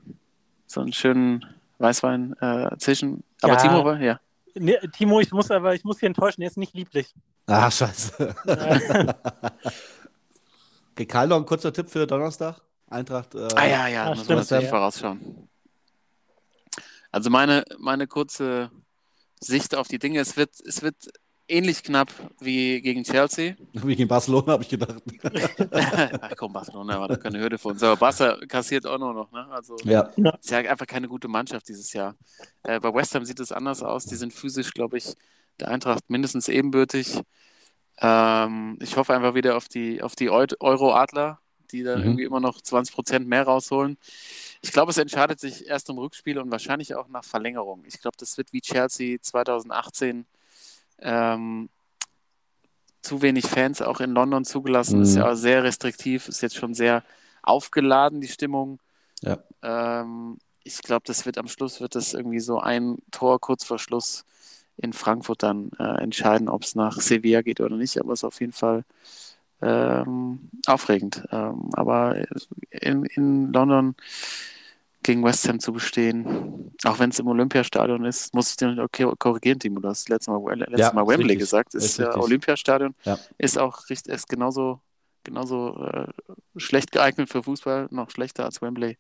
so 0.67 0.81
einen 0.81 0.93
schönen 0.93 1.45
Weißwein 1.79 2.35
äh, 2.41 2.77
zischen. 2.79 3.25
Aber 3.43 3.55
Ja. 3.55 3.59
Timo 3.61 3.93
ja. 3.95 4.21
Nee, 4.59 4.79
Timo, 4.93 5.21
ich 5.21 5.31
muss 5.33 5.51
aber, 5.51 5.75
ich 5.75 5.85
muss 5.85 6.01
hier 6.01 6.07
enttäuschen, 6.09 6.43
er 6.43 6.49
ist 6.49 6.57
nicht 6.57 6.75
lieblich. 6.75 7.15
Ah, 7.47 7.71
scheiße. 7.71 8.35
Okay, 10.93 11.05
Karl, 11.05 11.29
noch 11.29 11.37
ein 11.37 11.45
kurzer 11.45 11.75
Tipp 11.75 11.91
für 11.91 12.07
Donnerstag. 12.07 12.59
Eintracht. 12.89 13.35
Äh, 13.35 13.49
Ah 13.55 13.67
ja, 13.67 13.87
ja, 13.87 14.05
Ah, 14.05 14.15
muss 14.15 14.27
man 14.27 14.43
ja. 14.43 14.61
vorausschauen. 14.63 15.47
Also 17.13 17.29
meine, 17.29 17.65
meine 17.79 18.07
kurze 18.07 18.71
Sicht 19.39 19.75
auf 19.75 19.89
die 19.89 19.99
Dinge, 19.99 20.21
es 20.21 20.39
wird, 20.39 20.59
es 20.67 20.81
wird 20.81 20.97
ähnlich 21.49 21.83
knapp 21.83 22.11
wie 22.41 22.81
gegen 22.81 23.05
Chelsea. 23.05 23.55
Wie 23.73 23.95
gegen 23.97 24.09
Barcelona, 24.09 24.53
habe 24.53 24.63
ich 24.63 24.69
gedacht. 24.69 24.97
Ach 26.21 26.33
komm, 26.37 26.53
Barcelona 26.53 27.01
war 27.01 27.09
doch 27.09 27.21
keine 27.21 27.39
Hürde 27.39 27.59
für 27.59 27.69
uns. 27.69 27.83
Aber 27.83 27.97
Barca 27.97 28.37
kassiert 28.47 28.87
auch 28.87 28.99
nur 28.99 29.15
noch, 29.15 29.31
ne? 29.33 29.47
Also 29.51 29.77
ja. 29.85 30.03
ist 30.41 30.51
ja 30.51 30.59
einfach 30.59 30.87
keine 30.87 31.09
gute 31.09 31.29
Mannschaft 31.29 31.69
dieses 31.69 31.93
Jahr. 31.93 32.17
Äh, 32.63 32.81
bei 32.81 32.93
West 32.93 33.15
Ham 33.15 33.25
sieht 33.25 33.41
es 33.41 33.53
anders 33.53 33.83
aus. 33.83 34.07
Die 34.07 34.17
sind 34.17 34.33
physisch, 34.33 34.73
glaube 34.75 34.99
ich, 34.99 35.15
der 35.61 35.69
Eintracht 35.69 36.09
mindestens 36.09 36.49
ebenbürtig. 36.49 37.21
Ähm, 37.99 38.79
ich 38.83 38.97
hoffe 38.97 39.15
einfach 39.15 39.35
wieder 39.35 39.57
auf 39.57 39.69
die, 39.69 40.03
auf 40.03 40.17
die 40.17 40.31
Eu- 40.31 40.47
Euro-Adler, 40.61 41.41
die 41.71 41.83
dann 41.83 42.01
Mhm. 42.01 42.05
irgendwie 42.07 42.25
immer 42.25 42.41
noch 42.41 42.61
20 42.61 42.95
Prozent 42.95 43.27
mehr 43.29 43.45
rausholen. 43.45 43.97
Ich 44.63 44.73
glaube, 44.73 44.91
es 44.91 44.99
entscheidet 44.99 45.41
sich 45.41 45.67
erst 45.67 45.89
im 45.89 45.99
Rückspiel 45.99 46.39
und 46.39 46.51
wahrscheinlich 46.51 46.95
auch 46.95 47.09
nach 47.09 47.25
Verlängerung. 47.25 47.85
Ich 47.87 48.01
glaube, 48.01 48.17
das 48.19 48.37
wird 48.37 48.53
wie 48.53 48.61
Chelsea 48.61 49.19
2018 49.21 50.27
ähm, 51.01 51.69
zu 53.03 53.23
wenig 53.23 53.47
Fans 53.47 53.83
auch 53.83 54.01
in 54.01 54.11
London 54.13 54.45
zugelassen. 54.45 55.03
Ist 55.03 55.15
Mhm. 55.15 55.19
ja 55.21 55.31
auch 55.31 55.35
sehr 55.37 55.63
restriktiv, 55.65 56.29
ist 56.29 56.41
jetzt 56.43 56.57
schon 56.57 56.75
sehr 56.75 57.03
aufgeladen, 57.43 58.21
die 58.21 58.29
Stimmung. 58.29 58.81
Ja. 59.23 59.39
Ähm, 59.63 60.39
ich 60.65 60.79
glaube, 60.83 61.03
das 61.07 61.25
wird 61.27 61.39
am 61.39 61.47
Schluss 61.49 61.81
wird 61.81 61.95
das 61.95 62.13
irgendwie 62.15 62.41
so 62.41 62.59
ein 62.59 62.99
Tor 63.13 63.41
kurz 63.41 63.65
vor 63.65 63.79
Schluss 63.79 64.25
in 64.77 64.93
Frankfurt 64.93 65.43
dann 65.43 65.71
äh, 65.79 66.03
entscheiden, 66.03 66.49
ob 66.49 66.65
es 66.65 66.75
nach 66.75 67.01
Sevilla 67.01 67.43
geht 67.43 67.61
oder 67.61 67.77
nicht. 67.77 67.99
Aber 68.01 68.13
es 68.13 68.21
ist 68.21 68.25
auf 68.25 68.41
jeden 68.41 68.53
Fall 68.53 68.85
ähm, 69.63 70.51
aufregend. 70.67 71.23
Ähm, 71.31 71.71
aber 71.75 72.17
in, 72.71 73.05
in 73.05 73.53
London 73.53 73.95
gegen 75.07 75.25
West 75.25 75.49
Ham 75.49 75.61
zu 75.61 75.73
bestehen, 75.73 76.73
auch 76.85 76.99
wenn 76.99 77.11
es 77.11 77.19
im 77.19 77.29
Olympiastadion 77.29 78.05
ist, 78.05 78.35
muss 78.35 78.51
ich 78.51 78.57
dir 78.57 78.77
okay, 78.83 79.11
korrigieren, 79.19 79.59
Timo. 79.61 79.81
Du 79.81 79.89
hast 79.89 80.09
letztes 80.09 80.29
Mal, 80.29 80.59
letztes 80.59 80.79
Ja, 80.81 80.91
Mal 80.93 81.07
ist 81.07 81.09
Wembley 81.09 81.35
richtig. 81.35 81.39
gesagt. 81.39 81.75
Ist, 81.75 81.85
Ist 81.85 81.99
ja 81.99 82.09
richtig. 82.09 82.25
Olympiastadion. 82.25 82.95
Ja. 83.05 83.19
Ist 83.39 83.59
auch 83.59 83.89
richtig, 83.91 84.13
ist 84.15 84.29
genauso, 84.29 84.81
genauso 85.25 85.77
äh, 85.87 86.09
schlecht 86.57 86.93
geeignet 86.93 87.29
für 87.31 87.43
Fußball, 87.43 87.89
noch 87.91 88.11
schlechter 88.11 88.45
als 88.45 88.61
Wembley. 88.63 88.99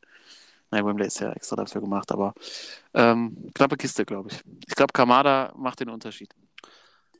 Nein, 0.70 0.86
Wembley 0.86 1.06
ist 1.06 1.20
ja 1.20 1.32
extra 1.32 1.56
dafür 1.56 1.80
gemacht, 1.82 2.12
aber 2.12 2.34
ähm, 2.94 3.50
knappe 3.54 3.76
Kiste, 3.76 4.04
glaube 4.04 4.30
ich. 4.30 4.42
Ich 4.68 4.74
glaube, 4.74 4.92
Kamada 4.92 5.52
macht 5.56 5.80
den 5.80 5.90
Unterschied. 5.90 6.34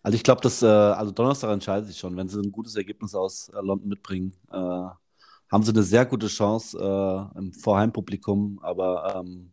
Also 0.03 0.17
ich 0.17 0.23
glaube, 0.23 0.41
dass 0.41 0.63
äh, 0.63 0.67
also 0.67 1.11
Donnerstag 1.11 1.51
entscheidet 1.51 1.89
sich 1.89 1.99
schon. 1.99 2.17
Wenn 2.17 2.29
sie 2.29 2.41
ein 2.41 2.53
gutes 2.53 2.77
Ergebnis 2.77 3.15
aus 3.15 3.49
äh, 3.49 3.61
London 3.61 3.89
mitbringen, 3.89 4.33
äh, 4.53 4.89
haben 5.51 5.63
sie 5.63 5.73
eine 5.73 5.83
sehr 5.83 6.07
gute 6.07 6.27
Chance 6.29 6.79
äh, 7.35 7.39
im 7.39 7.53
Vorheimpublikum. 7.53 8.59
Aber 8.63 9.17
ähm, 9.17 9.51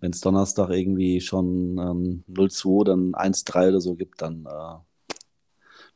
wenn 0.00 0.12
es 0.12 0.20
Donnerstag 0.20 0.70
irgendwie 0.70 1.20
schon 1.20 1.78
ähm, 1.78 2.24
0-2, 2.32 2.84
dann 2.84 3.12
1-3 3.14 3.68
oder 3.70 3.80
so 3.80 3.94
gibt, 3.94 4.22
dann 4.22 4.46
äh, 4.46 5.14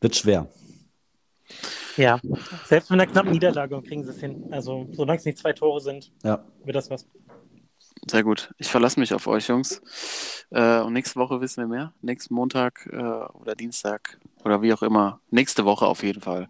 wird 0.00 0.16
schwer. 0.16 0.48
ja, 1.96 2.20
selbst 2.64 2.90
mit 2.90 3.00
einer 3.00 3.10
knappen 3.10 3.32
Niederlage 3.32 3.80
kriegen 3.82 4.04
sie 4.04 4.10
es 4.10 4.20
hin. 4.20 4.48
Also, 4.50 4.88
solange 4.92 5.18
es 5.18 5.24
nicht 5.24 5.38
zwei 5.38 5.52
Tore 5.52 5.80
sind, 5.80 6.12
Ja. 6.22 6.44
wird 6.64 6.76
das 6.76 6.90
was. 6.90 7.06
Sehr 8.10 8.22
gut. 8.24 8.54
Ich 8.56 8.68
verlasse 8.68 8.98
mich 8.98 9.12
auf 9.12 9.26
euch, 9.26 9.48
Jungs. 9.48 9.82
Äh, 10.50 10.80
und 10.80 10.94
nächste 10.94 11.16
Woche 11.20 11.40
wissen 11.42 11.62
wir 11.62 11.68
mehr. 11.68 11.92
Nächsten 12.00 12.34
Montag 12.34 12.88
äh, 12.90 12.96
oder 12.96 13.54
Dienstag 13.54 14.18
oder 14.44 14.62
wie 14.62 14.72
auch 14.72 14.82
immer. 14.82 15.20
Nächste 15.30 15.64
Woche 15.66 15.86
auf 15.86 16.02
jeden 16.02 16.22
Fall. 16.22 16.48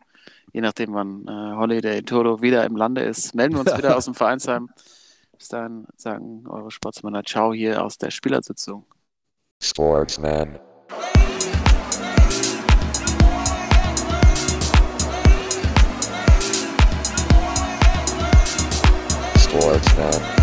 Je 0.52 0.60
nachdem, 0.60 0.94
wann 0.94 1.26
äh, 1.28 1.56
Holiday 1.56 2.02
Tolo 2.02 2.42
wieder 2.42 2.64
im 2.64 2.76
Lande 2.76 3.02
ist, 3.02 3.34
melden 3.34 3.54
wir 3.54 3.60
uns 3.60 3.76
wieder 3.76 3.96
aus 3.96 4.06
dem 4.06 4.14
Vereinsheim. 4.16 4.68
Bis 5.38 5.48
dahin 5.48 5.86
sagen 5.96 6.44
eure 6.48 6.70
Sportsmänner 6.70 7.22
Ciao 7.24 7.52
hier 7.52 7.84
aus 7.84 7.96
der 7.96 8.10
Spielersitzung. 8.10 8.84
Sportsman. 9.62 10.58
Sportsman. 19.38 20.40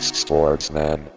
Sportsman. 0.00 1.13